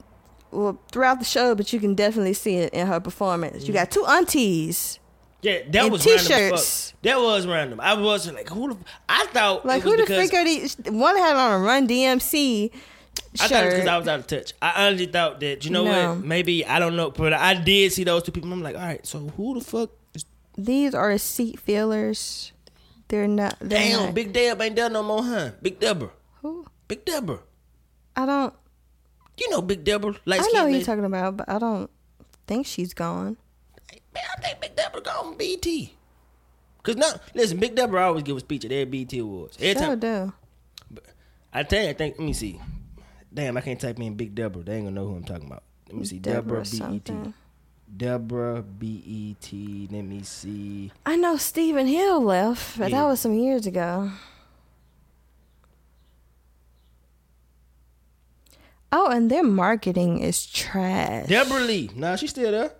well, 0.57 0.81
throughout 0.91 1.19
the 1.19 1.25
show, 1.25 1.55
but 1.55 1.73
you 1.73 1.81
can 1.81 1.95
definitely 1.95 2.33
see 2.35 2.57
it 2.57 2.73
in 2.73 2.87
her 2.87 3.01
performance. 3.01 3.67
You 3.67 3.75
got 3.75 3.91
two 3.91 4.05
aunties. 4.07 4.99
yeah, 5.43 5.61
that 5.71 5.83
and 5.85 5.93
was 5.93 6.03
t-shirts. 6.03 6.91
fuck. 6.93 7.03
That 7.03 7.19
was 7.21 7.47
random. 7.47 7.81
I 7.81 7.95
wasn't 7.95 8.37
like, 8.37 8.49
who 8.49 8.75
the? 8.75 8.77
I 9.09 9.27
thought 9.27 9.65
Like 9.67 9.83
it 9.83 9.87
was 9.87 9.95
who 9.99 10.05
the 10.07 10.15
freak 10.15 10.35
are 10.35 10.45
these? 10.45 10.77
One 10.89 11.17
had 11.17 11.37
on 11.37 11.61
a 11.61 11.65
Run 11.65 11.87
DMC 11.87 12.73
I 13.41 13.49
thought 13.49 13.65
it 13.65 13.71
because 13.71 13.87
I 13.87 13.99
was 13.99 14.09
out 14.09 14.21
of 14.21 14.27
touch. 14.27 14.53
I 14.63 14.87
honestly 14.87 15.07
thought 15.07 15.41
that 15.41 15.65
you 15.65 15.71
know 15.71 15.85
No. 15.85 16.15
what? 16.15 16.25
Maybe 16.25 16.65
I 16.67 16.79
don't 16.79 16.97
know, 16.97 17.11
but 17.11 17.33
I 17.33 17.55
did 17.55 17.93
see 17.93 18.05
those 18.05 18.23
two 18.23 18.33
people. 18.33 18.53
I'm 18.53 18.63
like, 18.63 18.77
all 18.77 18.83
right, 18.83 19.07
so 19.07 19.19
who 19.37 19.55
the 19.59 19.65
fuck? 19.65 19.91
Is, 20.15 20.25
These 20.57 20.95
are 20.95 21.17
seat 21.19 21.61
fillers. 21.61 22.53
They're 23.09 23.29
not. 23.29 23.57
They're 23.61 23.79
damn, 23.79 24.07
not. 24.07 24.15
Big 24.15 24.33
Deb 24.33 24.61
ain't 24.61 24.75
there 24.77 24.91
no 24.91 25.03
more, 25.03 25.23
huh? 25.23 25.51
Big 25.63 25.79
Deborah, 25.79 26.11
Who? 26.43 26.67
Big 26.89 27.05
Deborah. 27.05 27.41
I 28.17 28.27
don't. 28.27 28.55
You 29.39 29.51
know 29.51 29.61
Big 29.63 29.85
Deborah. 29.85 30.15
Like 30.25 30.41
I 30.41 30.49
know 30.53 30.67
who 30.67 30.75
you're 30.75 30.85
talking 30.85 31.05
about, 31.05 31.37
but 31.37 31.49
I 31.49 31.59
don't 31.59 31.91
think 32.47 32.67
she's 32.67 32.95
gone. 32.95 33.37
Man, 34.15 34.25
I 34.37 34.41
think 34.41 34.61
Big 34.61 34.77
Deborah 34.77 35.03
gone 35.03 35.25
from 35.25 35.37
BT. 35.37 35.93
Cause 36.83 36.97
now, 36.97 37.13
listen, 37.35 37.59
Big 37.59 37.75
Deborah 37.75 38.07
always 38.07 38.23
give 38.23 38.37
a 38.37 38.41
speech 38.41 38.65
at 38.65 38.73
every 38.73 38.85
BT 38.85 39.19
Awards. 39.19 39.57
Every 39.61 39.75
Sure 39.75 39.97
time, 39.97 39.99
do. 39.99 40.33
I 41.53 41.63
tell 41.65 41.83
you, 41.83 41.91
I 41.91 41.93
think. 41.95 42.17
Let 42.19 42.25
me 42.25 42.33
see. 42.33 42.61
Damn, 43.33 43.57
I 43.57 43.61
can't 43.61 43.81
type 43.81 43.99
in 43.99 44.15
Big 44.15 44.35
Deborah. 44.35 44.63
They 44.63 44.77
ain't 44.77 44.85
gonna 44.87 44.95
know 44.95 45.07
who 45.09 45.17
I'm 45.17 45.25
talking 45.25 45.47
about. 45.47 45.63
Let 45.89 45.99
me 45.99 46.05
see. 46.07 46.19
Deborah, 46.19 46.63
Deborah 46.65 46.89
B 46.91 46.97
E 46.97 47.01
T. 47.01 47.35
Deborah 47.97 48.63
B 48.63 49.03
E 49.05 49.37
T. 49.41 49.89
Let 49.91 50.05
me 50.05 50.23
see. 50.23 50.93
I 51.05 51.17
know 51.17 51.37
Stephen 51.37 51.87
Hill 51.87 52.21
left, 52.23 52.79
but 52.79 52.91
Yeah. 52.91 53.01
that 53.03 53.07
was 53.09 53.21
some 53.21 53.35
years 53.35 53.67
ago. 53.67 54.11
Oh, 58.93 59.09
and 59.11 59.31
their 59.31 59.43
marketing 59.43 60.21
is 60.21 60.47
trash. 60.47 61.27
Debra 61.27 61.61
Lee. 61.61 61.91
Nah, 61.95 62.17
she's 62.17 62.31
still 62.31 62.51
there. 62.51 62.73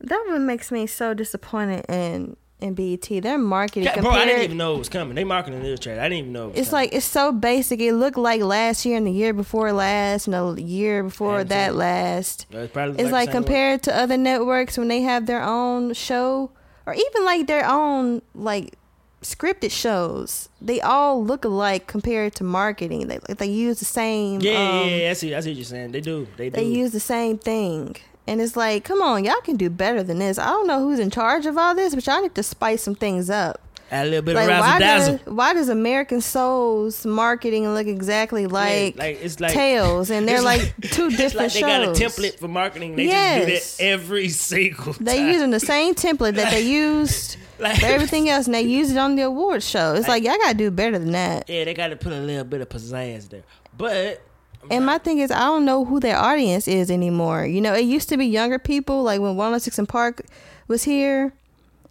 That 0.00 0.24
one 0.28 0.46
makes 0.46 0.70
me 0.72 0.86
so 0.86 1.12
disappointed 1.14 1.84
in 1.88 2.36
in 2.60 2.74
BET. 2.74 3.08
Their 3.22 3.38
marketing 3.38 3.84
Yeah, 3.84 4.00
bro, 4.00 4.10
I 4.10 4.26
didn't 4.26 4.42
even 4.42 4.56
know 4.58 4.74
it 4.74 4.78
was 4.78 4.88
coming. 4.90 5.14
They 5.14 5.24
marketing 5.24 5.62
this 5.62 5.80
trash. 5.80 5.98
I 5.98 6.04
didn't 6.04 6.18
even 6.18 6.32
know. 6.32 6.44
It 6.44 6.50
was 6.50 6.58
it's 6.58 6.70
coming. 6.70 6.84
like 6.84 6.94
it's 6.94 7.06
so 7.06 7.32
basic. 7.32 7.80
It 7.80 7.94
looked 7.94 8.16
like 8.18 8.42
last 8.42 8.84
year 8.86 8.96
and 8.96 9.06
the 9.06 9.10
year 9.12 9.32
before 9.32 9.72
last 9.72 10.26
and 10.26 10.34
the 10.34 10.62
year 10.62 11.02
before 11.02 11.42
that 11.44 11.74
last. 11.74 12.46
it's 12.50 12.72
probably 12.72 12.94
It's 13.00 13.04
the 13.08 13.12
like 13.12 13.28
one. 13.28 13.36
compared 13.44 13.82
to 13.84 13.96
other 13.96 14.16
networks 14.16 14.76
when 14.78 14.88
they 14.88 15.00
have 15.02 15.26
their 15.26 15.42
own 15.42 15.92
show 15.94 16.52
or 16.86 16.94
even 16.94 17.24
like 17.24 17.46
their 17.46 17.66
own 17.66 18.22
like 18.34 18.74
scripted 19.22 19.70
shows. 19.70 20.48
They 20.60 20.80
all 20.80 21.24
look 21.24 21.44
alike 21.44 21.86
compared 21.86 22.34
to 22.36 22.44
marketing. 22.44 23.08
They 23.08 23.18
they 23.34 23.46
use 23.46 23.78
the 23.78 23.84
same. 23.84 24.40
Yeah, 24.40 24.52
um, 24.52 24.88
yeah, 24.88 24.96
yeah. 24.96 25.10
I 25.10 25.12
see. 25.14 25.34
I 25.34 25.40
see 25.40 25.50
what 25.50 25.56
you're 25.56 25.64
saying. 25.64 25.92
They 25.92 26.00
do. 26.00 26.26
They 26.36 26.50
do. 26.50 26.56
They 26.56 26.64
use 26.64 26.92
the 26.92 27.00
same 27.00 27.38
thing. 27.38 27.96
And 28.26 28.40
it's 28.40 28.56
like, 28.56 28.84
come 28.84 29.02
on, 29.02 29.24
y'all 29.24 29.40
can 29.40 29.56
do 29.56 29.68
better 29.68 30.02
than 30.04 30.18
this. 30.18 30.38
I 30.38 30.46
don't 30.46 30.66
know 30.66 30.80
who's 30.80 31.00
in 31.00 31.10
charge 31.10 31.46
of 31.46 31.58
all 31.58 31.74
this, 31.74 31.94
but 31.94 32.06
y'all 32.06 32.22
need 32.22 32.34
to 32.36 32.42
spice 32.42 32.82
some 32.82 32.94
things 32.94 33.28
up. 33.28 33.60
Add 33.92 34.06
a 34.06 34.10
little 34.10 34.22
bit 34.24 34.34
Like, 34.36 34.44
of 34.44 34.50
why 34.50 34.60
razzle 34.60 34.78
dazzle. 34.78 35.16
does, 35.18 35.26
why 35.34 35.52
does 35.54 35.68
American 35.68 36.20
Souls 36.20 37.04
marketing 37.04 37.68
look 37.74 37.86
exactly 37.88 38.46
like, 38.46 38.96
like 38.96 39.18
it's 39.20 39.40
like 39.40 39.52
Tales? 39.52 40.10
And 40.10 40.28
they're 40.28 40.42
like, 40.42 40.74
two 40.80 41.10
different 41.10 41.34
like 41.34 41.52
they 41.52 41.60
shows. 41.60 41.98
got 41.98 42.00
a 42.00 42.04
template 42.04 42.38
for 42.38 42.46
marketing. 42.48 42.94
They 42.96 43.06
Yes. 43.06 43.48
just 43.48 43.78
do 43.78 43.84
that 43.84 43.90
every 43.90 44.28
single 44.28 44.94
Time. 44.94 45.04
They 45.04 45.32
using 45.32 45.50
the 45.50 45.58
same 45.60 45.94
template 45.96 46.36
that 46.36 46.52
they 46.52 46.60
used 46.60 47.36
Like- 47.58 47.80
for 47.80 47.86
everything 47.86 48.28
else, 48.28 48.46
and 48.46 48.54
they 48.54 48.62
use 48.62 48.90
it 48.92 48.96
on 48.96 49.16
the 49.16 49.22
award 49.22 49.62
show. 49.62 49.94
It's 49.94 50.06
like, 50.08 50.22
y'all 50.22 50.36
gotta 50.38 50.56
do 50.56 50.70
better 50.70 50.98
than 50.98 51.10
that. 51.12 51.48
Yeah, 51.50 51.64
they 51.64 51.74
got 51.74 51.88
to 51.88 51.96
put 51.96 52.12
a 52.12 52.20
little 52.20 52.44
bit 52.44 52.60
of 52.60 52.68
pizzazz 52.68 53.28
there. 53.28 53.42
But 53.76 54.22
And 54.70 54.86
my 54.86 54.98
thing 54.98 55.18
is, 55.18 55.30
I 55.32 55.40
don't 55.40 55.64
know 55.64 55.84
who 55.84 55.98
their 56.00 56.16
audience 56.16 56.68
is 56.68 56.90
anymore. 56.90 57.44
You 57.44 57.60
know, 57.60 57.74
it 57.74 57.80
used 57.84 58.08
to 58.10 58.16
be 58.16 58.26
younger 58.26 58.58
people, 58.60 59.02
like 59.02 59.20
when 59.20 59.34
106 59.36 59.78
and 59.78 59.88
Park 59.88 60.22
was 60.68 60.84
here. 60.84 61.32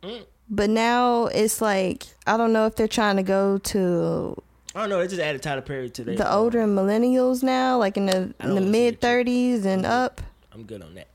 Mm. 0.01 0.23
But 0.49 0.69
now 0.69 1.25
it's 1.25 1.61
like, 1.61 2.07
I 2.25 2.37
don't 2.37 2.53
know 2.53 2.65
if 2.65 2.75
they're 2.75 2.87
trying 2.87 3.17
to 3.17 3.23
go 3.23 3.59
to 3.59 4.41
I 4.75 4.81
don't 4.81 4.89
know. 4.89 4.99
They 4.99 5.07
just 5.07 5.21
added 5.21 5.41
Tyler 5.41 5.61
Perry 5.61 5.89
to 5.91 6.03
their, 6.03 6.15
the 6.15 6.31
older 6.31 6.65
millennials 6.65 7.41
now, 7.41 7.77
like 7.77 7.97
in 7.97 8.05
the, 8.05 8.33
in 8.39 8.55
the 8.55 8.61
mid 8.61 9.01
30s 9.01 9.65
and 9.65 9.85
up. 9.85 10.21
I'm 10.53 10.63
good 10.63 10.81
on 10.81 10.95
that. 10.95 11.07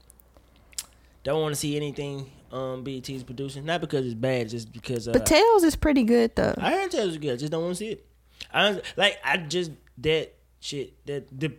Don't 1.22 1.41
want 1.41 1.55
to 1.55 1.61
see 1.61 1.76
anything 1.76 2.30
um 2.53 2.85
BT's 2.85 3.22
producing. 3.22 3.64
Not 3.64 3.80
because 3.80 4.05
it's 4.07 4.14
bad, 4.14 4.49
just 4.49 4.72
because 4.72 5.09
uh, 5.09 5.12
But 5.12 5.26
Tales 5.26 5.64
is 5.64 5.76
pretty 5.76 6.05
good, 6.05 6.35
though. 6.37 6.55
I 6.59 6.72
heard 6.72 6.95
it 6.95 7.01
is 7.01 7.18
good. 7.18 7.32
I 7.32 7.37
just 7.37 7.53
don't 7.53 7.62
want 7.62 7.74
to 7.74 7.78
see 7.78 7.89
it. 7.93 8.07
I 8.53 8.80
like 8.97 9.18
I 9.24 9.39
just 9.39 9.72
that 9.99 10.35
shit 10.61 10.95
that 11.07 11.26
the 11.37 11.53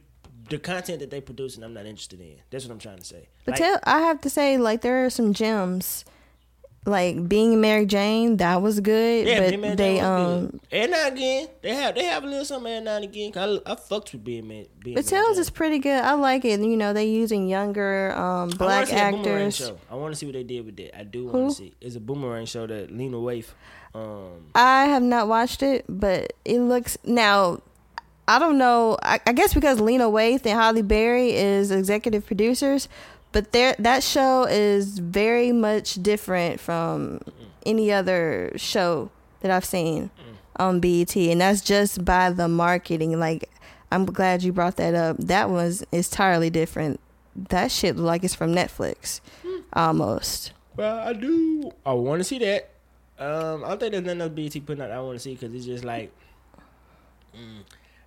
the 0.49 0.57
content 0.59 0.99
that 0.99 1.09
they 1.09 1.21
producing. 1.21 1.63
I'm 1.63 1.73
not 1.73 1.85
interested 1.85 2.21
in. 2.21 2.35
That's 2.49 2.65
what 2.65 2.71
I'm 2.71 2.79
trying 2.79 2.99
to 2.99 3.05
say. 3.05 3.29
But 3.45 3.59
Like, 3.59 3.79
I 3.83 3.99
have 4.01 4.21
to 4.21 4.29
say, 4.29 4.57
like 4.57 4.81
there 4.81 5.05
are 5.05 5.09
some 5.09 5.33
gems 5.33 6.05
like 6.85 7.27
being 7.27 7.59
Mary 7.61 7.85
Jane, 7.85 8.37
that 8.37 8.61
was 8.61 8.79
good. 8.79 9.27
Yeah, 9.27 9.39
but 9.39 9.49
Being 9.49 9.61
Mary 9.61 9.75
they 9.75 9.95
Jane 9.95 10.03
was 10.03 10.03
um 10.35 10.45
good. 10.47 10.59
every 10.71 10.91
now 10.91 11.07
again 11.07 11.47
they 11.61 11.73
have 11.75 11.95
they 11.95 12.03
have 12.05 12.23
a 12.23 12.27
little 12.27 12.45
something 12.45 12.71
every 12.71 12.85
now 12.85 12.95
and 12.97 13.05
again. 13.05 13.31
I, 13.35 13.59
I 13.71 13.75
fucked 13.75 14.11
with 14.13 14.23
being 14.23 14.47
man. 14.47 14.65
Being 14.83 14.95
but 14.95 15.05
Tales 15.05 15.37
is 15.39 15.49
pretty 15.49 15.79
good. 15.79 16.01
I 16.03 16.13
like 16.13 16.45
it. 16.45 16.59
You 16.59 16.77
know, 16.77 16.93
they 16.93 17.05
using 17.05 17.47
younger 17.47 18.13
um 18.15 18.51
I 18.53 18.55
black 18.57 18.87
Boomerang 18.89 19.15
actors. 19.19 19.55
show. 19.57 19.77
I 19.89 19.95
want 19.95 20.13
to 20.13 20.15
see 20.15 20.25
what 20.27 20.33
they 20.33 20.43
did 20.43 20.65
with 20.65 20.77
that. 20.77 20.97
I 20.97 21.03
do 21.03 21.25
want 21.25 21.49
to 21.49 21.55
see. 21.55 21.73
It's 21.81 21.95
a 21.95 21.99
boomerang 21.99 22.45
show 22.45 22.67
that 22.67 22.91
Lena 22.91 23.17
Waithe. 23.17 23.47
Um, 23.93 24.47
I 24.53 24.85
have 24.85 25.03
not 25.03 25.27
watched 25.27 25.63
it, 25.63 25.85
but 25.87 26.33
it 26.43 26.59
looks 26.59 26.97
now. 27.05 27.61
I 28.27 28.39
don't 28.39 28.57
know. 28.57 28.97
I, 29.03 29.19
I 29.25 29.33
guess 29.33 29.53
because 29.53 29.79
Lena 29.79 30.05
Waithe 30.05 30.45
and 30.45 30.59
Halle 30.59 30.81
Berry 30.81 31.31
is 31.35 31.69
executive 31.71 32.25
producers, 32.25 32.89
but 33.35 33.51
there 33.51 33.75
that 33.79 34.01
show 34.01 34.45
is 34.45 34.97
very 34.97 35.51
much 35.51 35.95
different 35.95 36.57
from 36.57 37.19
any 37.65 37.91
other 37.91 38.53
show 38.55 39.11
that 39.41 39.51
I've 39.51 39.65
seen 39.65 40.09
on 40.55 40.79
BET, 40.79 41.13
and 41.17 41.41
that's 41.41 41.59
just 41.59 42.05
by 42.05 42.29
the 42.29 42.47
marketing. 42.47 43.19
Like, 43.19 43.49
I'm 43.91 44.05
glad 44.05 44.41
you 44.43 44.53
brought 44.53 44.77
that 44.77 44.95
up. 44.95 45.17
That 45.17 45.49
was 45.49 45.85
entirely 45.91 46.49
different. 46.49 47.01
That 47.35 47.73
shit 47.73 47.97
look 47.97 48.05
like 48.05 48.23
it's 48.23 48.33
from 48.33 48.55
Netflix, 48.55 49.19
almost. 49.73 50.53
well, 50.77 50.97
I 50.97 51.11
do. 51.11 51.73
I 51.85 51.91
want 51.91 52.21
to 52.21 52.23
see 52.23 52.39
that. 52.39 52.69
Um, 53.19 53.65
I 53.65 53.67
don't 53.67 53.79
think 53.81 53.91
there's 53.91 54.05
nothing 54.05 54.21
else 54.21 54.31
BT 54.31 54.61
putting 54.61 54.81
out. 54.81 54.87
that 54.87 54.97
I 54.97 55.01
want 55.01 55.17
to 55.17 55.19
see 55.19 55.33
because 55.33 55.53
it's 55.53 55.65
just 55.65 55.83
like 55.83 56.09
mm, 57.35 57.63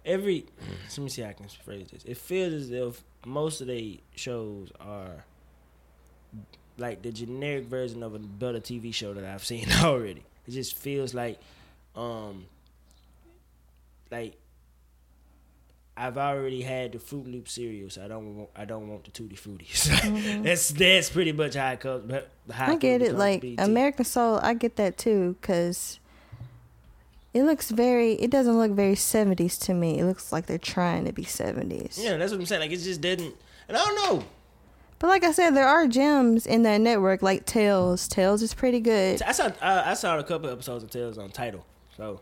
every. 0.07 0.47
Let 0.89 0.99
me 0.99 1.11
see 1.11 1.21
how 1.21 1.29
I 1.29 1.33
can 1.35 1.49
phrase 1.49 1.89
this. 1.93 2.05
It 2.07 2.17
feels 2.17 2.55
as 2.55 2.71
if 2.71 3.05
most 3.29 3.61
of 3.61 3.67
the 3.69 4.01
shows 4.15 4.71
are 4.81 5.25
like 6.77 7.03
the 7.03 7.11
generic 7.13 7.65
version 7.65 8.03
of 8.03 8.15
a 8.15 8.19
better 8.19 8.61
TV 8.61 8.93
show 8.95 9.13
that 9.15 9.25
I've 9.25 9.45
seen 9.45 9.67
already. 9.83 10.23
It 10.47 10.53
just 10.53 10.77
feels 10.79 11.13
like, 11.15 11.39
um, 11.95 12.47
like 14.11 14.37
I've 15.97 16.17
already 16.17 16.63
had 16.63 16.93
the 16.93 16.99
Froot 16.99 17.31
Loop 17.31 17.49
cereal, 17.49 17.91
so 17.91 18.05
I 18.05 18.09
don't 18.09 18.37
want 18.37 18.51
I 18.57 18.65
don't 18.65 18.89
want 18.89 19.05
the 19.05 19.11
Tootie 19.11 19.39
Fruities. 19.39 20.43
that's 20.45 20.69
that's 20.71 21.11
pretty 21.11 21.33
much 21.33 21.55
how 21.55 21.73
it 21.73 21.81
comes. 21.81 22.13
How 22.13 22.65
Mm-hmm. 22.65 22.71
I 22.73 22.77
get 22.77 23.03
it. 23.03 23.15
Like. 23.15 23.45
American 23.59 24.05
Soul, 24.05 24.39
I 24.43 24.55
get 24.55 24.77
that 24.77 24.97
too, 24.97 25.37
cause 25.43 25.99
it 27.35 27.43
looks 27.43 27.71
very. 27.71 28.13
It 28.15 28.31
doesn't 28.31 28.59
look 28.59 28.73
very 28.73 28.95
seventies 28.95 29.59
to 29.59 29.75
me. 29.75 29.99
It 29.99 30.05
looks 30.05 30.33
like 30.33 30.47
they're 30.47 30.59
trying 30.59 31.05
to 31.05 31.13
be 31.13 31.25
seventies. 31.25 31.99
Yeah, 32.01 32.17
that's 32.17 32.33
what 32.33 32.41
I'm 32.41 32.47
saying. 32.47 32.63
Like 32.63 32.71
it 32.71 32.79
just 32.79 33.01
didn't. 33.01 33.35
And 33.69 33.77
I 33.77 33.85
don't 33.85 33.95
know. 33.97 34.25
But 34.99 35.09
like 35.09 35.23
I 35.23 35.31
said, 35.31 35.51
there 35.51 35.67
are 35.67 35.87
gems 35.87 36.47
in 36.47 36.63
that 36.65 36.81
network, 36.81 37.23
like 37.23 37.47
Tales. 37.47 38.09
Tales 38.09 38.43
is 38.43 38.55
pretty 38.55 38.81
good. 38.81 39.23
I 39.23 39.33
saw 39.33 39.51
I, 39.61 39.91
I 39.91 39.95
saw 39.95 40.19
a 40.19 40.25
couple 40.25 40.51
episodes 40.51 40.83
of 40.83 40.91
Tales 40.91 41.19
on 41.19 41.31
Tidal. 41.31 41.65
So 41.97 42.21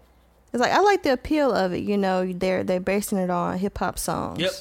It's 0.53 0.61
like 0.61 0.73
I 0.73 0.81
like 0.81 1.03
the 1.03 1.13
appeal 1.13 1.53
of 1.53 1.73
it. 1.73 1.85
You 1.85 1.97
know, 1.97 2.31
they're 2.33 2.65
they're 2.65 2.81
basing 2.81 3.19
it 3.19 3.31
on 3.31 3.59
hip 3.59 3.79
hop 3.79 3.99
songs. 3.99 4.41
Yep. 4.41 4.53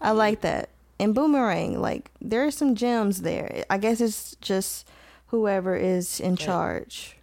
I 0.00 0.10
like 0.10 0.40
that. 0.40 0.70
And 0.98 1.14
Boomerang, 1.14 1.80
like 1.80 2.10
there 2.20 2.44
are 2.44 2.50
some 2.50 2.74
gems 2.74 3.22
there. 3.22 3.64
I 3.70 3.78
guess 3.78 4.00
it's 4.00 4.34
just 4.40 4.88
whoever 5.28 5.76
is 5.76 6.18
in 6.18 6.36
charge 6.36 7.17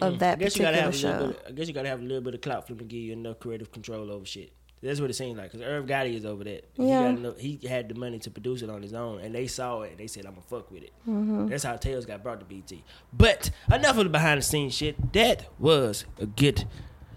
of 0.00 0.14
mm, 0.14 0.18
that 0.18 0.38
I 0.38 0.42
guess 0.42 0.56
you 0.56 0.62
gotta 0.62 0.76
particular 0.76 0.82
have 0.82 0.94
a 0.94 0.96
show. 0.96 1.08
little 1.10 1.28
bit. 1.28 1.42
I 1.48 1.50
guess 1.52 1.68
you 1.68 1.74
gotta 1.74 1.88
have 1.88 2.00
a 2.00 2.04
little 2.04 2.20
bit 2.22 2.34
of 2.34 2.40
clout 2.40 2.66
for 2.66 2.74
them 2.74 2.78
to 2.80 2.84
give 2.84 3.00
you 3.00 3.12
enough 3.12 3.38
creative 3.38 3.70
control 3.72 4.10
over 4.10 4.24
shit. 4.26 4.52
That's 4.82 5.00
what 5.00 5.08
it 5.08 5.14
seems 5.14 5.38
like. 5.38 5.50
Cause 5.50 5.62
Irv 5.62 5.86
Gotti 5.86 6.14
is 6.14 6.26
over 6.26 6.44
that. 6.44 6.64
Yeah. 6.76 6.84
He, 6.84 6.88
got 7.14 7.18
enough, 7.18 7.38
he 7.38 7.60
had 7.66 7.88
the 7.88 7.94
money 7.94 8.18
to 8.20 8.30
produce 8.30 8.60
it 8.62 8.68
on 8.68 8.82
his 8.82 8.92
own, 8.92 9.20
and 9.20 9.34
they 9.34 9.46
saw 9.46 9.80
it. 9.82 9.92
and 9.92 9.98
They 9.98 10.06
said, 10.06 10.26
"I'm 10.26 10.32
gonna 10.32 10.42
fuck 10.46 10.70
with 10.70 10.82
it." 10.82 10.92
Mm-hmm. 11.08 11.48
That's 11.48 11.64
how 11.64 11.76
Tales 11.76 12.04
got 12.04 12.22
brought 12.22 12.40
to 12.40 12.46
BT. 12.46 12.84
But 13.12 13.50
enough 13.72 13.96
of 13.96 14.04
the 14.04 14.10
behind 14.10 14.38
the 14.38 14.42
scenes 14.42 14.74
shit. 14.74 15.12
That 15.14 15.46
was 15.58 16.04
a 16.20 16.26
good. 16.26 16.66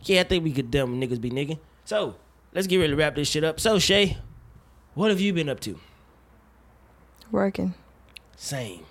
Yeah, 0.04 0.22
I 0.22 0.24
think 0.24 0.46
we 0.46 0.54
could 0.54 0.72
dumb 0.72 1.00
niggas 1.02 1.20
be 1.20 1.30
nigging. 1.30 1.60
So 1.84 2.16
let's 2.54 2.66
get 2.66 2.78
ready 2.78 2.92
to 2.92 2.96
wrap 2.96 3.16
this 3.16 3.28
shit 3.28 3.44
up. 3.44 3.60
So 3.60 3.78
Shay, 3.78 4.18
what 4.94 5.10
have 5.10 5.20
you 5.20 5.34
been 5.34 5.50
up 5.50 5.60
to? 5.62 5.78
Working, 7.32 7.74
Same. 8.38 8.86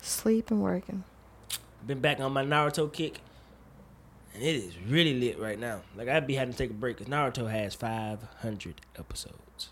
sleep, 0.00 0.50
and 0.50 0.62
working. 0.62 1.04
Been 1.88 2.00
back 2.00 2.20
on 2.20 2.34
my 2.34 2.44
Naruto 2.44 2.92
kick, 2.92 3.18
and 4.34 4.42
it 4.42 4.56
is 4.56 4.74
really 4.86 5.18
lit 5.18 5.38
right 5.38 5.58
now. 5.58 5.80
Like 5.96 6.06
I'd 6.06 6.26
be 6.26 6.34
having 6.34 6.52
to 6.52 6.58
take 6.58 6.68
a 6.68 6.74
break 6.74 6.98
because 6.98 7.10
Naruto 7.10 7.50
has 7.50 7.74
500 7.74 8.82
episodes. 8.98 9.70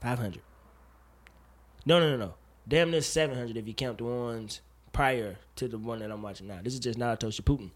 500. 0.00 0.42
No, 1.84 1.98
no, 1.98 2.10
no, 2.10 2.16
no. 2.16 2.34
Damn 2.68 2.92
near 2.92 3.00
700 3.00 3.56
if 3.56 3.66
you 3.66 3.74
count 3.74 3.98
the 3.98 4.04
ones 4.04 4.60
prior 4.92 5.38
to 5.56 5.66
the 5.66 5.76
one 5.76 5.98
that 5.98 6.12
I'm 6.12 6.22
watching 6.22 6.46
now. 6.46 6.60
This 6.62 6.74
is 6.74 6.78
just 6.78 7.00
Naruto 7.00 7.32
Shippuden. 7.32 7.70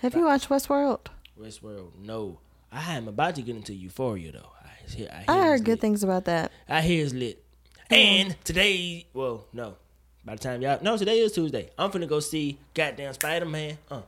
Have 0.00 0.16
you 0.16 0.24
watched 0.24 0.48
Westworld? 0.48 1.06
Westworld, 1.40 1.92
no. 2.02 2.40
I 2.72 2.96
am 2.96 3.06
about 3.06 3.36
to 3.36 3.42
get 3.42 3.54
into 3.54 3.72
Euphoria 3.72 4.32
though. 4.32 4.50
I, 4.64 4.90
hear, 4.90 5.08
I, 5.12 5.16
hear 5.18 5.24
I 5.28 5.46
heard 5.46 5.60
good 5.64 5.72
lit. 5.74 5.80
things 5.80 6.02
about 6.02 6.24
that. 6.24 6.50
I 6.68 6.80
hear 6.80 7.04
it's 7.04 7.14
lit. 7.14 7.40
And 7.88 8.34
today, 8.42 9.06
well, 9.14 9.46
no. 9.52 9.76
By 10.24 10.36
the 10.36 10.40
time 10.40 10.62
y'all, 10.62 10.78
no, 10.80 10.96
today 10.96 11.18
is 11.18 11.32
Tuesday. 11.32 11.70
I'm 11.78 11.90
finna 11.90 12.08
go 12.08 12.20
see 12.20 12.58
goddamn 12.72 13.12
Spider 13.12 13.44
Man. 13.44 13.76
Uh, 13.90 14.00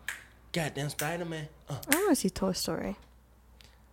goddamn 0.51 0.89
Spider 0.89 1.27
Man. 1.27 1.47
Uh, 1.69 1.77
I 1.93 1.97
want 1.97 2.09
to 2.11 2.17
see 2.17 2.31
Toy 2.31 2.53
Story. 2.53 2.97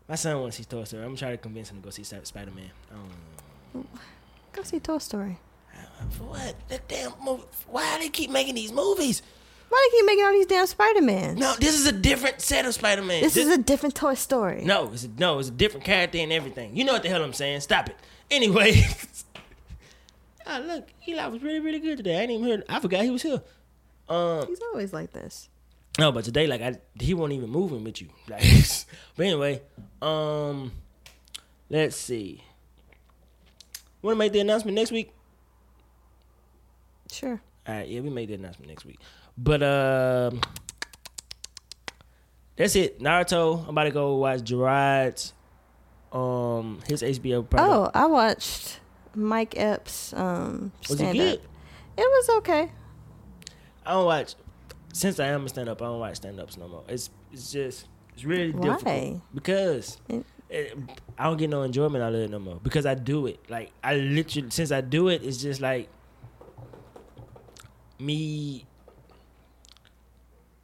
my 0.07 0.15
son 0.15 0.39
wants 0.39 0.55
to 0.57 0.63
see 0.63 0.69
Toy 0.69 0.85
Story. 0.85 1.03
I'm 1.03 1.17
trying 1.17 1.33
to 1.33 1.37
convince 1.37 1.69
him 1.69 1.77
to 1.77 1.83
go 1.83 1.89
see 1.89 2.03
Spider 2.03 2.51
Man. 2.51 2.69
Um, 2.93 3.87
Go 4.53 4.61
see 4.63 4.79
Toy 4.79 4.99
Story. 4.99 5.37
for 6.11 6.23
what? 6.25 6.55
That 6.69 6.87
damn 6.87 7.11
movie. 7.23 7.43
Why 7.67 7.97
they 7.99 8.09
keep 8.09 8.29
making 8.29 8.55
these 8.55 8.71
movies? 8.71 9.21
Why 9.67 9.87
do 9.89 9.97
you 9.97 10.01
keep 10.03 10.05
making 10.05 10.25
all 10.25 10.31
these 10.33 10.45
damn 10.45 10.67
Spider 10.67 11.01
Man? 11.01 11.35
No, 11.35 11.55
this 11.59 11.73
is 11.73 11.87
a 11.87 11.91
different 11.91 12.39
set 12.39 12.65
of 12.65 12.73
Spider 12.75 13.01
Man. 13.01 13.21
This 13.23 13.35
is 13.35 13.49
a 13.49 13.57
different 13.57 13.95
Toy 13.95 14.13
Story. 14.13 14.63
No, 14.63 14.91
it's 14.93 15.03
a, 15.03 15.09
no, 15.17 15.39
it's 15.39 15.49
a 15.49 15.51
different 15.51 15.85
character 15.85 16.19
and 16.19 16.31
everything. 16.31 16.77
You 16.77 16.85
know 16.85 16.93
what 16.93 17.03
the 17.03 17.09
hell 17.09 17.23
I'm 17.23 17.33
saying? 17.33 17.61
Stop 17.61 17.89
it. 17.89 17.97
Anyway. 18.31 18.85
ah, 20.45 20.59
look, 20.65 20.87
Eli 21.07 21.27
was 21.27 21.41
really, 21.41 21.59
really 21.59 21.79
good 21.79 21.97
today. 21.97 22.17
I 22.17 22.21
didn't 22.25 22.35
even 22.43 22.45
hear. 22.47 22.63
I 22.69 22.79
forgot 22.79 23.03
he 23.03 23.09
was 23.11 23.21
here. 23.21 23.41
Um, 24.09 24.47
He's 24.47 24.61
always 24.71 24.93
like 24.93 25.11
this. 25.13 25.49
no, 25.99 26.11
but 26.11 26.25
today, 26.25 26.47
like, 26.47 26.61
I 26.61 26.75
he 26.99 27.13
won't 27.13 27.31
even 27.33 27.49
moving 27.49 27.83
with 27.83 28.01
you. 28.01 28.09
Like, 28.29 28.43
but 29.15 29.25
anyway, 29.25 29.61
um, 30.01 30.71
let's 31.69 31.95
see. 31.95 32.43
Want 34.01 34.15
to 34.15 34.19
make 34.19 34.33
the 34.33 34.39
announcement 34.41 34.75
next 34.75 34.91
week? 34.91 35.13
Sure. 37.11 37.41
All 37.67 37.75
right, 37.75 37.87
yeah, 37.87 38.01
we 38.01 38.09
made 38.09 38.29
the 38.29 38.33
announcement 38.33 38.69
next 38.69 38.85
week. 38.85 38.99
But 39.37 39.63
um, 39.63 40.41
that's 42.55 42.75
it. 42.75 42.99
Naruto. 42.99 43.63
I'm 43.63 43.69
about 43.69 43.85
to 43.85 43.91
go 43.91 44.15
watch 44.17 44.43
Gerard's 44.43 45.33
um 46.11 46.79
his 46.87 47.01
HBO 47.01 47.49
product. 47.49 47.95
Oh, 47.95 47.99
I 47.99 48.05
watched 48.07 48.79
Mike 49.15 49.53
Epps 49.57 50.13
um 50.13 50.71
was 50.81 50.91
it 50.91 50.95
stand 50.97 51.17
good? 51.17 51.33
up. 51.39 51.45
It 51.97 52.01
was 52.01 52.29
okay. 52.37 52.71
I 53.85 53.91
don't 53.93 54.05
watch 54.05 54.35
since 54.93 55.19
I 55.19 55.27
am 55.27 55.45
a 55.45 55.49
stand 55.49 55.69
up. 55.69 55.81
I 55.81 55.85
don't 55.85 55.99
watch 55.99 56.15
stand 56.17 56.39
ups 56.39 56.57
no 56.57 56.67
more. 56.67 56.83
It's 56.87 57.09
it's 57.31 57.51
just 57.51 57.87
it's 58.13 58.23
really 58.25 58.51
Why? 58.51 58.61
difficult 58.77 59.21
because 59.33 59.97
It- 60.09 60.25
it, 60.49 60.77
I 61.17 61.23
don't 61.25 61.37
get 61.37 61.49
no 61.49 61.63
enjoyment 61.63 62.03
out 62.03 62.13
of 62.13 62.19
it 62.21 62.29
no 62.29 62.37
more 62.37 62.59
because 62.61 62.85
I 62.85 62.93
do 62.93 63.25
it. 63.25 63.39
Like 63.49 63.71
I 63.83 63.95
literally 63.95 64.51
since 64.51 64.71
I 64.71 64.81
do 64.81 65.07
it, 65.07 65.23
it's 65.23 65.37
just 65.41 65.61
like 65.61 65.89
me 67.99 68.65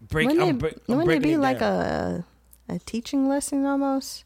break. 0.10 0.28
wouldn't 0.28 0.44
I'm, 0.44 0.56
it, 0.56 0.60
break, 0.60 0.78
I'm 0.88 0.98
wouldn't 0.98 1.16
it 1.16 1.24
be 1.24 1.38
like 1.38 1.62
a 1.62 2.26
a 2.68 2.80
teaching 2.80 3.28
lesson 3.28 3.66
almost? 3.66 4.26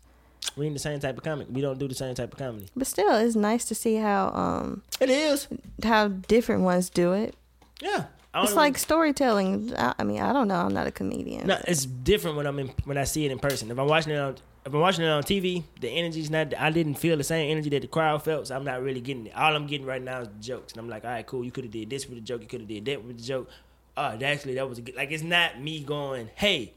We 0.55 0.65
ain't 0.65 0.75
the 0.75 0.79
same 0.79 0.99
type 0.99 1.17
of 1.17 1.23
comic. 1.23 1.47
We 1.49 1.61
don't 1.61 1.79
do 1.79 1.87
the 1.87 1.95
same 1.95 2.15
type 2.15 2.33
of 2.33 2.39
comedy. 2.39 2.67
But 2.75 2.87
still, 2.87 3.15
it's 3.15 3.35
nice 3.35 3.65
to 3.65 3.75
see 3.75 3.95
how 3.95 4.29
um 4.29 4.83
It 4.99 5.09
is. 5.09 5.47
how 5.83 6.07
different 6.07 6.61
ones 6.61 6.89
do 6.89 7.13
it. 7.13 7.35
Yeah. 7.81 8.05
It's 8.35 8.55
like 8.55 8.79
storytelling. 8.79 9.75
I, 9.77 9.93
I 9.99 10.03
mean, 10.03 10.19
I 10.19 10.33
don't 10.33 10.47
know. 10.47 10.55
I'm 10.55 10.73
not 10.73 10.87
a 10.87 10.91
comedian. 10.91 11.45
No, 11.45 11.59
it's 11.67 11.85
different 11.85 12.35
when 12.35 12.47
I'm 12.47 12.57
in 12.57 12.71
when 12.85 12.97
I 12.97 13.03
see 13.03 13.25
it 13.25 13.31
in 13.31 13.37
person. 13.37 13.69
If 13.69 13.77
I'm 13.77 13.87
watching 13.87 14.13
it 14.13 14.17
on 14.17 14.37
if 14.65 14.73
I'm 14.73 14.79
watching 14.79 15.03
it 15.03 15.09
on 15.09 15.23
TV, 15.23 15.63
the 15.81 15.89
energy's 15.89 16.29
not. 16.29 16.53
I 16.57 16.69
didn't 16.69 16.95
feel 16.95 17.17
the 17.17 17.23
same 17.23 17.51
energy 17.51 17.69
that 17.69 17.81
the 17.81 17.87
crowd 17.87 18.23
felt, 18.23 18.47
so 18.47 18.55
I'm 18.55 18.63
not 18.63 18.81
really 18.81 19.01
getting 19.01 19.27
it. 19.27 19.35
All 19.35 19.55
I'm 19.55 19.67
getting 19.67 19.85
right 19.85 20.01
now 20.01 20.21
is 20.21 20.29
jokes, 20.39 20.73
and 20.73 20.79
I'm 20.79 20.87
like, 20.89 21.03
all 21.03 21.11
right, 21.11 21.25
cool. 21.25 21.43
You 21.43 21.51
could 21.51 21.65
have 21.65 21.73
did 21.73 21.89
this 21.89 22.07
with 22.07 22.15
the 22.17 22.21
joke. 22.21 22.41
You 22.41 22.47
could 22.47 22.61
have 22.61 22.69
did 22.69 22.85
that 22.85 23.03
with 23.03 23.17
the 23.17 23.23
joke. 23.23 23.49
Oh, 23.97 24.17
actually, 24.23 24.55
that 24.55 24.67
was 24.67 24.77
a 24.77 24.81
good. 24.81 24.95
Like, 24.95 25.11
it's 25.11 25.23
not 25.23 25.59
me 25.59 25.83
going, 25.83 26.29
hey, 26.35 26.73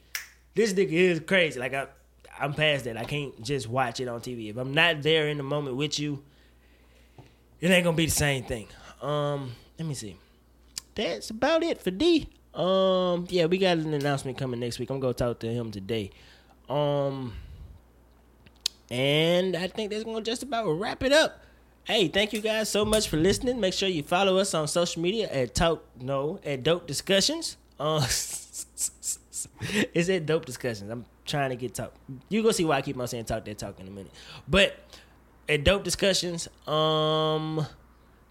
this 0.55 0.73
nigga 0.73 0.93
is 0.93 1.21
crazy. 1.21 1.61
Like, 1.61 1.75
I, 1.75 1.87
I'm 2.39 2.55
past 2.55 2.85
that. 2.85 2.97
I 2.97 3.05
can't 3.05 3.43
just 3.43 3.69
watch 3.69 4.01
it 4.01 4.09
on 4.09 4.21
TV. 4.21 4.51
If 4.51 4.57
I'm 4.57 4.75
not 4.75 5.03
there 5.03 5.29
in 5.29 5.37
the 5.37 5.43
moment 5.43 5.77
with 5.77 5.99
you, 5.99 6.23
it 7.61 7.71
ain't 7.71 7.85
gonna 7.85 7.97
be 7.97 8.07
the 8.07 8.13
same 8.13 8.45
thing. 8.45 8.69
Um, 9.01 9.53
let 9.79 9.87
me 9.89 9.95
see. 9.95 10.17
That's 10.95 11.31
about 11.31 11.63
it 11.63 11.81
for 11.81 11.91
D. 11.91 12.29
Um, 12.55 13.27
yeah, 13.29 13.47
we 13.47 13.59
got 13.59 13.77
an 13.79 13.93
announcement 13.93 14.39
coming 14.39 14.61
next 14.61 14.79
week. 14.79 14.91
I'm 14.91 15.01
gonna 15.01 15.15
talk 15.15 15.39
to 15.41 15.49
him 15.53 15.71
today. 15.71 16.11
Um, 16.69 17.35
and 18.91 19.57
I 19.57 19.69
think 19.69 19.91
that's 19.91 20.05
gonna 20.05 20.23
just 20.23 20.43
about 20.43 20.67
wrap 20.73 21.03
it 21.03 21.13
up. 21.13 21.43
Hey, 21.85 22.09
thank 22.09 22.33
you 22.33 22.41
guys 22.41 22.69
so 22.69 22.85
much 22.85 23.09
for 23.09 23.17
listening. 23.17 23.61
Make 23.61 23.75
sure 23.75 23.89
you 23.89 24.03
follow 24.03 24.39
us 24.39 24.55
on 24.55 24.67
social 24.67 25.01
media 25.03 25.29
at 25.31 25.55
Talk 25.55 25.85
No 26.01 26.41
at 26.45 26.63
Dope 26.63 26.87
Discussions. 26.87 27.57
Uh, 27.79 28.01
it's 29.95 30.09
at 30.09 30.27
dope 30.27 30.45
discussions. 30.45 30.91
I'm 30.91 31.05
trying 31.25 31.51
to 31.51 31.57
get 31.57 31.75
talk. 31.75 31.93
You 32.29 32.43
go 32.43 32.51
see 32.51 32.65
why 32.65 32.77
I 32.77 32.83
keep 32.83 32.99
on 32.99 33.09
saying 33.09 33.25
talk 33.25 33.45
that 33.45 33.59
talk 33.59 33.79
in 33.81 33.87
a 33.87 33.91
minute. 33.91 34.13
But 34.49 34.77
at 35.49 35.65
dope 35.65 35.85
discussions, 35.85 36.49
um, 36.69 37.67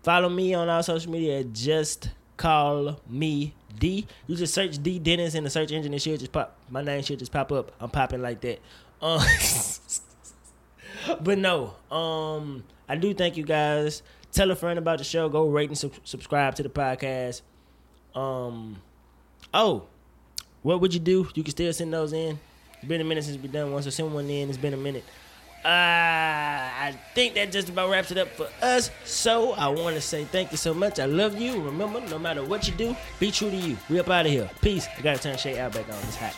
follow 0.04 0.30
me 0.30 0.54
on 0.54 0.70
all 0.70 0.84
social 0.84 1.12
media. 1.12 1.44
Just 1.44 2.10
call 2.38 3.00
me 3.10 3.54
D. 3.78 4.08
You 4.28 4.36
just 4.36 4.54
search 4.54 4.82
D 4.82 5.00
Dennis 5.00 5.36
in 5.36 5.44
the 5.44 5.50
search 5.50 5.72
engine 5.72 5.94
and 5.94 6.02
shit 6.02 6.20
just 6.20 6.32
pop. 6.32 6.58
My 6.70 6.82
name 6.82 7.04
should 7.04 7.20
just 7.20 7.32
pop 7.32 7.52
up. 7.52 7.72
I'm 7.80 7.90
popping 7.90 8.22
like 8.22 8.42
that. 8.42 8.60
Um, 9.02 9.22
but 11.22 11.38
no, 11.38 11.74
um, 11.92 12.64
I 12.88 12.96
do 12.96 13.14
thank 13.14 13.38
you 13.38 13.44
guys. 13.44 14.02
Tell 14.32 14.52
a 14.52 14.56
friend 14.56 14.78
about 14.78 14.98
the 14.98 15.04
show. 15.04 15.30
Go 15.30 15.48
rate 15.48 15.70
and 15.70 15.78
sub- 15.78 15.94
subscribe 16.04 16.56
to 16.56 16.64
the 16.64 16.70
podcast. 16.70 17.42
Um, 18.14 18.82
oh, 19.54 19.88
what 20.66 20.82
would 20.82 20.96
you 20.96 21.00
do? 21.00 21.28
You 21.36 21.44
can 21.44 21.52
still 21.52 21.72
send 21.72 21.94
those 21.94 22.12
in. 22.12 22.40
It's 22.74 22.86
been 22.86 23.00
a 23.00 23.04
minute 23.04 23.24
since 23.24 23.40
we 23.40 23.48
done 23.48 23.72
one, 23.72 23.84
so 23.84 23.92
send 23.92 24.12
one 24.12 24.28
in. 24.28 24.50
It's 24.50 24.58
been 24.58 24.74
a 24.74 24.78
minute. 24.78 25.04
Uh, 25.64 25.68
I 25.68 26.98
think 27.14 27.36
that 27.36 27.52
just 27.52 27.70
about 27.70 27.92
wraps 27.92 28.10
it 28.10 28.18
up 28.18 28.30
for 28.30 28.48
us. 28.64 28.90
So 29.04 29.54
I 29.54 29.68
want 29.68 29.96
to 29.96 30.02
say 30.02 30.24
thank 30.24 30.50
you 30.50 30.58
so 30.58 30.74
much. 30.74 31.00
I 31.00 31.06
love 31.06 31.40
you. 31.40 31.62
Remember, 31.62 32.02
no 32.02 32.18
matter 32.18 32.44
what 32.44 32.68
you 32.68 32.74
do, 32.74 32.96
be 33.20 33.30
true 33.30 33.52
to 33.52 33.56
you. 33.56 33.78
We 33.92 34.00
up 34.00 34.10
out 34.10 34.26
of 34.26 34.32
here. 34.32 34.50
Peace. 34.62 34.88
I 34.98 35.02
gotta 35.04 35.20
turn 35.20 35.38
Shay 35.38 35.60
out 35.60 35.74
back 35.74 35.88
on. 35.88 36.00
It's 36.00 36.16
hot. 36.16 36.36